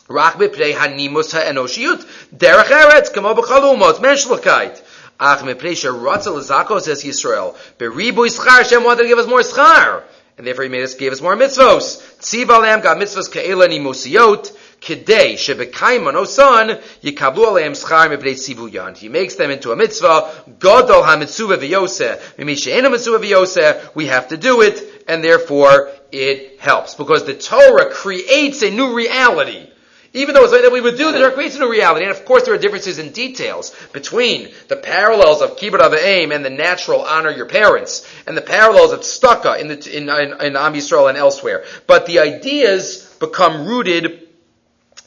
Rach 0.07 0.35
b'pnei 0.35 0.75
hanimus 0.75 1.33
ha'enoshiyut. 1.33 2.05
Derech 2.33 2.67
eretz, 2.67 3.11
kamo 3.13 3.35
b'chalumot, 3.35 3.95
menshlikait. 3.95 4.81
Ach 5.19 5.41
mepnei 5.41 5.75
sheratza 5.75 6.33
l'zakos 6.33 6.83
says 6.83 7.03
Yisrael. 7.03 7.53
Beribu 7.77 8.25
ischar, 8.25 8.59
Hashem 8.59 8.81
wanted 8.81 9.01
to 9.01 9.09
give 9.09 9.19
us 9.19 9.27
more 9.27 9.41
schar. 9.41 10.03
And 10.37 10.47
therefore 10.47 10.63
he 10.63 10.69
made 10.69 10.83
us, 10.83 10.93
gave 10.93 11.11
us 11.11 11.19
more 11.19 11.35
mitzvos. 11.35 12.01
Tziv 12.21 12.47
alem 12.47 12.79
got 12.79 12.95
mitzvos 12.95 13.29
ka'ela 13.29 13.67
nimusiyot. 13.67 14.55
Kidei 14.81 15.33
shebekaiman 15.33 16.15
osan 16.15 16.81
yikablu 17.03 17.47
aleim 17.47 17.73
schar 17.73 18.09
mebnei 18.09 18.35
sivuyan. 18.35 18.97
He 18.97 19.09
makes 19.09 19.35
them 19.35 19.51
into 19.51 19.71
a 19.71 19.75
mitzvah. 19.75 20.45
Godol 20.59 21.03
hamitzuva 21.03 21.57
v'yoseh. 21.57 22.19
Mimishe'ena 22.37 22.89
mitzvah 22.89 23.19
v'yoseh. 23.19 23.95
We 23.95 24.05
have 24.07 24.29
to 24.29 24.37
do 24.37 24.61
it, 24.61 25.03
and 25.07 25.23
therefore 25.23 25.89
it 26.11 26.59
helps 26.59 26.95
because 26.95 27.25
the 27.25 27.33
Torah 27.33 27.91
creates 27.91 28.61
a 28.61 28.71
new 28.71 28.95
reality. 28.95 29.67
Even 30.13 30.33
though 30.33 30.41
it's 30.41 30.51
something 30.51 30.63
that 30.63 30.73
we 30.73 30.81
would 30.81 30.97
do, 30.97 31.11
the 31.11 31.19
Torah 31.19 31.33
creates 31.33 31.55
a 31.55 31.59
new 31.59 31.69
reality. 31.69 32.05
And 32.05 32.15
of 32.15 32.25
course, 32.25 32.43
there 32.43 32.53
are 32.53 32.57
differences 32.57 32.97
in 32.97 33.11
details 33.11 33.75
between 33.91 34.49
the 34.67 34.77
parallels 34.77 35.41
of 35.41 35.57
kibbut 35.57 35.81
of 35.81 35.93
aim 35.93 36.31
and 36.31 36.43
the 36.43 36.49
natural 36.49 37.01
honor 37.01 37.29
your 37.29 37.45
parents, 37.45 38.09
and 38.25 38.35
the 38.35 38.41
parallels 38.41 38.93
of 38.93 39.01
stucca 39.01 39.59
in 39.59 39.67
the 39.67 39.97
in, 39.97 40.09
in, 40.09 40.41
in 40.41 40.55
Am 40.55 40.73
Yisrael 40.73 41.09
and 41.09 41.17
elsewhere. 41.17 41.65
But 41.85 42.05
the 42.05 42.19
ideas 42.19 43.13
become 43.19 43.67
rooted 43.67 44.28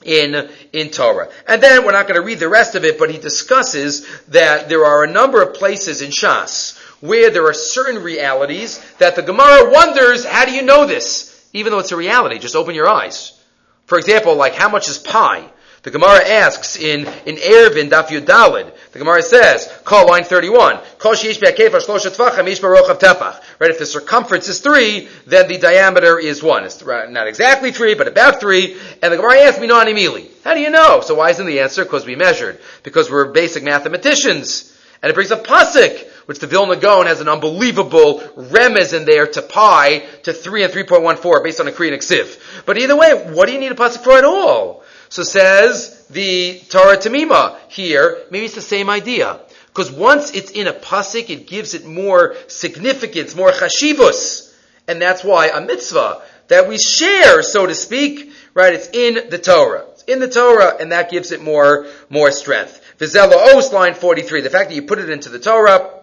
in, 0.05 0.49
in 0.73 0.91
Torah. 0.91 1.29
And 1.47 1.63
then 1.63 1.85
we're 1.85 1.93
not 1.93 2.09
going 2.09 2.21
to 2.21 2.27
read 2.27 2.39
the 2.39 2.49
rest 2.49 2.75
of 2.75 2.85
it, 2.85 2.99
but 2.99 3.11
he 3.11 3.19
discusses 3.19 4.07
that 4.27 4.69
there 4.69 4.85
are 4.85 5.05
a 5.05 5.11
number 5.11 5.43
of 5.43 5.55
places 5.55 6.03
in 6.03 6.11
Shas 6.11 6.79
where 7.01 7.31
there 7.31 7.47
are 7.47 7.55
certain 7.55 8.03
realities 8.03 8.79
that 8.99 9.17
the 9.17 9.23
Gemara 9.23 9.71
wonders, 9.71 10.25
how 10.25 10.45
do 10.45 10.53
you 10.53 10.63
know 10.63 10.87
this? 10.87 11.29
Even 11.53 11.73
though 11.73 11.81
it's 11.81 11.93
a 11.93 11.97
reality, 11.97 12.39
just 12.39 12.57
open 12.57 12.75
your 12.75 12.89
eyes. 12.89 13.39
For 13.87 13.99
example, 13.99 14.37
like 14.37 14.55
how 14.55 14.69
much 14.69 14.89
is 14.89 14.99
pi? 14.99 15.45
The 15.83 15.91
Gemara 15.91 16.25
asks 16.29 16.77
in, 16.77 17.09
in 17.27 17.35
Eruvin 17.37 17.91
Daf 17.91 18.07
Yudalid, 18.07 18.73
The 18.93 19.01
Gemara 19.01 19.21
says, 19.21 19.69
call 19.85 20.07
line 20.07 20.23
31, 20.23 20.79
call 20.99 21.15
sheesh 21.15 21.41
be'akefa 21.41 21.85
shlosha 21.85 22.17
tvachim 22.17 22.47
ish 22.47 22.61
barochav 22.61 23.01
tepach. 23.01 23.43
Right, 23.59 23.71
if 23.71 23.81
the 23.81 23.87
circumference 23.87 24.47
is 24.47 24.61
three, 24.61 25.09
then 25.27 25.49
the 25.49 25.59
diameter 25.59 26.21
is 26.21 26.41
one. 26.41 26.65
It's 26.65 26.81
uh, 26.81 27.07
not 27.11 27.27
exactly 27.27 27.73
three, 27.73 27.95
but 27.95 28.07
about 28.07 28.39
three. 28.39 28.77
And 29.03 29.13
the 29.13 29.17
Gemara 29.17 29.41
asks 29.41 29.61
me, 29.61 29.67
no, 29.67 29.85
animili. 29.85 30.29
How 30.45 30.55
do 30.55 30.61
you 30.61 30.71
know? 30.71 31.01
So 31.01 31.17
why 31.17 31.31
isn't 31.31 31.47
the 31.47 31.59
answer? 31.59 31.83
Because 31.83 32.07
we 32.07 32.15
measured. 32.15 32.61
Because 32.85 33.11
we're 33.11 33.33
basic 33.33 33.65
mathematicians. 33.65 34.69
And 35.03 35.11
it 35.11 35.15
brings 35.15 35.33
a 35.33 35.37
pasuk, 35.37 36.09
which 36.27 36.39
the 36.39 36.47
Vilna 36.47 36.77
Gaon 36.77 37.07
has 37.07 37.21
an 37.21 37.29
unbelievable 37.29 38.21
remez 38.37 38.97
in 38.97 39.05
there 39.05 39.27
to 39.27 39.43
pi 39.43 39.99
to 40.23 40.33
3 40.33 40.63
and 40.63 40.73
3.14 40.73 41.43
based 41.43 41.59
on 41.59 41.67
a 41.67 41.73
Korean 41.73 41.99
Ksiv. 41.99 42.65
But 42.67 42.79
either 42.79 42.95
way, 42.95 43.15
what 43.33 43.47
do 43.47 43.53
you 43.53 43.59
need 43.59 43.73
a 43.73 43.75
pasuk 43.75 44.05
for 44.05 44.13
at 44.13 44.23
all? 44.23 44.82
So 45.13 45.25
says 45.25 46.07
the 46.09 46.59
Torah 46.71 46.97
Tamima 46.97 47.59
here, 47.69 48.23
maybe 48.31 48.47
it's 48.47 48.55
the 48.55 48.63
same 48.63 48.89
idea. 48.89 49.41
Because 49.67 49.93
once 49.93 50.31
it's 50.31 50.51
in 50.51 50.69
a 50.69 50.73
pasuk, 50.73 51.29
it 51.29 51.47
gives 51.47 51.75
it 51.75 51.85
more 51.85 52.35
significance, 52.47 53.37
more 53.37 53.51
chashivus. 53.51 54.57
And 54.89 55.03
that's 55.03 55.23
why 55.23 55.49
a 55.49 55.61
mitzvah 55.61 56.23
that 56.49 56.67
we 56.67 56.79
share, 56.79 57.43
so 57.43 57.67
to 57.67 57.75
speak, 57.75 58.33
right, 58.55 58.73
it's 58.73 58.89
in 58.95 59.29
the 59.29 59.37
Torah. 59.37 59.85
It's 59.91 60.03
in 60.05 60.19
the 60.19 60.31
Torah, 60.31 60.79
and 60.81 60.93
that 60.93 61.11
gives 61.11 61.31
it 61.31 61.43
more, 61.43 61.89
more 62.09 62.31
strength. 62.31 62.81
Vizela 62.97 63.55
Os, 63.55 63.71
line 63.71 63.93
43, 63.93 64.41
the 64.41 64.49
fact 64.49 64.71
that 64.71 64.77
you 64.77 64.85
put 64.85 64.99
it 64.99 65.11
into 65.11 65.29
the 65.29 65.39
Torah, 65.39 66.02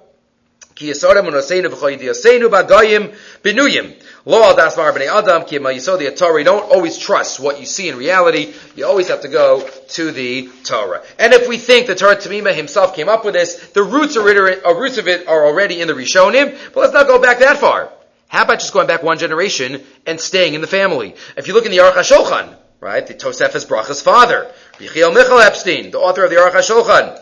Ki 0.80 0.92
yisodem 0.92 1.28
unosenu 1.28 1.68
v'choyidiyosenu 1.68 2.48
b'agayim 2.50 3.14
b'nuyim. 3.44 4.02
Law 4.26 4.56
das 4.56 4.78
mar 4.78 4.94
b'nei 4.94 5.10
adam 5.14 5.44
ki 5.44 5.60
ma 5.60 5.72
yisod 5.72 6.00
the 6.00 6.10
Torah. 6.12 6.40
You 6.40 6.46
don't 6.46 6.72
always 6.72 6.98
trust 6.98 7.38
what 7.38 7.60
you 7.60 7.66
see 7.66 7.90
in 7.90 7.98
reality. 7.98 8.54
You 8.78 8.86
always 8.86 9.10
have 9.10 9.20
to 9.24 9.28
go 9.28 9.68
to 9.90 10.12
the 10.12 10.48
Torah. 10.64 11.02
And 11.18 11.34
if 11.34 11.50
we 11.50 11.58
think 11.58 11.88
the 11.88 11.96
Torah 11.96 12.16
Tamima 12.16 12.56
himself 12.56 12.96
came 12.96 13.10
up 13.10 13.26
with 13.26 13.34
this, 13.34 13.56
the 13.72 13.84
roots, 13.84 14.16
are, 14.16 14.22
uh, 14.26 14.74
roots 14.74 14.98
of 14.98 15.10
it 15.10 15.28
are 15.28 15.46
already 15.46 15.82
in 15.82 15.90
the 15.90 15.94
Rishonim, 15.94 16.58
but 16.74 16.80
let's 16.80 16.94
not 16.94 17.08
go 17.08 17.22
back 17.22 17.40
that 17.40 17.58
far. 17.58 17.92
How 18.30 18.44
about 18.44 18.60
just 18.60 18.72
going 18.72 18.88
back 18.88 19.04
one 19.04 19.18
generation 19.18 19.84
and 20.06 20.18
staying 20.18 20.54
in 20.54 20.62
the 20.62 20.68
family? 20.68 21.14
If 21.36 21.50
you 21.50 21.56
look 21.56 21.66
in 21.66 21.72
the 21.72 21.80
Aruch 21.80 21.96
HaShulchan, 21.96 22.56
right, 22.80 23.06
the 23.06 23.16
Tosefes 23.16 23.68
Bracha's 23.68 24.02
father, 24.02 24.50
Yechiel 24.78 25.14
Michal 25.14 25.40
Epstein, 25.40 25.92
the 25.92 26.00
author 26.00 26.24
of 26.24 26.30
the 26.30 26.38
Aruch 26.38 26.54
HaShulchan, 26.54 27.22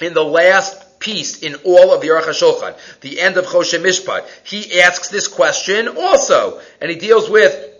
in 0.00 0.14
the 0.14 0.22
last 0.22 0.83
piece 1.04 1.40
in 1.40 1.54
all 1.64 1.92
of 1.92 2.00
the 2.00 2.08
Aruch 2.08 2.22
HaShulchan, 2.22 2.74
the 3.02 3.20
end 3.20 3.36
of 3.36 3.44
Choshen 3.44 3.82
Mishpat, 3.82 4.24
he 4.42 4.80
asks 4.80 5.08
this 5.08 5.28
question 5.28 5.88
also, 5.88 6.60
and 6.80 6.90
he 6.90 6.96
deals 6.96 7.28
with 7.28 7.70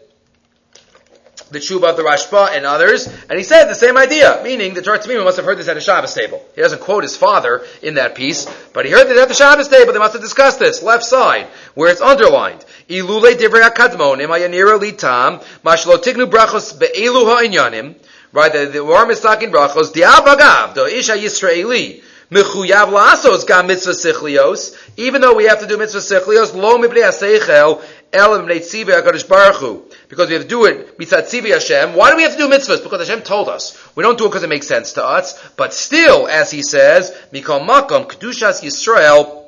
the 1.51 1.59
Tshuva 1.59 1.91
of 1.91 1.97
the 1.97 2.03
Rashba 2.03 2.51
and 2.57 2.67
others, 2.67 3.07
and 3.07 3.39
he 3.39 3.45
said 3.45 3.67
the 3.67 3.75
same 3.75 3.97
idea, 3.97 4.41
meaning 4.45 4.75
the 4.75 4.83
Torah 4.83 4.99
Tamima 4.99 5.25
must 5.25 5.37
have 5.37 5.47
heard 5.47 5.59
this 5.59 5.69
at 5.69 5.77
a 5.77 5.81
Shabbos 5.81 6.13
table. 6.13 6.45
He 6.55 6.61
doesn't 6.61 6.81
quote 6.81 7.03
his 7.03 7.17
father 7.17 7.65
in 7.83 7.95
that 7.95 8.15
piece, 8.15 8.47
but 8.73 8.85
he 8.85 8.91
heard 8.91 9.09
it 9.09 9.17
at 9.17 9.29
the 9.29 9.35
Shabbos 9.35 9.69
table. 9.69 9.93
They 9.93 9.99
must 9.99 10.13
have 10.13 10.23
discussed 10.23 10.59
this, 10.59 10.83
left 10.83 11.05
side, 11.05 11.47
where 11.75 11.91
it's 11.91 12.01
underlined. 12.01 12.65
Ilule 12.89 13.35
divrei 13.35 13.69
hakadmonim 13.69 14.29
ayanira 14.29 14.79
litam 14.79 15.43
brachos 15.63 16.79
be'elu 16.79 17.25
ha'inyanim. 17.25 17.95
Right, 18.33 18.53
the, 18.53 18.67
the 18.67 19.21
talking 19.23 19.53
brachos. 19.53 19.93
Di'av 19.93 20.27
agav, 20.27 20.75
do 20.75 20.87
isha 20.87 21.13
Yisraeli. 21.13 22.03
Mechuyav 22.31 22.91
lasos 22.91 23.47
gam 23.47 23.67
mitzvah 23.67 23.93
sichlios. 23.93 24.77
Even 24.97 25.21
though 25.21 25.35
we 25.35 25.45
have 25.45 25.61
to 25.61 25.67
do 25.67 25.77
mitzvah 25.77 26.01
sichlios, 26.01 26.55
lo 26.55 26.79
mibnei 26.79 27.03
aseichel 27.03 27.83
el 28.13 28.29
mibnei 28.41 28.61
tzivi 28.61 28.93
HaKadosh 28.93 29.29
Baruch 29.29 29.57
Hu. 29.57 29.85
Because 30.09 30.29
we 30.29 30.35
have 30.35 30.45
to 30.45 30.49
do 30.49 30.65
it 30.67 30.99
mitzat 30.99 31.25
tzivi 31.25 31.53
Hashem. 31.53 31.95
Why 31.95 32.11
do 32.11 32.17
we 32.17 32.23
have 32.23 32.33
to 32.33 32.39
do 32.39 32.49
mitzvahs? 32.49 32.83
Because 32.83 33.07
Hashem 33.07 33.23
told 33.23 33.49
us. 33.49 33.77
We 33.95 34.03
don't 34.03 34.17
do 34.17 34.27
it 34.27 34.29
because 34.29 34.43
it 34.43 34.49
makes 34.49 34.67
sense 34.67 34.93
to 34.95 35.05
us. 35.05 35.41
But 35.57 35.75
still, 35.75 36.29
as 36.29 36.51
he 36.51 36.63
says, 36.63 37.11
mikol 37.33 37.67
makom 37.67 38.07
kedushas 38.07 38.63
Yisrael 38.63 39.45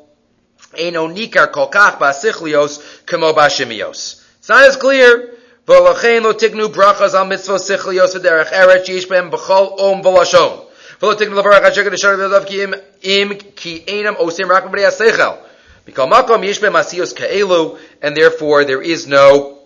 Eino 0.75 1.09
nikar 1.09 1.53
kolkach 1.53 1.99
basichlios 1.99 3.05
kamo 3.07 3.33
bashimios. 3.33 4.23
It's 4.39 4.49
not 4.49 4.65
as 4.65 4.77
clear. 4.77 5.33
V'lochein 5.67 6.23
lo 6.23 6.33
tignu 6.33 6.69
brachas 6.69 7.15
al 7.15 7.27
mitzvah 7.27 7.59
sichlios 7.59 8.15
v'derech 8.15 8.53
eretz 8.53 8.87
yish 8.89 9.09
b'em 9.09 9.31
b'chol 9.31 9.81
om 9.81 10.03
v'lashon. 10.03 10.66
And 18.03 18.17
therefore 18.17 18.65
there 18.65 18.83
is 18.83 19.07
no 19.07 19.59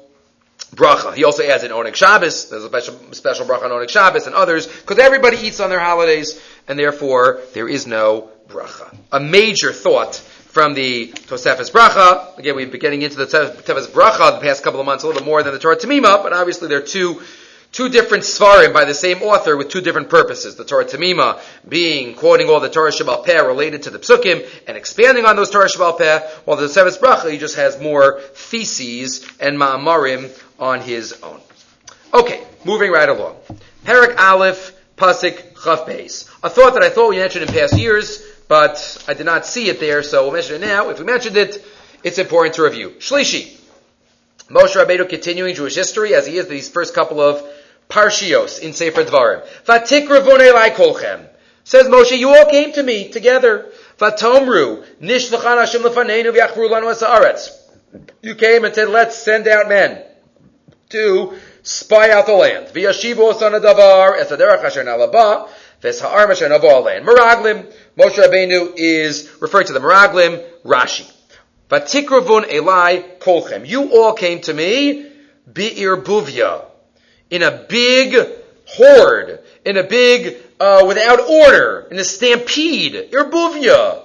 bracha. 0.74 1.14
He 1.14 1.24
also 1.24 1.43
adds 1.43 1.64
in 1.64 1.70
Oneg 1.70 1.95
Shabbos. 1.95 2.51
There's 2.51 2.64
a 2.64 2.68
special, 2.68 3.12
special 3.12 3.47
bracha 3.47 3.64
on 3.64 3.70
Oneg 3.70 3.89
Shabbos 3.89 4.26
and 4.26 4.35
others, 4.35 4.66
because 4.66 4.99
everybody 4.99 5.37
eats 5.39 5.61
on 5.61 5.70
their 5.70 5.81
holidays, 5.81 6.41
and 6.68 6.78
therefore 6.78 7.41
there 7.55 7.68
is 7.68 7.87
no 7.87 8.31
bracha. 8.49 8.97
A 9.12 9.20
major 9.20 9.72
thought 9.72 10.16
from 10.16 10.74
the 10.74 11.09
Tosefes 11.12 11.70
Bracha. 11.70 12.37
Again, 12.39 12.57
we've 12.57 12.72
been 12.72 12.81
getting 12.81 13.03
into 13.03 13.16
the 13.16 13.26
Tosefes 13.26 13.87
Bracha 13.87 14.41
the 14.41 14.41
past 14.41 14.64
couple 14.64 14.81
of 14.81 14.87
months 14.87 15.05
a 15.05 15.07
little 15.07 15.24
more 15.24 15.43
than 15.45 15.53
the 15.53 15.61
Torah 15.61 15.76
Tamima, 15.76 16.22
but 16.22 16.33
obviously 16.33 16.68
there 16.68 16.78
are 16.78 16.83
two 16.83 17.22
two 17.73 17.89
different 17.89 18.25
svarim 18.25 18.73
by 18.73 18.85
the 18.85 18.95
same 18.95 19.23
author 19.23 19.57
with 19.57 19.68
two 19.68 19.81
different 19.81 20.09
purposes. 20.09 20.57
The 20.57 20.64
Torah 20.64 20.85
Tamima 20.85 21.41
being 21.68 22.14
quoting 22.14 22.49
all 22.49 22.61
the 22.61 22.68
Torah 22.68 22.91
Shabbal 22.91 23.25
Peh 23.25 23.41
related 23.41 23.85
to 23.85 23.91
the 23.91 23.99
Psukim 23.99 24.47
and 24.66 24.77
expanding 24.77 25.25
on 25.25 25.37
those 25.37 25.51
Torah 25.51 25.68
Shabbal 25.68 25.99
Peh, 25.99 26.21
while 26.45 26.57
the 26.57 26.66
Tosefes 26.66 26.99
Bracha 26.99 27.31
he 27.31 27.39
just 27.39 27.57
has 27.57 27.81
more 27.81 28.21
theses 28.35 29.27
and 29.41 29.59
ma'amarim 29.59 30.31
on 30.59 30.81
his 30.81 31.21
own. 31.23 31.41
Okay, 32.12 32.43
moving 32.64 32.91
right 32.91 33.09
along. 33.09 33.37
Perak 33.85 34.21
Aleph 34.21 34.75
Pasik 34.97 35.55
Chav 35.55 35.87
Beis. 35.87 36.29
A 36.43 36.51
thought 36.51 36.75
that 36.75 36.83
I 36.83 36.91
thought 36.91 37.11
we 37.11 37.18
mentioned 37.18 37.49
in 37.49 37.55
past 37.55 37.79
years 37.79 38.27
but 38.51 39.05
I 39.07 39.14
did 39.14 39.27
not 39.27 39.47
see 39.47 39.68
it 39.68 39.79
there, 39.79 40.03
so 40.03 40.25
we'll 40.25 40.33
mention 40.33 40.57
it 40.57 40.66
now. 40.66 40.89
If 40.89 40.99
we 40.99 41.05
mentioned 41.05 41.37
it, 41.37 41.64
it's 42.03 42.18
important 42.18 42.57
to 42.57 42.64
review. 42.64 42.91
Shlishi. 42.99 43.57
Moshe 44.49 44.75
Rabbeinu 44.75 45.09
continuing 45.09 45.55
Jewish 45.55 45.77
history 45.77 46.14
as 46.14 46.27
he 46.27 46.37
is 46.37 46.49
these 46.49 46.68
first 46.68 46.93
couple 46.93 47.21
of 47.21 47.41
parshios 47.91 48.61
in 48.61 48.72
Sefer 48.72 49.05
Dvarim. 49.05 49.47
Vatikravun 49.64 50.38
elai 50.38 50.70
kolchem. 50.74 51.26
Says 51.64 51.86
Moshe, 51.86 52.16
you 52.16 52.34
all 52.34 52.47
came 52.47 52.72
to 52.72 52.82
me 52.82 53.11
together. 53.11 53.70
Vatomru, 53.99 54.84
nishlachan 55.01 55.59
Hashem 55.59 55.82
lefaneinu 55.82 56.32
v'yachru 56.34 56.70
lanu 56.70 56.88
ha'aretz. 56.99 57.51
You 58.22 58.34
came 58.34 58.64
and 58.64 58.74
said, 58.74 58.88
let's 58.88 59.16
send 59.16 59.47
out 59.47 59.68
men 59.68 60.03
to 60.88 61.34
spy 61.62 62.11
out 62.11 62.26
the 62.26 62.32
land. 62.32 62.68
V'yashivu 62.68 63.34
osana 63.34 63.61
davar, 63.61 64.18
esaderach 64.18 64.64
asher 64.64 64.84
nalabah, 64.84 65.49
v'esha'ar 65.82 66.28
masher 66.28 66.49
navah 66.49 66.84
land. 66.84 67.07
Meraglim, 67.07 67.70
Moshe 67.99 68.16
Rabbeinu 68.16 68.72
is 68.76 69.30
referring 69.41 69.66
to 69.66 69.72
the 69.72 69.80
Meraglim, 69.80 70.43
Rashi. 70.64 71.11
Vatikravun 71.68 72.49
Elai 72.51 73.18
Kolchem. 73.18 73.68
You 73.68 73.93
all 73.93 74.14
came 74.14 74.41
to 74.43 74.55
me, 74.55 75.11
Be'ir 75.53 75.97
Buvya, 75.97 76.64
in 77.31 77.43
a 77.43 77.51
big 77.68 78.16
horde, 78.66 79.41
in 79.64 79.76
a 79.76 79.83
big, 79.83 80.37
uh, 80.59 80.85
without 80.87 81.20
order, 81.20 81.89
in 81.91 81.99
a 81.99 82.05
stampede, 82.05 83.11
irbuvia. 83.12 84.05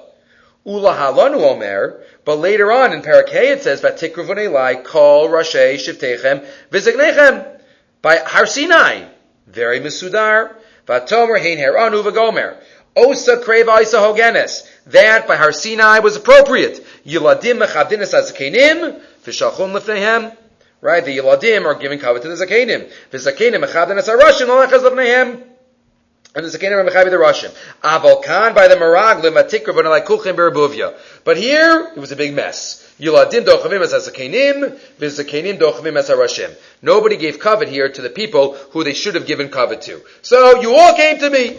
Ula 0.65 0.95
halanu 0.95 1.41
omer, 1.41 2.01
but 2.23 2.37
later 2.37 2.71
on 2.71 2.91
in 2.91 3.01
Parakeh 3.01 3.51
it 3.51 3.63
says, 3.63 3.81
Vatikravun 3.81 4.37
Elai 4.37 4.83
Kol 4.83 5.29
Rashi 5.29 5.75
Shiftechem 5.75 6.47
Vizignechem, 6.71 7.55
by 8.01 8.17
Har 8.17 8.45
Sinai. 8.45 9.07
Very 9.47 9.79
misudar. 9.79 10.55
Vatomer 10.87 11.39
Hein 11.39 11.57
Heranu 11.57 12.03
Vagomer. 12.03 12.57
Osa 12.95 13.37
kreva 13.37 13.81
isa 13.81 13.97
hogenes. 13.97 14.67
That 14.87 15.27
by 15.27 15.35
Har 15.35 15.51
Sinai 15.51 15.99
was 15.99 16.15
appropriate. 16.15 16.85
Yiladim 17.05 17.63
mechabdinis 17.63 18.13
azakenim, 18.13 19.01
v'shalchum 19.23 19.75
lefnehem. 19.75 20.35
Right, 20.81 21.03
the 21.03 21.17
Yiladim 21.17 21.65
are 21.65 21.75
giving 21.75 21.99
cover 21.99 22.19
to 22.19 22.27
the 22.27 22.35
Zakenim. 22.35 22.91
The 23.11 23.17
Zakenim, 23.17 23.61
V'zakenim 23.61 23.65
mechabdinis 23.65 24.07
arashim, 24.07 24.47
olechaz 24.47 24.81
lefnehem. 24.81 25.43
And 26.35 26.45
the 26.45 26.57
Zakenim 26.57 26.85
are 26.85 26.89
mechabi 26.89 27.09
the 27.09 27.17
Russian. 27.17 27.51
Aval 27.81 28.23
kan 28.23 28.53
by 28.53 28.67
the 28.67 28.75
Meraglim 28.75 29.41
atikra 29.41 29.73
v'nalai 29.73 30.05
kulchim 30.05 30.35
berbuvya. 30.35 30.97
But 31.23 31.37
here, 31.37 31.91
it 31.95 31.99
was 31.99 32.11
a 32.11 32.15
big 32.15 32.33
mess. 32.33 32.81
Yiladim 32.99 33.45
dochavim 33.45 33.81
as 33.81 33.93
hazakenim, 33.93 34.79
v'zakenim 34.99 35.57
dochavim 35.57 35.97
as 35.97 36.09
harashim. 36.09 36.53
Nobody 36.81 37.17
gave 37.17 37.39
covet 37.39 37.69
here 37.69 37.89
to 37.89 38.01
the 38.01 38.09
people 38.09 38.55
who 38.71 38.83
they 38.83 38.93
should 38.93 39.15
have 39.15 39.25
given 39.25 39.49
covet 39.49 39.81
to. 39.83 40.01
So 40.21 40.61
you 40.61 40.75
all 40.75 40.93
came 40.95 41.19
to 41.19 41.29
me. 41.29 41.57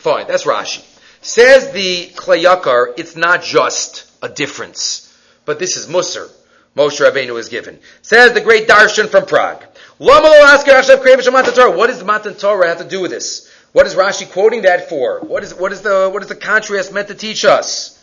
Fine, 0.00 0.28
that's 0.28 0.44
Rashi. 0.44 0.82
Says 1.20 1.72
the 1.72 2.06
Kli 2.14 2.44
Yakar, 2.44 2.94
it's 2.96 3.16
not 3.16 3.42
just 3.42 4.10
a 4.22 4.28
difference, 4.30 5.14
but 5.44 5.58
this 5.58 5.76
is 5.76 5.86
Musar. 5.86 6.30
Moshe 6.76 7.00
Rabbeinu 7.00 7.34
was 7.34 7.48
given. 7.48 7.78
Says 8.02 8.32
the 8.32 8.40
great 8.40 8.68
Darshan 8.68 9.08
from 9.08 9.26
Prague. 9.26 9.64
What 9.98 10.22
does 10.22 11.98
the 11.98 12.04
Matan 12.06 12.34
Torah 12.34 12.68
have 12.68 12.78
to 12.78 12.84
do 12.84 13.00
with 13.00 13.10
this? 13.10 13.50
What 13.72 13.86
is 13.86 13.94
Rashi 13.94 14.30
quoting 14.30 14.62
that 14.62 14.88
for? 14.88 15.20
What 15.20 15.42
is, 15.44 15.54
what 15.54 15.72
is 15.72 15.82
the, 15.82 16.08
what 16.12 16.22
is 16.22 16.28
the 16.28 16.36
contrast 16.36 16.92
meant 16.92 17.08
to 17.08 17.14
teach 17.14 17.44
us? 17.44 17.96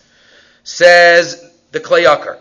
Says 0.63 1.43
the 1.71 1.79
Kli 1.79 2.05
Yakar. 2.05 2.37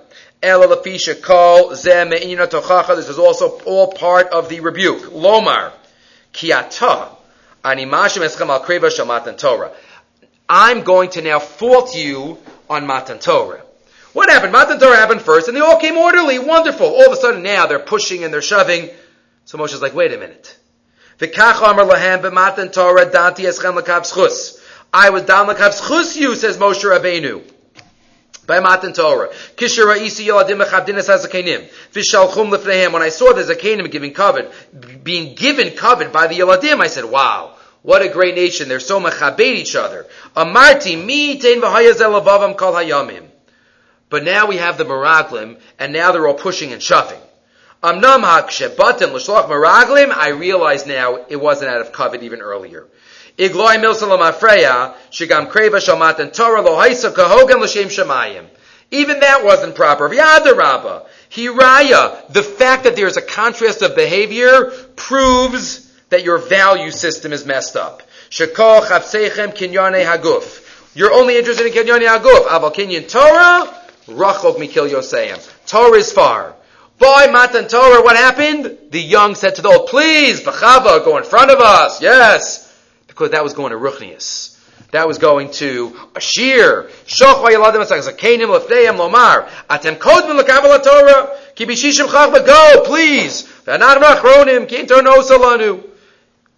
This 2.97 3.09
is 3.09 3.19
also 3.19 3.59
all 3.61 3.93
part 3.93 4.29
of 4.29 4.49
the 4.49 4.61
rebuke. 4.61 5.05
Lomar. 5.13 5.73
Animashim 6.35 8.23
eschem 8.23 9.39
Torah. 9.39 9.73
I'm 10.49 10.83
going 10.83 11.11
to 11.11 11.23
now 11.23 11.39
fault 11.39 11.97
you 11.97 12.39
on 12.69 12.87
Matan 12.87 13.19
Torah. 13.19 13.66
What 14.17 14.31
happened? 14.31 14.53
Matan 14.53 14.81
Torah 14.81 14.97
happened 14.97 15.21
first, 15.21 15.47
and 15.47 15.55
they 15.55 15.61
all 15.61 15.79
came 15.79 15.99
orderly, 15.99 16.39
wonderful. 16.39 16.87
All 16.87 17.05
of 17.05 17.13
a 17.13 17.17
sudden 17.17 17.43
now 17.43 17.67
they're 17.67 17.79
pushing 17.79 18.25
and 18.25 18.33
they're 18.33 18.41
shoving. 18.41 18.89
So 19.45 19.59
Moshe's 19.59 19.83
like, 19.83 19.93
wait 19.93 20.11
a 20.15 20.17
minute. 20.17 20.57
I 21.21 21.27
was 25.11 25.23
down 25.25 25.49
l'kav 25.49 25.79
schus 25.79 26.17
you, 26.17 26.35
says 26.35 26.57
Moshe 26.57 26.83
Rabbeinu. 26.83 27.43
By 28.47 28.61
Matan 28.61 28.95
Torah. 28.95 29.29
Kishira 29.55 29.99
isi 29.99 30.25
yoladim 30.25 30.65
echabdinas 30.65 31.11
hazakenim. 31.11 31.69
Vishalchum 31.93 32.57
lefnehem. 32.57 32.95
When 32.95 33.03
I 33.03 33.11
saw 33.11 33.35
the 33.35 33.43
zakenim 33.43 33.91
giving 33.91 34.15
covet, 34.15 34.51
being 35.05 35.35
given 35.35 35.77
covet 35.77 36.11
by 36.11 36.27
the 36.27 36.39
yoladim, 36.39 36.81
I 36.81 36.87
said, 36.87 37.05
wow. 37.05 37.55
What 37.83 38.01
a 38.01 38.09
great 38.09 38.35
nation. 38.35 38.71
They're 38.71 38.81
so 38.81 38.99
mechabed 38.99 39.41
each 39.41 39.77
other. 39.77 40.07
Amarti 40.35 40.97
mi 41.05 41.39
tein 41.39 41.61
v'hayazel 41.61 42.57
kol 42.57 42.73
hayamim. 42.73 43.26
But 44.09 44.25
now 44.25 44.47
we 44.47 44.57
have 44.59 44.79
the 44.79 44.85
Meraglim, 44.85 45.59
and 45.79 45.93
now 45.93 46.13
they're 46.13 46.27
all 46.27 46.35
pushing 46.35 46.73
and 46.73 46.83
shoving. 46.83 47.21
Amnam 47.83 48.23
hakshebatim 48.23 49.13
l'shloch 49.13 49.49
Meraglim, 49.49 50.11
I 50.11 50.29
realize 50.29 50.87
now 50.87 51.25
it 51.29 51.37
wasn't 51.37 51.71
out 51.71 51.81
of 51.81 51.93
covet 51.93 52.23
even 52.23 52.41
earlier. 52.41 52.87
Even 53.39 53.59
that 59.21 59.45
wasn't 59.45 59.75
proper. 59.75 60.09
V'yadarabba. 60.09 61.07
Hiraya, 61.31 62.33
the 62.33 62.43
fact 62.43 62.85
that 62.85 62.97
there's 62.97 63.17
a 63.19 63.23
contrast 63.23 63.83
of 63.83 63.95
behavior 63.95 64.71
proves 64.95 65.93
that 66.09 66.25
your 66.25 66.39
value 66.39 66.91
system 66.91 67.33
is 67.33 67.45
messed 67.45 67.77
up. 67.77 68.03
You're 68.31 68.49
only 71.13 71.37
interested 71.37 71.67
in 71.67 71.73
kinyane 71.75 72.07
haguf. 72.07 72.47
Aval 72.47 72.75
kinyan 72.75 73.07
Torah, 73.11 73.86
Rachov 74.07 74.59
Mikil 74.59 74.87
Yoseyim. 74.87 75.39
Torah 75.67 75.99
is 75.99 76.13
far. 76.13 76.55
Boy, 76.99 77.27
Matan 77.31 77.69
Torah, 77.69 78.03
what 78.03 78.17
happened? 78.17 78.79
The 78.91 79.01
young 79.01 79.35
said 79.35 79.57
to 79.57 79.63
the 79.63 79.69
old, 79.69 79.89
please, 79.89 80.41
Bechava, 80.41 81.05
go 81.05 81.19
in 81.19 81.25
front 81.25 81.51
of 81.51 81.61
us. 81.61 82.01
Yes. 82.01 82.63
Because 83.07 83.33
that 83.33 83.45
was 83.45 83.53
going 83.53 83.73
to 83.73 83.79
Ruchnius. 83.79 84.59
That 84.93 85.07
was 85.09 85.19
going 85.19 85.51
to 85.53 85.95
Ashir. 86.15 86.89
Shoch 87.07 87.45
vayaladim 87.45 87.85
asakanim 87.85 88.59
lefneim 88.59 88.97
lomar. 88.97 89.49
Atem 89.69 89.99
kodmin 89.99 90.41
lekabel 90.41 90.83
Torah. 90.83 91.37
Kibishishim 91.55 92.07
chachma, 92.07 92.47
go, 92.47 92.83
please. 92.87 93.43
V'anadam 93.65 94.03
achronim, 94.03 94.67
kintor 94.67 95.03
no 95.05 95.21
salanu. 95.21 95.85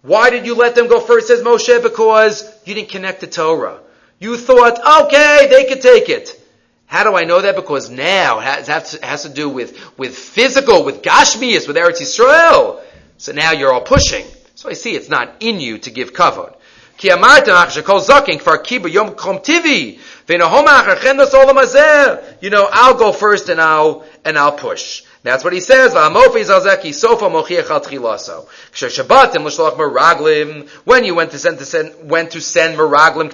Why 0.01 0.29
did 0.29 0.45
you 0.45 0.55
let 0.55 0.75
them 0.75 0.87
go 0.87 1.01
first, 1.01 1.27
says 1.27 1.41
Moshe? 1.41 1.83
Because 1.83 2.49
you 2.65 2.75
didn't 2.75 2.89
connect 2.89 3.19
the 3.19 3.27
Torah. 3.27 3.79
You 4.19 4.37
thought, 4.37 4.79
okay, 5.05 5.47
they 5.49 5.65
could 5.65 5.81
take 5.81 6.07
it. 6.07 6.38
How 6.89 7.03
do 7.03 7.15
I 7.15 7.23
know 7.23 7.39
that? 7.39 7.55
Because 7.55 7.91
now 7.91 8.39
has, 8.39 8.67
has 8.67 9.21
to 9.21 9.29
do 9.29 9.47
with, 9.47 9.79
with 9.95 10.17
physical, 10.17 10.83
with 10.83 11.03
Gashmias, 11.03 11.67
with 11.67 11.77
Eretz 11.77 12.01
Yisrael. 12.01 12.81
So 13.19 13.31
now 13.31 13.51
you're 13.51 13.71
all 13.71 13.81
pushing. 13.81 14.25
So 14.55 14.69
I 14.69 14.73
see 14.73 14.95
it's 14.95 15.07
not 15.07 15.35
in 15.39 15.59
you 15.59 15.77
to 15.77 15.91
give 15.91 16.13
kavod. 16.13 16.55
You 17.01 17.11
know, 22.49 22.69
I'll 22.71 22.97
go 22.97 23.11
first 23.13 23.49
and 23.49 23.61
I'll, 23.61 24.03
and 24.25 24.35
I'll 24.35 24.51
push. 24.53 25.03
That's 25.21 25.43
what 25.43 25.51
he 25.51 25.59
says. 25.59 25.93
When 25.93 26.13
you 31.03 31.15
went 31.15 31.31
to 31.31 31.39
send 31.39 31.59
to 31.59 31.65
send 31.65 32.09
went 32.09 32.31
to 32.31 32.39
send 32.39 32.77
meraglim 32.77 33.29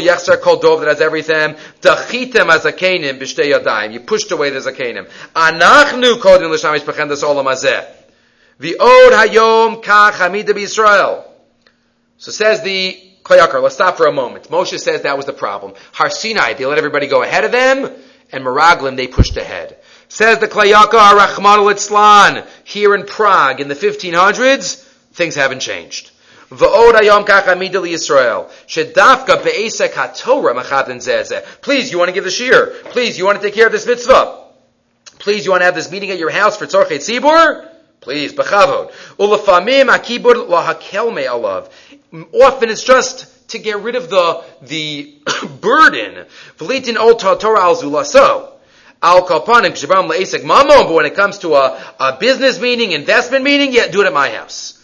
yechzer 0.00 0.40
kol 0.40 0.56
dov 0.56 0.80
that 0.80 0.88
has 0.88 1.00
everything 1.00 1.54
dachitem 1.80 2.52
as 2.52 2.64
a 2.64 2.72
b'shtei 2.72 3.52
yadayim. 3.52 3.92
You 3.92 4.00
pushed 4.00 4.32
away 4.32 4.50
the 4.50 4.58
zakenim. 4.58 5.08
Anachnu 5.36 6.20
kodim 6.20 6.50
l'shamish 6.50 6.80
b'chendas 6.80 7.22
olam. 7.22 7.46
The 8.58 8.76
od 8.80 9.12
hayom. 9.12 9.80
So 12.16 12.32
says 12.32 12.62
the 12.62 13.10
Kli 13.22 13.38
Yakar. 13.38 13.62
Let's 13.62 13.76
stop 13.76 13.96
for 13.96 14.06
a 14.06 14.12
moment. 14.12 14.48
Moshe 14.48 14.76
says 14.78 15.02
that 15.02 15.16
was 15.16 15.26
the 15.26 15.32
problem. 15.32 15.74
Har 15.92 16.10
Sinai, 16.10 16.54
they 16.54 16.66
let 16.66 16.78
everybody 16.78 17.06
go 17.06 17.22
ahead 17.22 17.44
of 17.44 17.52
them, 17.52 17.88
and 18.32 18.44
Meraglim, 18.44 18.96
they 18.96 19.06
pushed 19.06 19.36
ahead. 19.36 19.79
Says 20.12 20.40
the 20.40 20.48
Kli 20.48 20.72
Yakar 20.72 21.16
Rachman 21.16 21.58
Litzlan, 21.72 22.44
here 22.64 22.96
in 22.96 23.06
Prague 23.06 23.60
in 23.60 23.68
the 23.68 23.76
1500s, 23.76 24.82
things 25.12 25.36
haven't 25.36 25.60
changed. 25.60 26.10
Please, 26.48 26.72
you 26.72 26.78
want 31.98 32.08
to 32.08 32.12
give 32.12 32.24
the 32.24 32.30
shir. 32.32 32.74
Please, 32.86 33.18
you 33.18 33.24
want 33.24 33.40
to 33.40 33.46
take 33.46 33.54
care 33.54 33.66
of 33.66 33.72
this 33.72 33.86
mitzvah. 33.86 34.46
Please, 35.20 35.44
you 35.44 35.52
want 35.52 35.60
to 35.60 35.66
have 35.66 35.76
this 35.76 35.92
meeting 35.92 36.10
at 36.10 36.18
your 36.18 36.30
house 36.30 36.56
for 36.56 36.66
tzorchei 36.66 36.98
tzibur? 36.98 37.68
Please, 38.00 38.32
b'chavod. 38.32 38.90
Ulafamim 39.16 39.96
akibur 39.96 40.48
lahakel 40.48 41.14
alav. 41.24 41.70
Often 42.34 42.70
it's 42.70 42.82
just 42.82 43.48
to 43.50 43.60
get 43.60 43.78
rid 43.78 43.94
of 43.94 44.10
the, 44.10 44.42
the 44.62 45.14
burden. 45.60 46.26
Torah 46.58 47.74
zulaso. 47.76 48.50
Al 49.02 49.26
kapanim 49.26 49.72
kshabam 49.72 50.10
le'esek 50.10 50.42
mamon, 50.42 50.86
but 50.86 50.92
when 50.92 51.06
it 51.06 51.14
comes 51.14 51.38
to 51.38 51.54
a, 51.54 51.94
a 51.98 52.18
business 52.20 52.60
meeting, 52.60 52.92
investment 52.92 53.44
meeting, 53.44 53.72
yeah, 53.72 53.88
do 53.88 54.02
it 54.02 54.06
at 54.06 54.12
my 54.12 54.28
house. 54.28 54.76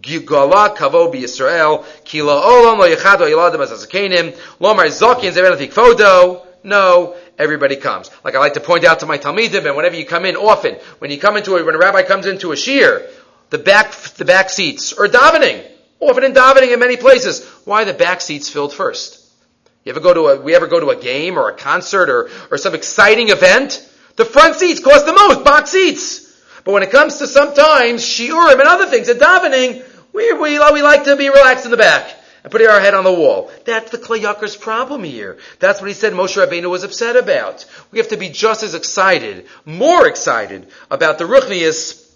Gala 0.00 0.74
kavo 0.76 1.12
b'Yisrael, 1.12 1.84
kila 2.04 2.40
olam 2.42 2.78
lo 2.78 2.88
yichado 2.88 3.28
yiladim 3.30 3.60
as 3.60 3.70
azakenim, 3.70 4.36
lomar 4.60 4.86
zokin 4.86 5.32
zevenatik 5.32 5.72
fodo, 5.72 6.46
no, 6.64 7.16
everybody 7.38 7.76
comes. 7.76 8.10
Like 8.24 8.34
I 8.34 8.38
like 8.38 8.54
to 8.54 8.60
point 8.60 8.84
out 8.84 9.00
to 9.00 9.06
my 9.06 9.18
talmidim, 9.18 9.64
and 9.66 9.76
whenever 9.76 9.94
you 9.94 10.04
come 10.04 10.24
in, 10.24 10.36
often, 10.36 10.74
when 10.98 11.12
you 11.12 11.18
come 11.18 11.36
into 11.36 11.56
a, 11.56 11.64
when 11.64 11.74
a 11.76 11.78
rabbi 11.78 12.02
comes 12.02 12.26
into 12.26 12.50
a 12.50 12.56
shir, 12.56 13.08
the 13.50 13.58
back, 13.58 13.92
the 13.92 14.24
back 14.24 14.50
seats, 14.50 14.92
or 14.92 15.06
davening, 15.06 15.64
often 16.00 16.24
in 16.24 16.32
davening 16.32 16.72
in 16.72 16.80
many 16.80 16.96
places, 16.96 17.44
why 17.64 17.84
the 17.84 17.94
back 17.94 18.20
seats 18.20 18.48
filled 18.48 18.72
first? 18.72 19.19
You 19.84 19.90
ever 19.92 20.00
go 20.00 20.12
to 20.12 20.20
a, 20.28 20.40
we 20.40 20.54
ever 20.54 20.66
go 20.66 20.80
to 20.80 20.90
a 20.90 20.96
game 20.96 21.38
or 21.38 21.48
a 21.48 21.56
concert 21.56 22.10
or, 22.10 22.28
or 22.50 22.58
some 22.58 22.74
exciting 22.74 23.30
event? 23.30 23.86
The 24.16 24.24
front 24.24 24.56
seats 24.56 24.80
cost 24.80 25.06
the 25.06 25.12
most, 25.12 25.44
box 25.44 25.70
seats. 25.70 26.26
But 26.64 26.72
when 26.72 26.82
it 26.82 26.90
comes 26.90 27.18
to 27.18 27.26
sometimes 27.26 28.02
shiurim 28.02 28.60
and 28.60 28.68
other 28.68 28.86
things, 28.86 29.08
at 29.08 29.18
davening, 29.18 29.82
we, 30.12 30.32
we, 30.34 30.58
we 30.58 30.82
like 30.82 31.04
to 31.04 31.16
be 31.16 31.28
relaxed 31.28 31.64
in 31.64 31.70
the 31.70 31.76
back 31.78 32.14
and 32.42 32.52
putting 32.52 32.68
our 32.68 32.80
head 32.80 32.94
on 32.94 33.04
the 33.04 33.12
wall. 33.12 33.50
That's 33.64 33.90
the 33.90 33.98
Kli 33.98 34.20
Yakar's 34.20 34.56
problem 34.56 35.04
here. 35.04 35.38
That's 35.58 35.80
what 35.80 35.88
he 35.88 35.94
said 35.94 36.12
Moshe 36.12 36.36
Rabbeinu 36.36 36.68
was 36.68 36.84
upset 36.84 37.16
about. 37.16 37.64
We 37.90 37.98
have 37.98 38.08
to 38.08 38.16
be 38.18 38.28
just 38.28 38.62
as 38.62 38.74
excited, 38.74 39.46
more 39.64 40.06
excited 40.06 40.68
about 40.90 41.18
the 41.18 41.24
Ruchnius 41.24 42.06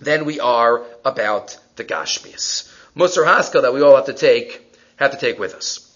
than 0.00 0.24
we 0.24 0.40
are 0.40 0.84
about 1.04 1.58
the 1.76 1.84
Gashmias. 1.84 2.72
Musar 2.96 3.26
Haskell 3.26 3.62
that 3.62 3.74
we 3.74 3.82
all 3.82 3.96
have 3.96 4.06
to 4.06 4.12
take, 4.12 4.74
have 4.96 5.10
to 5.10 5.18
take 5.18 5.38
with 5.38 5.54
us. 5.54 5.87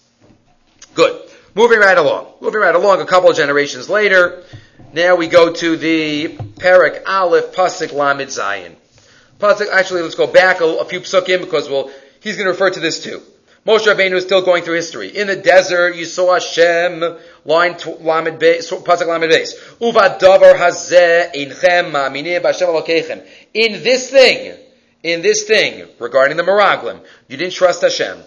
Good. 0.95 1.21
Moving 1.55 1.79
right 1.79 1.97
along. 1.97 2.27
Moving 2.41 2.61
right 2.61 2.75
along, 2.75 3.01
a 3.01 3.05
couple 3.05 3.29
of 3.29 3.35
generations 3.35 3.89
later, 3.89 4.43
now 4.93 5.15
we 5.15 5.27
go 5.27 5.53
to 5.53 5.77
the 5.77 6.37
Perak 6.59 7.03
Aleph 7.07 7.53
Pasuk 7.53 7.93
Lamed 7.93 8.31
Zion. 8.31 8.75
Pasuk, 9.39 9.71
actually, 9.71 10.01
let's 10.01 10.15
go 10.15 10.27
back 10.27 10.61
a, 10.61 10.65
a 10.65 10.85
few 10.85 10.99
psukim 10.99 11.41
because 11.41 11.69
we'll, 11.69 11.91
he's 12.21 12.35
going 12.37 12.45
to 12.45 12.51
refer 12.51 12.69
to 12.69 12.79
this 12.79 13.03
too. 13.03 13.21
Moshe 13.65 13.85
Rabbeinu 13.85 14.13
is 14.13 14.23
still 14.23 14.43
going 14.43 14.63
through 14.63 14.75
history. 14.75 15.07
In 15.15 15.27
the 15.27 15.35
desert, 15.35 15.95
you 15.95 16.05
saw 16.05 16.33
Hashem, 16.33 16.99
line 17.45 17.77
Lamed 17.99 18.39
Beis, 18.39 18.71
Pasuk 18.83 19.07
Lamed 19.07 19.31
Beis. 19.31 19.53
Uva 19.81 20.17
davar 20.19 20.55
hazeh 20.55 21.33
inchem 21.33 21.91
ma'aminim 21.91 22.41
b'Hashem. 22.41 23.25
In 23.53 23.83
this 23.83 24.09
thing, 24.09 24.57
in 25.03 25.21
this 25.21 25.43
thing 25.43 25.87
regarding 25.99 26.37
the 26.37 26.43
Meraglim. 26.43 27.03
You 27.27 27.37
didn't 27.37 27.53
trust 27.53 27.81
Hashem. 27.81 28.23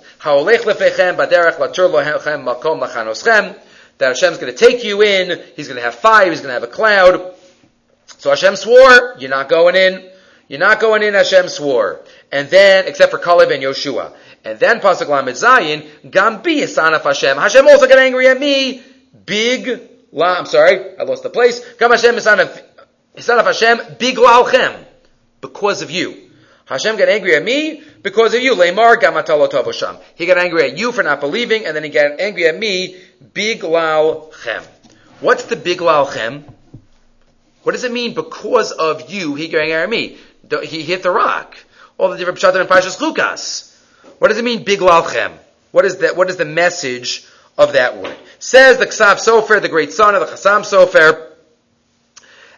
That 3.99 4.09
Hashem's 4.09 4.37
going 4.39 4.53
to 4.53 4.59
take 4.59 4.85
you 4.85 5.03
in. 5.03 5.43
He's 5.57 5.69
going 5.69 5.79
to 5.79 5.83
have 5.83 5.95
fire. 5.95 6.31
He's 6.31 6.41
going 6.41 6.49
to 6.49 6.55
have 6.55 6.63
a 6.63 6.67
cloud. 6.67 7.35
So 8.19 8.31
Hashem 8.31 8.57
swore, 8.57 9.17
you're 9.19 9.31
not 9.31 9.49
going 9.49 9.75
in. 9.75 10.11
You're 10.49 10.61
not 10.61 10.81
going 10.81 11.03
in, 11.03 11.15
Hashem 11.15 11.49
swore. 11.49 12.05
And 12.31 12.49
then, 12.49 12.87
except 12.87 13.11
for 13.11 13.19
Kaleb 13.19 13.53
and 13.53 13.63
Yoshua. 13.63 14.15
And 14.45 14.61
then 14.61 14.81
Pasuk 14.81 15.09
Lamed 15.09 15.37
Zayin, 15.37 15.89
Gambi 16.09 16.63
of 16.95 17.03
Hashem. 17.03 17.37
Hashem 17.37 17.67
also 17.67 17.89
got 17.89 17.99
angry 17.99 18.29
at 18.29 18.39
me. 18.39 18.83
Big, 19.25 19.81
la, 20.13 20.39
I'm 20.39 20.47
sorry, 20.47 20.97
I 20.99 21.03
lost 21.03 21.25
the 21.25 21.31
place. 21.31 21.61
Gam 21.79 21.91
Hashem 21.91 22.17
of 22.17 23.47
Hashem, 23.47 23.81
big 23.99 24.17
lalchem. 24.17 24.85
Because 25.41 25.83
of 25.83 25.91
you. 25.91 26.26
Hashem 26.67 26.97
got 26.97 27.09
angry 27.09 27.37
at 27.37 27.45
me 27.45 27.83
because 28.03 28.35
of 28.35 28.43
you. 28.43 28.55
Lemar 28.55 28.97
gamatalotovosham. 28.97 30.01
He 30.17 30.27
got 30.27 30.37
angry 30.37 30.65
at 30.65 30.77
you 30.77 30.91
for 30.91 31.05
not 31.05 31.21
believing, 31.21 31.65
and 31.65 31.77
then 31.77 31.85
he 31.85 31.91
got 31.91 32.21
angry 32.21 32.47
at 32.47 32.59
me. 32.59 32.97
Biglal 33.33 34.33
chem. 34.43 34.63
What's 35.21 35.45
the 35.45 35.55
biglal 35.57 36.07
chem? 36.07 36.45
What 37.63 37.73
does 37.73 37.85
it 37.85 37.93
mean? 37.93 38.15
Because 38.15 38.73
of 38.73 39.11
you, 39.11 39.37
he 39.37 39.49
got 39.49 39.61
angry 39.61 39.75
at 39.75 39.89
me. 39.89 40.19
He 40.65 40.83
hit 40.83 41.05
the 41.05 41.11
rock. 41.11 41.57
All 41.99 42.11
the 42.11 42.17
different 42.17 42.41
pshatim 42.41 42.61
and 42.61 42.69
parshas 42.69 42.99
chukas. 42.99 43.73
What 44.19 44.29
does 44.29 44.39
it 44.39 44.45
mean? 44.45 44.65
Biglal 44.65 45.03
chem. 45.03 45.33
What 45.71 45.85
is 45.85 45.99
that? 45.99 46.17
What 46.17 46.31
is 46.31 46.37
the 46.37 46.45
message 46.45 47.25
of 47.57 47.75
that 47.75 47.97
word? 47.97 48.17
Says 48.41 48.79
the 48.79 48.87
Ksav 48.87 49.17
Sofer, 49.17 49.63
the 49.63 49.69
great 49.69 49.93
son 49.93 50.17
of 50.17 50.21
the 50.21 50.27
Chassam 50.27 50.63
Sofer, 50.63 51.31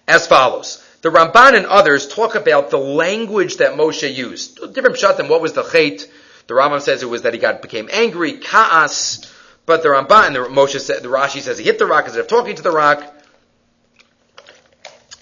as 0.07 0.27
follows. 0.27 0.83
The 1.01 1.11
Ramban 1.11 1.55
and 1.55 1.67
others 1.67 2.09
talk 2.09 2.35
about 2.35 2.71
the 2.71 2.79
language 2.79 3.59
that 3.59 3.75
Moshe 3.75 4.13
used. 4.15 4.57
Different 4.75 4.97
pshat 4.97 5.17
than 5.17 5.29
what 5.29 5.41
was 5.41 5.53
the 5.53 5.63
chait. 5.63 6.07
The 6.49 6.55
Rambam 6.55 6.81
says 6.81 7.03
it 7.03 7.09
was 7.09 7.23
that 7.23 7.35
he 7.35 7.39
got 7.39 7.63
became 7.63 7.89
angry, 7.93 8.33
kaas. 8.33 9.33
But 9.65 9.83
the 9.83 9.91
Ramban 9.91 10.29
and 10.29 10.37
the 10.37 10.41
Moshe 10.41 10.81
said, 10.81 11.03
the 11.03 11.09
Rashi 11.09 11.41
says 11.41 11.59
he 11.59 11.65
hit 11.65 11.79
the 11.79 11.87
rock 11.87 12.07
instead 12.07 12.21
of 12.21 12.27
talking 12.27 12.57
to 12.57 12.63
the 12.63 12.73
rock. 12.73 13.05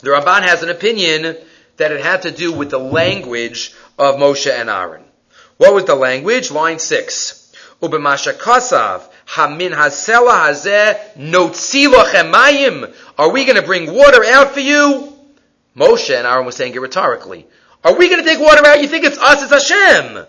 The 0.01 0.11
Ramban 0.11 0.43
has 0.43 0.62
an 0.62 0.70
opinion 0.70 1.37
that 1.77 1.93
it 1.93 2.01
had 2.01 2.22
to 2.22 2.31
do 2.31 2.53
with 2.53 2.70
the 2.70 2.79
language 2.79 3.74
of 3.99 4.16
Moshe 4.16 4.51
and 4.51 4.70
Aaron. 4.70 5.05
What 5.59 5.74
was 5.74 5.85
the 5.85 5.95
language? 5.95 6.51
Line 6.51 6.79
six. 6.79 7.53
Ubemasha 7.83 8.35
kasav 8.35 9.03
hamin 9.27 9.72
hasela 9.72 10.47
hazeh 10.49 11.16
notzi 11.16 11.93
lochem 11.93 12.95
Are 13.18 13.31
we 13.31 13.45
going 13.45 13.57
to 13.57 13.66
bring 13.66 13.93
water 13.93 14.24
out 14.24 14.53
for 14.53 14.61
you? 14.61 15.16
Moshe 15.77 16.16
and 16.16 16.27
Aaron 16.27 16.47
were 16.47 16.53
saying 16.53 16.74
it 16.74 16.81
rhetorically. 16.81 17.47
Are 17.85 17.95
we 17.95 18.09
going 18.09 18.22
to 18.22 18.29
take 18.29 18.41
water 18.41 18.66
out? 18.66 18.81
You 18.81 18.89
think 18.89 19.05
it's 19.05 19.18
us, 19.18 19.43
it's 19.43 19.70
Hashem. 19.70 20.27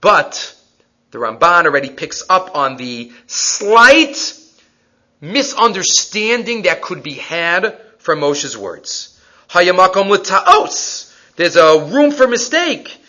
But 0.00 0.54
the 1.10 1.18
Ramban 1.18 1.64
already 1.64 1.90
picks 1.90 2.22
up 2.28 2.56
on 2.56 2.76
the 2.76 3.12
slight 3.26 4.34
misunderstanding 5.20 6.62
that 6.62 6.82
could 6.82 7.02
be 7.02 7.14
had 7.14 7.80
from 7.98 8.20
Moshe's 8.20 8.56
words. 8.56 9.18
Hayamakom 9.50 10.08
l'ta'os. 10.08 11.14
There's 11.36 11.56
a 11.56 11.78
room 11.78 12.10
for 12.10 12.26
mistake. 12.26 13.00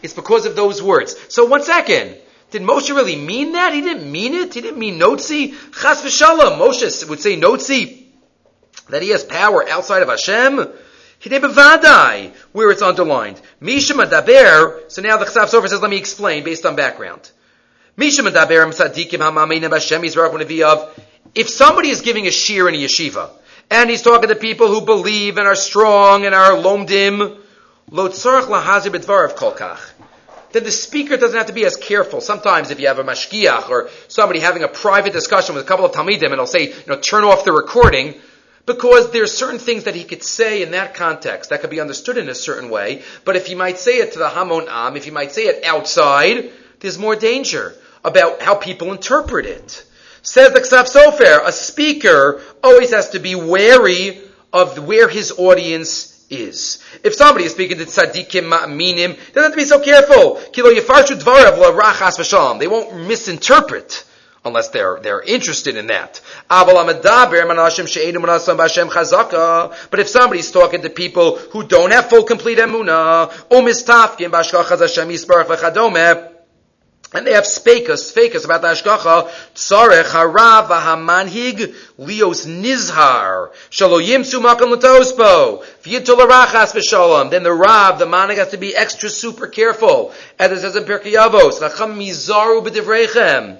It's 0.00 0.14
because 0.14 0.46
of 0.46 0.56
those 0.56 0.82
words. 0.82 1.16
So 1.28 1.44
one 1.44 1.62
second. 1.62 2.16
Did 2.50 2.62
Moshe 2.62 2.88
really 2.94 3.16
mean 3.16 3.52
that? 3.52 3.74
He 3.74 3.82
didn't 3.82 4.10
mean 4.10 4.34
it. 4.34 4.54
He 4.54 4.60
didn't 4.60 4.78
mean 4.78 4.98
notzi. 4.98 5.54
Chas 5.80 6.02
v'shalom. 6.02 6.58
Moshe 6.58 7.08
would 7.08 7.20
say 7.20 7.38
notzi 7.38 8.04
that 8.88 9.02
he 9.02 9.10
has 9.10 9.22
power 9.24 9.68
outside 9.68 10.02
of 10.02 10.08
Hashem. 10.08 10.68
He 11.18 11.30
bevadai 11.30 12.34
where 12.52 12.70
it's 12.70 12.80
underlined. 12.80 13.40
Misha 13.60 13.92
daber. 13.94 14.90
So 14.90 15.02
now 15.02 15.16
the 15.16 15.24
Chasaf 15.24 15.50
Sofer 15.50 15.68
says, 15.68 15.82
let 15.82 15.90
me 15.90 15.98
explain 15.98 16.44
based 16.44 16.64
on 16.64 16.76
background. 16.76 17.30
Misha 17.96 18.22
daber 18.22 18.66
sadikim 18.72 19.18
hamamin 19.18 19.70
Hashem 19.70 20.02
Yisrael 20.02 20.90
If 21.34 21.48
somebody 21.50 21.90
is 21.90 22.00
giving 22.00 22.26
a 22.26 22.30
shir 22.30 22.68
in 22.68 22.74
a 22.74 22.78
yeshiva 22.78 23.30
and 23.70 23.90
he's 23.90 24.02
talking 24.02 24.28
to 24.28 24.36
people 24.36 24.68
who 24.68 24.80
believe 24.80 25.36
and 25.36 25.46
are 25.46 25.56
strong 25.56 26.24
and 26.24 26.34
are 26.34 26.52
lomdim, 26.52 27.38
lo 27.90 28.08
lahazir 28.08 28.90
b'dvarav 28.90 29.34
kolkach 29.34 29.80
then 30.58 30.64
the 30.64 30.72
speaker 30.72 31.16
doesn't 31.16 31.36
have 31.38 31.46
to 31.46 31.52
be 31.52 31.64
as 31.64 31.76
careful. 31.76 32.20
Sometimes 32.20 32.72
if 32.72 32.80
you 32.80 32.88
have 32.88 32.98
a 32.98 33.04
mashgiach 33.04 33.68
or 33.68 33.90
somebody 34.08 34.40
having 34.40 34.64
a 34.64 34.68
private 34.68 35.12
discussion 35.12 35.54
with 35.54 35.64
a 35.64 35.68
couple 35.68 35.84
of 35.84 35.92
talmidim 35.92 36.24
and 36.24 36.34
he'll 36.34 36.48
say, 36.48 36.70
you 36.70 36.86
know, 36.88 36.98
turn 36.98 37.22
off 37.22 37.44
the 37.44 37.52
recording, 37.52 38.20
because 38.66 39.12
there's 39.12 39.32
certain 39.32 39.60
things 39.60 39.84
that 39.84 39.94
he 39.94 40.02
could 40.02 40.24
say 40.24 40.62
in 40.62 40.72
that 40.72 40.94
context 40.94 41.50
that 41.50 41.60
could 41.60 41.70
be 41.70 41.80
understood 41.80 42.18
in 42.18 42.28
a 42.28 42.34
certain 42.34 42.70
way, 42.70 43.02
but 43.24 43.36
if 43.36 43.46
he 43.46 43.54
might 43.54 43.78
say 43.78 43.98
it 43.98 44.12
to 44.14 44.18
the 44.18 44.28
Hamon 44.28 44.66
Am, 44.68 44.96
if 44.96 45.04
he 45.04 45.12
might 45.12 45.30
say 45.30 45.44
it 45.44 45.64
outside, 45.64 46.50
there's 46.80 46.98
more 46.98 47.14
danger 47.14 47.76
about 48.04 48.42
how 48.42 48.56
people 48.56 48.90
interpret 48.90 49.46
it. 49.46 49.84
Says 50.22 50.52
the 50.52 50.60
Ksav 50.60 50.92
Sofer, 50.92 51.46
a 51.46 51.52
speaker 51.52 52.42
always 52.64 52.90
has 52.90 53.10
to 53.10 53.20
be 53.20 53.36
wary 53.36 54.20
of 54.52 54.86
where 54.88 55.08
his 55.08 55.30
audience 55.38 56.17
is. 56.30 56.78
If 57.02 57.14
somebody 57.14 57.44
is 57.46 57.52
speaking 57.52 57.78
to 57.78 57.84
tzaddikim 57.84 58.50
ma'aminim, 58.50 59.16
they 59.16 59.32
don't 59.34 59.44
have 59.44 59.52
to 59.52 59.56
be 59.56 59.64
so 59.64 59.80
careful. 59.80 60.40
Kilo 60.52 60.70
dvarav 60.70 61.78
rachas 61.78 62.18
v'shalom. 62.18 62.58
They 62.58 62.68
won't 62.68 63.06
misinterpret 63.06 64.04
unless 64.44 64.68
they're 64.68 65.00
they're 65.00 65.22
interested 65.22 65.76
in 65.76 65.88
that. 65.88 66.20
But 66.48 66.80
if 70.00 70.08
somebody's 70.08 70.50
talking 70.50 70.82
to 70.82 70.90
people 70.90 71.36
who 71.36 71.66
don't 71.66 71.92
have 71.92 72.08
full 72.08 72.24
complete 72.24 72.58
emuna, 72.58 73.30
and 77.14 77.26
they 77.26 77.32
have 77.32 77.44
spekas, 77.44 78.12
spekas 78.12 78.44
about 78.44 78.60
the 78.60 78.68
Ashkacha, 78.68 79.30
Tzarech 79.54 80.10
harav 80.10 80.68
v'hamanhig 80.68 81.74
lios 81.98 82.46
nizhar, 82.46 83.50
shalo 83.70 84.04
yimsu 84.04 84.42
makam 84.42 84.70
l'tospo, 84.70 85.64
v'yitul 85.82 86.18
arachas 86.18 86.74
v'shalom. 86.74 87.30
Then 87.30 87.44
the 87.44 87.52
Rav, 87.52 87.98
the 87.98 88.04
manig 88.04 88.36
has 88.36 88.50
to 88.50 88.58
be 88.58 88.76
extra 88.76 89.08
super 89.08 89.46
careful. 89.46 90.12
As 90.38 90.52
it 90.52 90.60
says 90.60 90.76
in 90.76 90.84
Pirkei 90.84 91.14
Avos, 91.14 91.60
Nacham 91.60 91.96
mizaru 91.96 92.66
b'divrechem. 92.66 93.58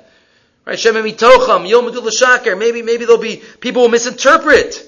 Right, 0.66 0.78
Shem 0.78 0.96
mitocham, 0.96 1.66
yilmudu 1.66 2.02
l'shaker. 2.02 2.58
Maybe, 2.58 2.82
maybe 2.82 3.06
there'll 3.06 3.22
be, 3.22 3.42
people 3.60 3.82
will 3.82 3.88
misinterpret. 3.88 4.84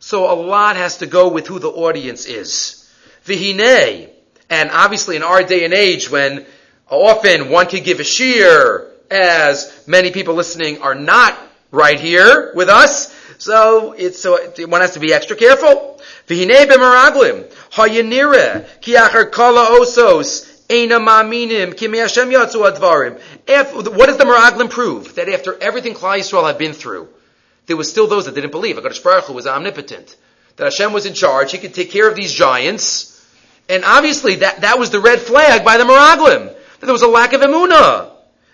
So 0.00 0.30
a 0.30 0.34
lot 0.34 0.76
has 0.76 0.98
to 0.98 1.06
go 1.06 1.28
with 1.28 1.46
who 1.46 1.58
the 1.58 1.70
audience 1.70 2.26
is. 2.26 2.92
V'hinei. 3.24 4.10
And 4.50 4.70
obviously 4.70 5.16
in 5.16 5.22
our 5.22 5.42
day 5.42 5.64
and 5.64 5.72
age 5.72 6.10
when 6.10 6.44
Often 6.88 7.48
one 7.48 7.66
could 7.66 7.84
give 7.84 8.00
a 8.00 8.04
shear 8.04 8.90
as 9.10 9.84
many 9.86 10.10
people 10.10 10.34
listening 10.34 10.82
are 10.82 10.94
not 10.94 11.38
right 11.70 11.98
here 11.98 12.52
with 12.54 12.68
us. 12.68 13.14
So 13.38 13.92
it's 13.92 14.20
so 14.20 14.38
one 14.66 14.80
has 14.80 14.92
to 14.92 15.00
be 15.00 15.12
extra 15.12 15.36
careful. 15.36 16.00
What 16.28 16.38
does 24.06 24.16
the 24.16 24.24
meraglim 24.24 24.70
prove? 24.70 25.14
That 25.16 25.28
after 25.28 25.60
everything 25.60 25.94
Klal 25.94 26.18
Yisrael 26.18 26.46
had 26.46 26.58
been 26.58 26.72
through, 26.72 27.08
there 27.66 27.76
was 27.76 27.90
still 27.90 28.06
those 28.06 28.26
that 28.26 28.34
didn't 28.34 28.52
believe. 28.52 28.76
HaKadosh 28.76 29.02
Baruch 29.02 29.24
Hu 29.24 29.32
was 29.32 29.46
omnipotent. 29.46 30.16
That 30.56 30.64
Hashem 30.64 30.92
was 30.92 31.06
in 31.06 31.14
charge. 31.14 31.52
He 31.52 31.58
could 31.58 31.74
take 31.74 31.90
care 31.90 32.08
of 32.08 32.14
these 32.14 32.32
giants. 32.32 33.08
And 33.68 33.84
obviously 33.84 34.36
that, 34.36 34.60
that 34.60 34.78
was 34.78 34.90
the 34.90 35.00
red 35.00 35.20
flag 35.20 35.64
by 35.64 35.78
the 35.78 35.84
meraglim 35.84 36.54
that 36.82 36.86
there 36.86 36.92
was 36.92 37.02
a 37.02 37.08
lack 37.08 37.32
of 37.32 37.40
emuna. 37.42 38.10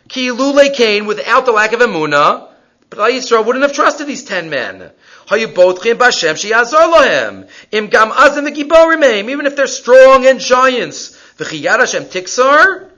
Ki 0.07 0.29
lule 0.29 0.75
kain, 0.75 1.07
without 1.07 1.47
the 1.47 1.53
lack 1.53 1.73
of 1.73 1.81
emuna, 1.81 2.47
but 2.91 2.99
Yisrael 3.11 3.47
wouldn't 3.47 3.63
have 3.63 3.73
trusted 3.73 4.07
these 4.07 4.23
ten 4.23 4.51
men. 4.51 4.91
Even 5.33 5.51
if 9.47 9.57
they're 9.57 9.67
strong 9.67 10.27
and 10.27 10.41
giants. 10.41 11.17
V'chiyad 11.39 11.79
Hashem 11.79 12.05
tiksar. 12.05 12.91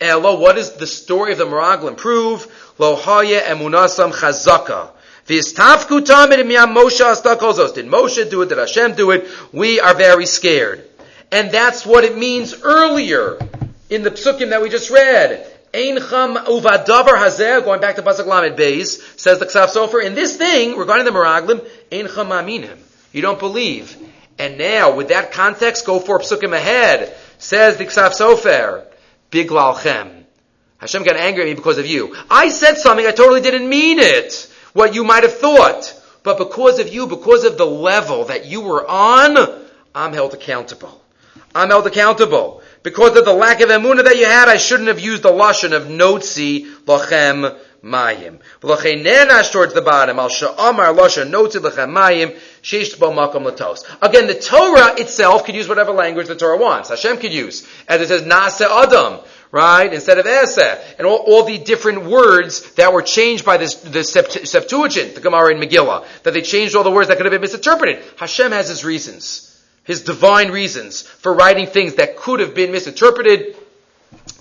Elo, 0.00 0.38
what 0.38 0.54
does 0.54 0.76
the 0.76 0.86
story 0.86 1.32
of 1.32 1.38
the 1.38 1.46
Meraglim 1.46 1.96
prove? 1.96 2.46
Lo 2.78 2.94
haya 2.94 3.40
emunasam 3.40 4.12
chazaka. 4.12 4.90
Did 5.26 5.44
Moshe 7.86 8.30
do 8.30 8.42
it? 8.42 8.48
Did 8.48 8.58
Hashem 8.58 8.94
do 8.94 9.10
it? 9.10 9.28
We 9.52 9.80
are 9.80 9.94
very 9.94 10.26
scared. 10.26 10.88
And 11.32 11.50
that's 11.50 11.84
what 11.84 12.04
it 12.04 12.16
means 12.16 12.54
earlier 12.62 13.36
in 13.90 14.02
the 14.02 14.10
psukim 14.10 14.50
that 14.50 14.62
we 14.62 14.70
just 14.70 14.90
read. 14.90 15.46
Eincham 15.74 16.36
uvadavar 16.46 17.16
hazeh, 17.16 17.64
going 17.64 17.80
back 17.80 17.96
to 17.96 18.02
Pasuk 18.02 18.26
Lamed 18.26 18.56
Beis, 18.56 19.18
says 19.18 19.38
the 19.38 19.46
Ksav 19.46 19.68
Sofer, 19.68 20.02
in 20.02 20.14
this 20.14 20.36
thing, 20.36 20.76
regarding 20.76 21.04
the 21.04 21.12
Meraglim, 21.12 21.60
Eincham 21.90 22.28
aminim. 22.28 22.78
You 23.12 23.22
don't 23.22 23.38
believe. 23.38 23.96
And 24.38 24.58
now, 24.58 24.94
with 24.94 25.08
that 25.08 25.32
context, 25.32 25.84
go 25.84 26.00
for 26.00 26.18
psukim 26.20 26.54
ahead. 26.54 27.14
Says 27.38 27.76
the 27.76 27.84
Ksav 27.84 28.10
Sofer, 28.10 28.86
Biglalchem. 29.30 30.24
Hashem 30.78 31.02
got 31.02 31.16
angry 31.16 31.42
at 31.42 31.48
me 31.48 31.54
because 31.54 31.78
of 31.78 31.86
you. 31.86 32.16
I 32.30 32.48
said 32.48 32.78
something, 32.78 33.06
I 33.06 33.10
totally 33.10 33.42
didn't 33.42 33.68
mean 33.68 33.98
it. 33.98 34.50
What 34.72 34.94
you 34.94 35.04
might 35.04 35.24
have 35.24 35.36
thought. 35.36 35.96
But 36.22 36.38
because 36.38 36.78
of 36.78 36.92
you, 36.92 37.06
because 37.06 37.44
of 37.44 37.58
the 37.58 37.66
level 37.66 38.24
that 38.26 38.46
you 38.46 38.60
were 38.60 38.86
on, 38.86 39.36
I'm 39.94 40.12
held 40.12 40.34
accountable. 40.34 41.00
I'm 41.54 41.68
held 41.68 41.86
accountable. 41.86 42.62
Because 42.82 43.14
of 43.16 43.26
the 43.26 43.32
lack 43.32 43.60
of 43.60 43.68
emuna 43.68 44.04
that 44.04 44.16
you 44.16 44.24
had, 44.24 44.48
I 44.48 44.56
shouldn't 44.56 44.88
have 44.88 45.00
used 45.00 45.22
the 45.22 45.30
lashon 45.30 45.72
of 45.72 45.84
notzi 45.84 46.64
lachem 46.84 47.58
mayim. 47.84 48.38
V'lachenenash 48.62 49.52
towards 49.52 49.74
the 49.74 49.82
bottom, 49.82 50.18
al 50.18 50.30
sha'amar 50.30 50.96
lashon 50.96 51.30
notzi 51.30 51.60
lachem 51.60 51.92
mayim, 51.92 52.38
sheish 52.62 52.98
bo 52.98 53.10
makom 53.10 53.44
latos. 53.44 53.84
Again, 54.00 54.26
the 54.26 54.34
Torah 54.34 54.98
itself 54.98 55.44
could 55.44 55.54
use 55.54 55.68
whatever 55.68 55.92
language 55.92 56.28
the 56.28 56.36
Torah 56.36 56.56
wants. 56.56 56.88
Hashem 56.88 57.18
could 57.18 57.32
use. 57.32 57.68
As 57.86 58.00
it 58.00 58.08
says, 58.08 58.22
nase 58.22 58.62
adam 58.62 59.20
right? 59.52 59.92
Instead 59.92 60.16
of 60.18 60.26
Eseh. 60.26 60.78
And 60.96 61.08
all, 61.08 61.16
all, 61.16 61.44
the 61.44 61.58
different 61.58 62.04
words 62.04 62.72
that 62.74 62.92
were 62.92 63.02
changed 63.02 63.44
by 63.44 63.56
this, 63.56 63.74
the 63.74 64.04
Septuagint, 64.04 65.16
the 65.16 65.20
Gemara 65.20 65.52
in 65.52 65.60
Megillah, 65.60 66.06
that 66.22 66.34
they 66.34 66.40
changed 66.40 66.76
all 66.76 66.84
the 66.84 66.90
words 66.92 67.08
that 67.08 67.16
could 67.16 67.26
have 67.26 67.32
been 67.32 67.40
misinterpreted. 67.40 68.00
Hashem 68.16 68.52
has 68.52 68.68
his 68.68 68.84
reasons 68.84 69.49
his 69.84 70.02
divine 70.02 70.50
reasons 70.50 71.02
for 71.02 71.34
writing 71.34 71.66
things 71.66 71.96
that 71.96 72.16
could 72.16 72.40
have 72.40 72.54
been 72.54 72.72
misinterpreted 72.72 73.56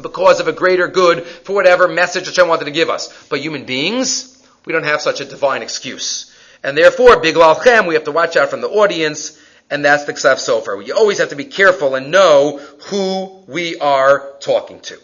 because 0.02 0.40
of 0.40 0.48
a 0.48 0.54
greater 0.54 0.88
good 0.88 1.24
for 1.24 1.54
whatever 1.54 1.88
message 1.88 2.26
Hashem 2.26 2.48
wanted 2.48 2.66
to 2.66 2.72
give 2.72 2.90
us. 2.90 3.28
But 3.30 3.40
human 3.40 3.66
beings, 3.66 4.42
we 4.66 4.74
don't 4.74 4.84
have 4.86 5.02
such 5.02 5.22
a 5.22 5.26
divine 5.26 5.62
excuse. 5.62 6.34
And 6.64 6.78
therefore, 6.78 7.22
big 7.22 7.36
lalchem, 7.36 7.88
we 7.88 7.94
have 7.94 8.04
to 8.06 8.12
watch 8.12 8.36
out 8.36 8.50
from 8.50 8.62
the 8.62 8.70
audience 8.70 9.40
and 9.70 9.86
that's 9.86 10.06
the 10.06 10.14
Ksav 10.14 10.36
Sofer. 10.36 10.78
We 10.78 10.92
always 10.92 11.20
have 11.20 11.30
to 11.30 11.36
be 11.36 11.46
careful 11.46 11.96
and 11.96 12.12
know 12.12 12.58
who 12.88 13.44
we 13.48 13.78
are 13.78 14.34
talking 14.40 14.80
to. 14.82 14.98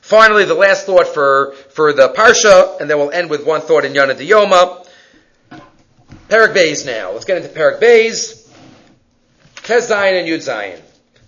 Finally, 0.00 0.46
the 0.46 0.54
last 0.54 0.86
thought 0.86 1.06
for, 1.06 1.54
for 1.70 1.92
the 1.92 2.08
Parsha, 2.08 2.80
and 2.80 2.88
then 2.88 2.96
we'll 2.96 3.10
end 3.10 3.28
with 3.28 3.44
one 3.44 3.60
thought 3.60 3.84
in 3.84 3.92
Yana 3.92 4.14
Diyoma. 4.14 4.86
Parak 6.28 6.54
Bays 6.54 6.86
now. 6.86 7.12
Let's 7.12 7.26
get 7.26 7.36
into 7.36 7.50
Parak 7.50 7.80
Bays. 7.80 8.47
Zion 9.68 10.16
and 10.16 10.26
Yud 10.26 10.40
Zion. 10.40 10.80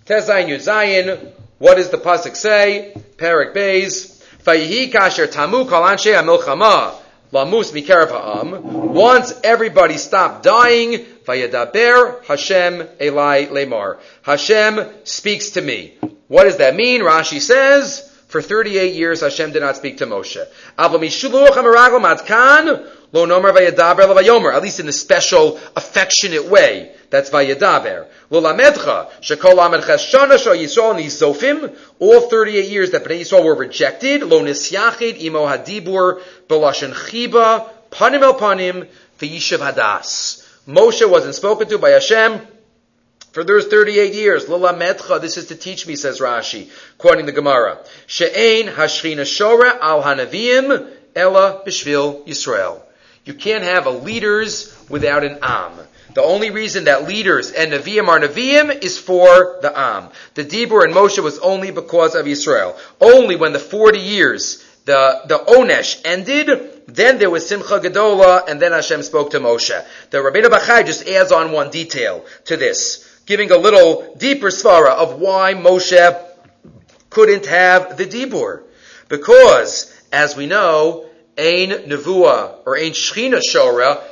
Tez 0.05 0.25
Zion, 0.25 0.49
Yud 0.49 0.61
Zion. 0.61 1.31
What 1.59 1.75
does 1.75 1.91
the 1.91 1.97
Pasuk 1.97 2.35
say? 2.35 2.91
Parak 3.17 3.53
Bays. 3.53 4.19
Vayihi 4.43 4.91
kasher 4.91 5.31
tamu 5.31 5.65
kol 5.65 5.83
anshe 5.83 6.11
ha 6.15 7.01
lamus 7.31 7.71
mikerav 7.71 8.09
ha'am. 8.09 8.93
Once 8.95 9.39
everybody 9.43 9.97
stopped 9.97 10.41
dying, 10.41 11.05
vayadaber 11.23 12.25
Hashem 12.25 12.87
elai 12.99 13.47
lemar. 13.49 13.99
Hashem 14.23 14.89
speaks 15.03 15.51
to 15.51 15.61
me. 15.61 15.93
What 16.27 16.45
does 16.45 16.57
that 16.57 16.75
mean? 16.75 17.01
Rashi 17.01 17.39
says, 17.39 18.10
for 18.31 18.41
38 18.41 18.95
years 18.95 19.19
Hashem 19.19 19.51
did 19.51 19.61
not 19.61 19.75
speak 19.75 19.97
to 19.97 20.07
Moshe. 20.07 20.41
At 20.77 20.93
least 24.61 24.79
in 24.79 24.85
the 24.85 24.93
special, 24.93 25.59
affectionate 25.75 26.45
way. 26.45 26.95
That's 27.09 27.29
Vayadaber. 27.29 28.07
All 31.99 32.21
38 32.21 32.69
years 32.69 32.91
that 32.91 33.03
Bnei 33.03 33.19
Yisrael 33.19 33.43
were 33.43 33.55
rejected. 33.55 34.23
Lo 34.23 34.41
nisyachid 34.41 35.21
imo 35.21 35.45
hadibur 35.45 36.21
belashen 36.47 36.93
chiba 36.93 37.69
panim 37.91 38.21
el 38.21 38.35
panim 38.35 38.87
v'yishav 39.19 39.59
hadas. 39.59 40.47
Moshe 40.65 41.09
wasn't 41.09 41.35
spoken 41.35 41.67
to 41.67 41.77
by 41.77 41.89
Hashem 41.89 42.39
for 43.31 43.45
those 43.45 43.67
38 43.67 44.13
years, 44.13 44.49
Lila 44.49 44.73
Metcha, 44.73 45.21
this 45.21 45.37
is 45.37 45.47
to 45.47 45.55
teach 45.55 45.87
me, 45.87 45.95
says 45.95 46.19
Rashi, 46.19 46.69
quoting 46.97 47.25
the 47.25 47.31
Gemara. 47.31 47.77
She'ein 48.07 48.67
hashchina 48.67 49.21
shora 49.21 49.79
al 49.79 50.03
hanavim 50.03 50.91
ella 51.15 51.63
b'shvil 51.65 52.27
Yisrael. 52.27 52.81
You 53.23 53.33
can't 53.33 53.63
have 53.63 53.85
a 53.85 53.91
leaders 53.91 54.75
without 54.89 55.23
an 55.23 55.37
am. 55.41 55.71
The 56.13 56.23
only 56.23 56.49
reason 56.49 56.85
that 56.85 57.07
leaders 57.07 57.51
and 57.51 57.71
Nevi'im 57.71 58.09
are 58.09 58.19
Nevi'im 58.19 58.83
is 58.83 58.97
for 58.97 59.59
the 59.61 59.71
Am. 59.77 60.09
The 60.33 60.43
Dibur 60.43 60.83
and 60.83 60.93
Moshe 60.93 61.23
was 61.23 61.39
only 61.39 61.71
because 61.71 62.15
of 62.15 62.27
Israel. 62.27 62.75
Only 62.99 63.37
when 63.37 63.53
the 63.53 63.59
40 63.59 63.99
years, 63.99 64.61
the, 64.83 65.21
the 65.27 65.37
Onesh 65.37 66.01
ended, 66.03 66.81
then 66.87 67.17
there 67.17 67.29
was 67.29 67.47
Simcha 67.47 67.79
Gedola, 67.79 68.49
and 68.49 68.61
then 68.61 68.73
Hashem 68.73 69.03
spoke 69.03 69.31
to 69.31 69.39
Moshe. 69.39 69.85
The 70.09 70.17
Rabbeinu 70.17 70.47
Bachai 70.47 70.85
just 70.85 71.07
adds 71.07 71.31
on 71.31 71.53
one 71.53 71.69
detail 71.69 72.25
to 72.45 72.57
this 72.57 73.07
giving 73.31 73.49
a 73.49 73.55
little 73.55 74.13
deeper 74.17 74.47
svara 74.47 74.89
of 74.89 75.17
why 75.17 75.53
Moshe 75.53 76.21
couldn't 77.09 77.45
have 77.45 77.95
the 77.95 78.03
dibur. 78.03 78.63
Because, 79.07 79.89
as 80.11 80.35
we 80.35 80.47
know, 80.47 81.05
ein 81.37 81.69
nevua 81.69 82.57
or 82.65 82.75
ein 82.75 82.91
shchina 82.91 83.39
shora 83.39 84.03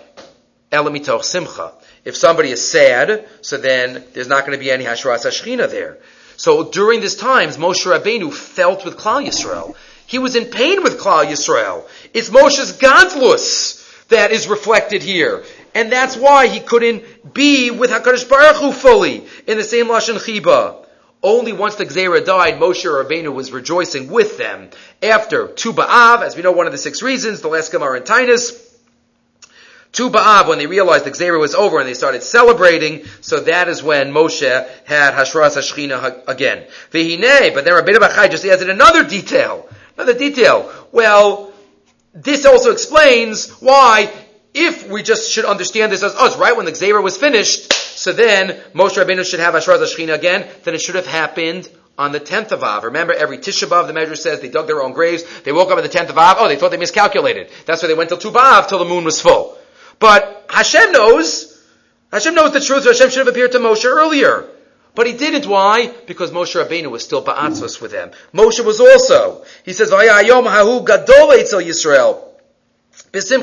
elamitoch 0.72 1.26
simcha. 1.26 1.74
If 2.06 2.16
somebody 2.16 2.52
is 2.52 2.66
sad, 2.66 3.28
so 3.42 3.58
then 3.58 4.06
there's 4.14 4.30
not 4.30 4.46
going 4.46 4.58
to 4.58 4.64
be 4.64 4.72
any 4.72 4.86
hashras 4.86 5.26
hashchina 5.26 5.70
there. 5.70 5.98
So 6.38 6.72
during 6.72 7.02
this 7.02 7.18
times, 7.18 7.58
Moshe 7.58 7.86
Rabbeinu 7.86 8.34
felt 8.34 8.86
with 8.86 8.96
Klal 8.96 9.28
Yisrael. 9.28 9.76
He 10.08 10.18
was 10.18 10.38
in 10.38 10.46
pain 10.46 10.82
with 10.82 10.98
Klal 10.98 11.26
Yisrael. 11.26 11.84
It's 12.14 12.30
Moshe's 12.30 12.72
godless 12.72 13.86
that 14.08 14.32
is 14.32 14.48
reflected 14.48 15.04
here. 15.04 15.44
And 15.76 15.92
that's 15.92 16.18
why 16.18 16.48
he 16.48 16.60
couldn't 16.60 17.34
be 17.34 17.72
with 17.72 17.92
HaKadosh 17.92 18.28
Baruch 18.28 18.58
Hu 18.58 18.72
fully 18.72 19.26
in 19.48 19.58
the 19.58 19.64
same 19.64 19.88
Lashon 19.88 20.16
Chiba. 20.16 20.86
Only 21.22 21.52
once 21.52 21.76
the 21.76 21.86
Gzera 21.86 22.26
died, 22.26 22.60
Moshe 22.60 22.86
Rabbeinu 22.86 23.34
was 23.34 23.52
rejoicing 23.52 24.10
with 24.10 24.38
them. 24.38 24.70
After 25.04 25.48
Tu 25.48 25.74
B'Av, 25.74 26.22
as 26.22 26.36
we 26.36 26.44
know 26.44 26.54
one 26.54 26.66
of 26.66 26.72
the 26.72 26.78
six 26.78 27.02
reasons, 27.02 27.42
the 27.42 27.50
last 27.50 27.72
Gemara 27.72 27.98
in 27.98 28.04
Taanis, 28.04 28.58
Tu 29.92 30.10
B'Av, 30.10 30.48
when 30.48 30.60
they 30.60 30.68
realized 30.68 31.04
the 31.04 31.12
Gzera 31.12 31.38
was 31.38 31.54
over 31.54 31.78
and 31.78 31.88
they 31.88 31.94
started 31.94 32.24
celebrating, 32.24 33.04
so 33.20 33.42
that 33.42 33.68
is 33.68 33.84
when 33.84 34.14
Moshe 34.14 34.42
had 34.86 35.14
Hashras 35.14 35.58
Hashchina 35.58 36.26
again. 36.28 36.66
Vihine, 36.92 37.54
but 37.54 37.66
then 37.66 37.74
Rabbeinu 37.74 37.98
Bachai 37.98 38.32
just 38.32 38.46
adds 38.46 38.62
in 38.62 38.70
another 38.70 39.04
detail. 39.04 39.68
Another 39.98 40.18
detail. 40.18 40.72
Well, 40.94 41.52
this 42.14 42.46
also 42.46 42.72
explains 42.72 43.50
why 43.60 44.10
if 44.54 44.90
we 44.90 45.04
just 45.04 45.32
should 45.32 45.46
understand 45.46 45.92
this 45.92 46.04
as 46.04 46.14
oh, 46.16 46.28
us, 46.28 46.38
right? 46.38 46.56
When 46.56 46.66
the 46.66 46.72
Gzera 46.72 47.04
was 47.04 47.18
finished, 47.18 47.72
so 47.74 48.12
then 48.12 48.60
Moshe 48.74 48.98
Rabbeinu 49.04 49.26
should 49.26 49.40
have 49.40 49.54
Ashraz 49.54 49.80
Ashchina 49.80 50.16
again, 50.16 50.48
then 50.64 50.74
it 50.74 50.82
should 50.82 50.96
have 50.96 51.08
happened 51.08 51.70
on 51.98 52.14
the 52.14 52.20
10th 52.20 52.52
of 52.52 52.64
Av. 52.64 52.86
Remember, 52.86 53.14
every 53.14 53.38
Tisha 53.38 53.68
B'Av, 53.68 53.88
the 53.88 53.94
Midrash 53.94 54.22
says 54.22 54.40
they 54.40 54.50
dug 54.50 54.68
their 54.68 54.82
own 54.82 54.94
graves, 54.94 55.24
they 55.42 55.52
woke 55.52 55.70
up 55.70 55.78
on 55.78 55.84
the 55.84 55.90
10th 55.90 56.10
of 56.10 56.18
Av, 56.18 56.38
oh, 56.40 56.48
they 56.48 56.56
thought 56.56 56.72
they 56.72 56.78
miscalculated. 56.78 57.50
That's 57.66 57.82
why 57.82 57.90
they 57.90 57.94
went 57.94 58.10
till 58.10 58.18
Tu 58.18 58.32
B'Av, 58.32 58.70
till 58.70 58.80
the 58.80 58.86
moon 58.86 59.04
was 59.04 59.22
full. 59.22 59.58
But 60.00 60.46
Hashem 60.50 60.94
knows, 60.94 61.62
Hashem 62.12 62.34
knows 62.34 62.54
the 62.54 62.62
truth, 62.62 62.84
so 62.84 62.92
Hashem 62.92 63.10
should 63.10 63.20
have 63.20 63.28
appeared 63.28 63.52
to 63.52 63.60
Moshe 63.60 63.86
earlier. 63.86 64.48
But 64.96 65.08
he 65.08 65.14
didn't. 65.14 65.46
Why? 65.46 65.94
Because 66.08 66.32
Moshe 66.32 66.56
Rabbeinu 66.62 66.90
was 66.90 67.04
still 67.04 67.24
ba'atzvos 67.24 67.80
with 67.80 67.92
them. 67.92 68.12
Moshe 68.34 68.66
was 68.66 68.80
also. 68.80 69.46
He 69.64 69.74
says, 69.74 69.92
"Vayayom 69.92 70.48
hahu 70.48 70.86
gadol 70.86 71.62
Yisrael." 71.62 72.29
Etzel 73.12 73.42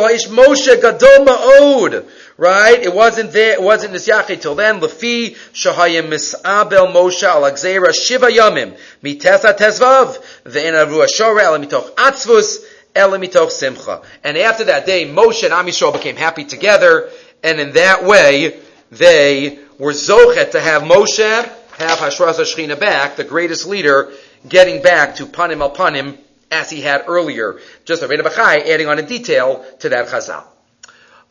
ha'ish 0.00 0.28
Moshe 0.28 0.80
gadol 0.80 1.24
ma'od. 1.24 2.04
Right? 2.36 2.82
It 2.82 2.92
wasn't 2.94 3.32
there, 3.32 3.54
it 3.54 3.62
wasn't 3.62 3.94
nisyachi 3.94 4.40
till 4.40 4.54
then. 4.54 4.80
Lefi 4.80 5.36
shahayim 5.52 6.08
mis'abel 6.08 6.92
Moshe 6.92 7.22
al 7.22 7.42
agzera 7.42 7.94
shiva 7.94 8.28
yamim. 8.28 8.76
Mitesa 9.02 9.56
tezvav. 9.56 10.18
Ve'en 10.44 10.74
avu 10.74 11.04
ashore 11.04 11.40
el 11.40 11.58
mitoch 11.58 11.94
atzvus 11.94 12.64
el 12.94 13.10
mitoch 13.10 13.50
simcha. 13.50 14.02
And 14.24 14.36
after 14.36 14.64
that 14.64 14.86
day, 14.86 15.06
Moshe 15.06 15.44
and 15.44 15.52
Am 15.52 15.66
Yisrael 15.66 15.92
became 15.92 16.16
happy 16.16 16.44
together. 16.44 17.10
And 17.44 17.60
in 17.60 17.72
that 17.72 18.04
way, 18.04 18.58
they 18.90 19.58
were 19.78 19.92
zochet 19.92 20.50
to 20.52 20.60
have 20.60 20.82
Moshe 20.82 21.48
have 21.78 21.98
Hashras 21.98 22.40
Hashchina 22.40 22.78
back, 22.78 23.16
the 23.16 23.24
greatest 23.24 23.66
leader 23.66 24.12
getting 24.46 24.82
back 24.82 25.16
to 25.16 25.26
panim 25.26 25.60
al 25.60 25.74
panim 25.74 26.18
as 26.50 26.70
he 26.70 26.80
had 26.80 27.04
earlier. 27.06 27.60
Just 27.84 28.02
Rabbeinu 28.02 28.20
Bachai 28.20 28.66
adding 28.66 28.88
on 28.88 28.98
a 28.98 29.02
detail 29.02 29.64
to 29.80 29.88
that 29.90 30.08
chazal. 30.08 30.44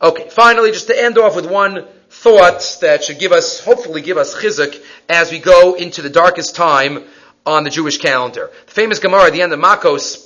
Okay, 0.00 0.28
finally, 0.28 0.70
just 0.70 0.86
to 0.88 1.00
end 1.00 1.18
off 1.18 1.34
with 1.34 1.50
one 1.50 1.86
thought 2.10 2.78
that 2.80 3.04
should 3.04 3.18
give 3.18 3.32
us, 3.32 3.60
hopefully 3.60 4.00
give 4.00 4.16
us 4.16 4.34
chizuk 4.34 4.80
as 5.08 5.30
we 5.30 5.38
go 5.38 5.74
into 5.74 6.02
the 6.02 6.10
darkest 6.10 6.54
time 6.54 7.04
on 7.44 7.64
the 7.64 7.70
Jewish 7.70 7.98
calendar. 7.98 8.50
The 8.66 8.72
famous 8.72 8.98
Gemara 8.98 9.26
at 9.26 9.32
the 9.32 9.42
end 9.42 9.52
of 9.52 9.58
Makos 9.58 10.24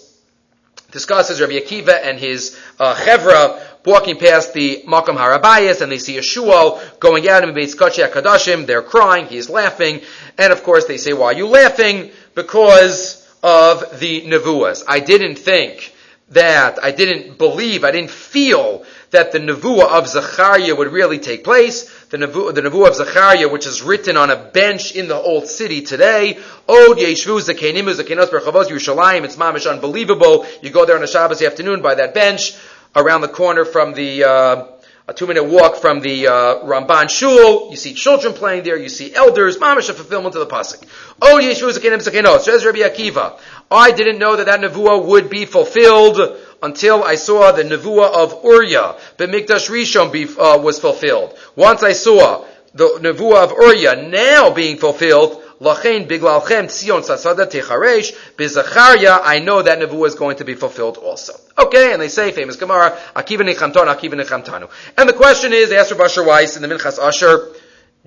discusses 0.90 1.40
Rabbi 1.40 1.54
Akiva 1.54 2.00
and 2.04 2.18
his 2.18 2.58
uh, 2.78 2.94
chevra 2.94 3.60
walking 3.84 4.18
past 4.18 4.52
the 4.52 4.84
Makam 4.86 5.16
Harabayas 5.16 5.80
and 5.80 5.90
they 5.90 5.98
see 5.98 6.18
a 6.18 6.22
shul 6.22 6.80
going 7.00 7.28
out 7.28 7.42
in 7.42 7.54
Beis 7.54 7.74
Kachia 7.74 8.10
Kadashim. 8.10 8.66
They're 8.66 8.82
crying. 8.82 9.26
He's 9.26 9.50
laughing. 9.50 10.02
And 10.38 10.52
of 10.52 10.62
course 10.62 10.86
they 10.86 10.98
say, 10.98 11.12
why 11.12 11.26
are 11.26 11.32
you 11.32 11.48
laughing? 11.48 12.10
Because 12.34 13.28
of 13.42 13.98
the 13.98 14.22
nevuas. 14.22 14.84
I 14.86 15.00
didn't 15.00 15.36
think 15.36 15.94
that, 16.30 16.82
I 16.82 16.92
didn't 16.92 17.38
believe, 17.38 17.84
I 17.84 17.90
didn't 17.90 18.10
feel 18.10 18.84
that 19.10 19.32
the 19.32 19.38
nevuah 19.38 19.90
of 19.90 20.08
Zechariah 20.08 20.74
would 20.74 20.92
really 20.92 21.18
take 21.18 21.44
place. 21.44 21.88
The 22.06 22.18
nevuah, 22.18 22.54
the 22.54 22.66
of 22.66 22.94
Zechariah, 22.94 23.48
which 23.48 23.66
is 23.66 23.82
written 23.82 24.16
on 24.16 24.30
a 24.30 24.36
bench 24.36 24.92
in 24.96 25.08
the 25.08 25.16
old 25.16 25.46
city 25.46 25.82
today. 25.82 26.38
Od 26.68 26.96
yeshvu 26.96 27.40
zakenimu 27.40 27.94
zakenos 27.94 28.30
berchavos 28.30 28.66
Yerushalayim. 28.66 29.24
It's 29.24 29.36
mamish 29.36 29.70
unbelievable. 29.70 30.46
You 30.62 30.70
go 30.70 30.86
there 30.86 30.96
on 30.96 31.02
a 31.02 31.06
Shabbos 31.06 31.42
afternoon 31.42 31.82
by 31.82 31.96
that 31.96 32.14
bench 32.14 32.52
around 32.96 33.20
the 33.20 33.28
corner 33.28 33.64
from 33.64 33.92
the, 33.92 34.24
uh, 34.24 34.66
a 35.08 35.12
two 35.12 35.26
minute 35.26 35.44
walk 35.44 35.76
from 35.76 36.00
the 36.00 36.28
uh, 36.28 36.32
Ramban 36.60 37.10
Shul. 37.10 37.70
You 37.70 37.76
see 37.76 37.94
children 37.94 38.34
playing 38.34 38.62
there. 38.62 38.76
You 38.76 38.88
see 38.88 39.14
elders. 39.14 39.58
Mamish 39.58 39.88
a 39.88 39.94
fulfillment 39.94 40.34
of 40.34 40.48
the 40.48 40.54
pasuk. 40.54 40.84
Oh, 41.20 41.40
Yeshua 41.42 41.76
Zakenim 41.76 41.98
Zakenos. 41.98 42.40
Says 42.40 42.64
Rabbi 42.64 42.78
Akiva. 42.78 43.38
I 43.70 43.90
didn't 43.90 44.18
know 44.18 44.36
that 44.36 44.46
that 44.46 44.60
nevuah 44.60 45.04
would 45.04 45.28
be 45.28 45.44
fulfilled 45.44 46.38
until 46.62 47.02
I 47.02 47.16
saw 47.16 47.52
the 47.52 47.64
nevuah 47.64 48.14
of 48.14 48.44
Uriah. 48.44 48.96
But 49.16 49.30
Mikdash 49.30 49.68
Rishon 49.68 50.12
be, 50.12 50.24
uh, 50.38 50.58
was 50.58 50.78
fulfilled. 50.78 51.36
Once 51.56 51.82
I 51.82 51.92
saw 51.92 52.44
the 52.74 52.98
nevuah 53.00 53.44
of 53.44 53.52
Uriah 53.52 54.08
now 54.08 54.50
being 54.50 54.76
fulfilled, 54.76 55.42
Lachain 55.60 56.08
biglalchem 56.08 56.66
tzion 56.66 57.02
sasada 57.02 57.46
techaresh 57.46 58.12
bizacharia. 58.36 59.20
I 59.22 59.38
know 59.38 59.62
that 59.62 59.78
nevuah 59.78 60.08
is 60.08 60.14
going 60.16 60.36
to 60.36 60.44
be 60.44 60.54
fulfilled 60.54 60.96
also. 60.96 61.34
Okay, 61.58 61.92
and 61.92 62.00
they 62.00 62.08
say 62.08 62.32
famous 62.32 62.56
Gemara 62.56 62.98
Akiva 63.14 63.40
nechamton 63.40 63.94
Akiva 63.94 64.14
nechamtanu. 64.14 64.70
And 64.96 65.08
the 65.08 65.12
question 65.12 65.52
is 65.52 65.70
they 65.70 65.76
asked 65.76 65.90
Rav 65.92 66.00
Asher 66.00 66.24
Weiss 66.24 66.56
in 66.56 66.62
the 66.62 66.68
Minchas 66.68 66.98
Asher. 66.98 67.48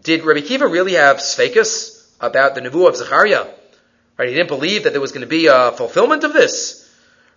Did 0.01 0.23
Rabbi 0.23 0.41
Kiva 0.41 0.67
really 0.67 0.93
have 0.93 1.17
sfekas 1.17 2.07
about 2.19 2.55
the 2.55 2.61
nevuah 2.61 2.89
of 2.89 2.95
Zechariah? 2.97 3.47
Right, 4.17 4.29
he 4.29 4.33
didn't 4.33 4.49
believe 4.49 4.83
that 4.83 4.91
there 4.91 5.01
was 5.01 5.11
going 5.11 5.21
to 5.21 5.27
be 5.27 5.47
a 5.47 5.71
fulfillment 5.71 6.23
of 6.23 6.33
this. 6.33 6.89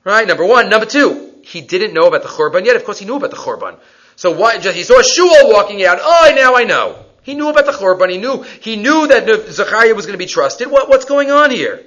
Right, 0.04 0.26
number 0.26 0.46
one. 0.46 0.70
Number 0.70 0.86
two, 0.86 1.34
he 1.42 1.61
didn't 1.61 1.92
know 1.92 2.06
about 2.06 2.22
the 2.22 2.28
Churban 2.28 2.64
yet. 2.64 2.76
Of 2.76 2.84
course, 2.84 2.98
he 2.98 3.04
knew 3.04 3.16
about 3.16 3.30
the 3.30 3.36
Churban. 3.36 3.78
So 4.16 4.32
why, 4.32 4.59
just, 4.59 4.76
he 4.76 4.84
saw 4.84 5.02
Shmuel 5.02 5.52
walking 5.52 5.84
out. 5.84 5.98
Oh, 6.00 6.32
now 6.34 6.54
I 6.54 6.64
know. 6.64 7.04
He 7.22 7.34
knew 7.34 7.50
about 7.50 7.66
the 7.66 7.72
Chorban. 7.72 8.11
He 8.11 8.18
knew, 8.18 8.42
he 8.61 8.76
knew 8.76 9.06
that 9.09 9.50
Zechariah 9.50 9.94
was 9.94 10.06
going 10.06 10.18
to 10.18 10.24
be 10.24 10.26
trusted. 10.26 10.70
What, 10.70 10.88
what's 10.88 11.04
going 11.04 11.30
on 11.30 11.50
here? 11.50 11.84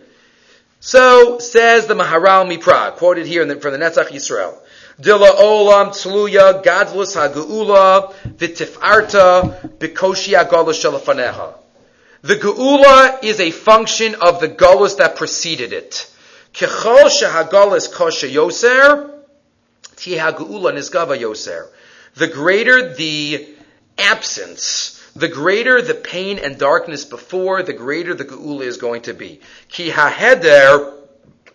So 0.84 1.38
says 1.38 1.86
the 1.86 1.94
Maharal 1.94 2.50
Mipra, 2.50 2.96
quoted 2.96 3.28
here 3.28 3.46
the, 3.46 3.58
from 3.58 3.74
the 3.74 3.78
Netzach 3.78 4.08
Yisrael. 4.08 4.58
Dila 5.00 5.30
olam 5.30 5.90
tluya 5.90 6.64
gadlus 6.64 7.16
hageula 7.16 8.12
v'tifarta 8.26 9.78
bikoshi 9.78 10.34
agala 10.34 10.74
shalafaneha. 10.74 11.54
The 12.24 12.34
geula 12.34 13.24
is 13.24 13.40
a 13.40 13.52
function 13.52 14.16
of 14.16 14.40
the 14.40 14.50
galus 14.50 14.98
that 14.98 15.18
preceded 15.18 15.72
it. 15.72 16.12
Kechol 16.52 17.12
shehagalus 17.12 17.94
kosha 17.94 18.28
yoser, 18.28 19.12
tiha 19.98 20.36
geula 20.36 20.74
nizgava 20.74 21.16
yoser. 21.16 21.68
The 22.16 22.28
greater 22.28 22.96
the 22.96 23.48
absence, 24.00 25.00
the 25.16 25.28
greater 25.28 25.82
the 25.82 25.94
pain 25.94 26.40
and 26.40 26.58
darkness 26.58 27.06
before, 27.06 27.64
the 27.64 27.74
greater 27.74 28.14
the 28.14 28.26
geula 28.26 28.64
is 28.64 28.78
going 28.78 29.04
to 29.04 29.14
be. 29.14 29.42
Ki 29.68 29.90
haheder 29.90 31.00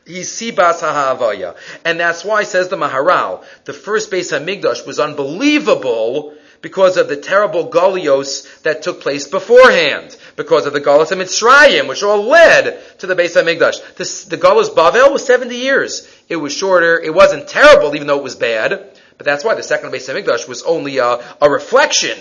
Sibas 0.06 0.80
ha'avaya. 0.80 1.56
And 1.84 1.98
that's 1.98 2.24
why, 2.24 2.44
says 2.44 2.68
the 2.68 2.76
Maharal, 2.76 3.44
the 3.64 3.72
first 3.72 4.10
Beis 4.10 4.32
Hamikdash 4.32 4.86
was 4.86 5.00
unbelievable 5.00 6.34
because 6.62 6.96
of 6.96 7.08
the 7.08 7.16
terrible 7.16 7.70
Golios 7.70 8.62
that 8.62 8.82
took 8.82 9.00
place 9.00 9.26
beforehand, 9.26 10.16
because 10.36 10.66
of 10.66 10.72
the 10.72 10.80
Golos 10.80 11.12
of 11.12 11.18
Mitzrayim, 11.18 11.88
which 11.88 12.02
all 12.02 12.22
led 12.22 12.80
to 12.98 13.06
the 13.06 13.14
Beis 13.14 13.34
Hamikdash. 13.34 13.96
This, 13.96 14.24
the 14.24 14.38
Golos 14.38 14.74
Bavel 14.74 15.12
was 15.12 15.26
70 15.26 15.56
years. 15.56 16.08
It 16.28 16.36
was 16.36 16.52
shorter. 16.52 16.98
It 17.00 17.14
wasn't 17.14 17.48
terrible, 17.48 17.94
even 17.94 18.06
though 18.06 18.18
it 18.18 18.24
was 18.24 18.36
bad. 18.36 18.96
But 19.18 19.24
that's 19.24 19.44
why 19.44 19.54
the 19.54 19.62
second 19.62 19.90
Beis 19.90 20.08
Hamikdash 20.08 20.48
was 20.48 20.62
only 20.62 20.98
a, 20.98 21.18
a 21.40 21.50
reflection 21.50 22.18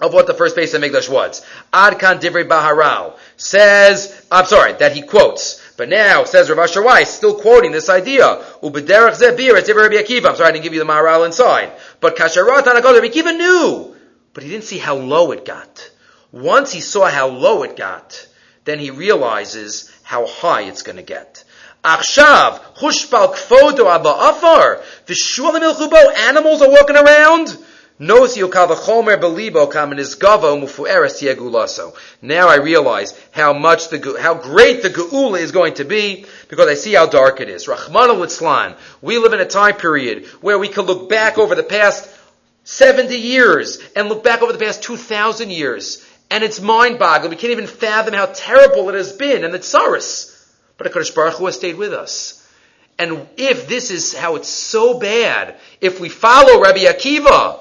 of 0.00 0.12
what 0.12 0.26
the 0.26 0.34
first 0.34 0.56
base 0.56 0.74
of 0.74 0.82
Hamikdash 0.82 1.08
was. 1.08 1.44
Adkan 1.72 2.20
Divrei 2.20 2.46
Baharal 2.46 3.16
says, 3.36 4.26
I'm 4.30 4.46
sorry, 4.46 4.72
that 4.74 4.92
he 4.92 5.02
quotes. 5.02 5.60
But 5.76 5.88
now, 5.88 6.24
says 6.24 6.50
Rav 6.50 6.58
Asher 6.58 6.82
Weiss, 6.82 7.10
still 7.10 7.40
quoting 7.40 7.72
this 7.72 7.88
idea, 7.88 8.44
Ubederach 8.62 9.20
Zebir, 9.20 9.58
it's 9.58 9.68
Rabbi 9.68 9.94
Akiva. 9.96 10.28
I'm 10.28 10.36
sorry, 10.36 10.50
I 10.50 10.52
didn't 10.52 10.64
give 10.64 10.74
you 10.74 10.80
the 10.80 10.86
Maharal 10.86 11.26
inside. 11.26 11.72
But 12.00 12.16
Kasharat 12.16 12.62
Hanagod, 12.62 13.00
Rabbi 13.00 13.08
Akiva 13.08 13.36
knew, 13.36 13.96
but 14.32 14.42
he 14.42 14.50
didn't 14.50 14.64
see 14.64 14.78
how 14.78 14.96
low 14.96 15.32
it 15.32 15.44
got. 15.44 15.90
Once 16.30 16.72
he 16.72 16.80
saw 16.80 17.08
how 17.08 17.28
low 17.28 17.62
it 17.62 17.76
got, 17.76 18.26
then 18.64 18.78
he 18.78 18.90
realizes 18.90 19.90
how 20.02 20.26
high 20.26 20.62
it's 20.62 20.82
going 20.82 20.96
to 20.96 21.02
get. 21.02 21.44
Achshav, 21.84 22.60
Hushpal 22.76 23.34
Kfodo 23.34 23.94
Abba 23.94 24.08
Afar, 24.08 24.80
Shulam 25.06 26.16
animals 26.16 26.62
are 26.62 26.70
walking 26.70 26.96
around. 26.96 27.56
Now 27.96 28.24
I 32.48 32.56
realize 32.56 33.14
how 33.30 33.52
much 33.52 33.88
the 33.88 34.18
how 34.20 34.34
great 34.34 34.82
the 34.82 34.90
geula 34.90 35.38
is 35.38 35.52
going 35.52 35.74
to 35.74 35.84
be 35.84 36.26
because 36.48 36.66
I 36.66 36.74
see 36.74 36.94
how 36.94 37.06
dark 37.06 37.40
it 37.40 37.48
is. 37.48 37.68
Rahman 37.68 38.10
al 38.10 38.76
We 39.00 39.18
live 39.18 39.32
in 39.32 39.38
a 39.38 39.44
time 39.44 39.76
period 39.76 40.26
where 40.40 40.58
we 40.58 40.66
can 40.66 40.86
look 40.86 41.08
back 41.08 41.38
over 41.38 41.54
the 41.54 41.62
past 41.62 42.10
70 42.64 43.16
years 43.16 43.78
and 43.94 44.08
look 44.08 44.24
back 44.24 44.42
over 44.42 44.52
the 44.52 44.58
past 44.58 44.82
2,000 44.82 45.50
years, 45.50 46.04
and 46.32 46.42
it's 46.42 46.60
mind-boggling. 46.60 47.30
We 47.30 47.36
can't 47.36 47.52
even 47.52 47.68
fathom 47.68 48.14
how 48.14 48.26
terrible 48.26 48.88
it 48.88 48.96
has 48.96 49.12
been 49.12 49.44
and 49.44 49.54
the 49.54 49.60
tsaris. 49.60 50.32
But 50.78 50.90
HaKadosh 50.90 51.14
Baruch 51.14 51.34
Hu 51.34 51.46
has 51.46 51.54
stayed 51.54 51.76
with 51.76 51.92
us. 51.92 52.40
And 52.98 53.28
if 53.36 53.68
this 53.68 53.92
is 53.92 54.14
how 54.14 54.34
it's 54.34 54.48
so 54.48 54.98
bad, 54.98 55.56
if 55.80 56.00
we 56.00 56.08
follow 56.08 56.60
Rabbi 56.60 56.84
Akiva, 56.84 57.60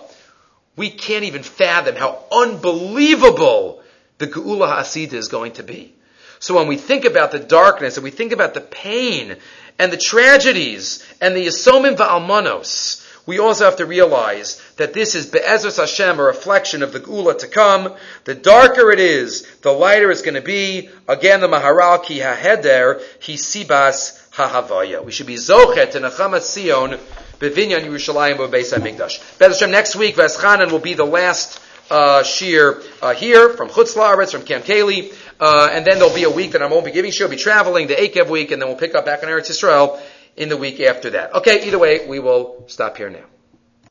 we 0.76 0.89
can't 0.89 1.24
even 1.26 1.43
fathom 1.43 1.95
how 1.95 2.24
unbelievable 2.32 3.82
the 4.17 4.28
Geula 4.28 4.67
Hasida 4.78 5.13
is 5.13 5.28
going 5.28 5.53
to 5.53 5.63
be. 5.63 5.93
So 6.39 6.55
when 6.55 6.67
we 6.67 6.78
think 6.78 7.05
about 7.05 7.32
the 7.32 7.39
darkness 7.39 7.97
and 7.97 8.03
we 8.03 8.11
think 8.11 8.32
about 8.32 8.53
the 8.53 8.61
pain 8.61 9.38
and 9.80 9.91
the 9.91 9.97
tragedies 9.97 11.05
and 11.21 11.36
the 11.36 11.47
Yisomim 11.47 11.95
Va'almanos, 11.95 13.01
we 13.26 13.39
also 13.39 13.63
have 13.63 13.78
to 13.78 13.86
realize 13.86 14.61
that 14.76 14.93
this 14.93 15.15
is 15.15 15.28
Be'ezras 15.28 15.78
Hashem, 15.78 16.19
a 16.19 16.24
reflection 16.24 16.84
of 16.84 16.91
the 16.91 16.99
Geula 16.99 17.38
to 17.39 17.47
come. 17.47 17.95
The 18.26 18.36
darker 18.36 18.91
it 18.91 18.99
is, 18.99 19.47
the 19.61 19.71
lighter 19.71 20.11
it's 20.11 20.21
going 20.21 20.34
to 20.34 20.41
be. 20.41 20.89
Again, 21.07 21.39
the 21.39 21.47
Maharal 21.47 22.03
Ki 22.03 22.19
HaHeder, 22.19 23.01
Ki 23.21 23.36
Sibas 23.36 24.30
HaHavaya. 24.32 25.05
We 25.05 25.13
should 25.13 25.28
be 25.28 25.36
Zochet 25.36 25.95
in 25.95 26.03
Achamat 26.03 26.43
Sion 26.43 26.99
Bevinyan 27.43 27.83
Yerushalayim 27.83 28.37
Beis 28.49 28.73
Hamikdash. 28.73 29.19
Hashem, 29.37 29.69
next 29.69 29.97
week, 29.97 30.15
Veschanan 30.15 30.71
will 30.71 30.79
be 30.79 30.93
the 30.93 31.03
last 31.03 31.59
uh, 31.91 32.23
shir 32.23 32.81
uh, 33.01 33.13
here 33.13 33.49
from 33.49 33.67
Chutz 33.67 33.97
Laaretz, 33.97 34.31
from 34.31 34.43
Camp 34.43 34.63
Kaylee, 34.63 35.13
uh, 35.41 35.69
and 35.69 35.85
then 35.85 35.99
there'll 35.99 36.15
be 36.15 36.23
a 36.23 36.29
week 36.29 36.53
that 36.53 36.61
I 36.61 36.67
won't 36.67 36.85
be 36.85 36.91
giving 36.91 37.11
shir. 37.11 37.25
I'll 37.25 37.29
be 37.29 37.35
traveling 37.35 37.87
the 37.87 37.95
Eikev 37.95 38.29
week, 38.29 38.51
and 38.51 38.61
then 38.61 38.69
we'll 38.69 38.77
pick 38.77 38.95
up 38.95 39.05
back 39.05 39.23
in 39.23 39.29
Eretz 39.29 39.51
Yisrael 39.51 39.99
in 40.37 40.47
the 40.47 40.55
week 40.55 40.79
after 40.79 41.09
that. 41.11 41.33
Okay, 41.35 41.67
either 41.67 41.79
way, 41.79 42.07
we 42.07 42.19
will 42.19 42.63
stop 42.67 42.95
here 42.95 43.09
now. 43.09 43.25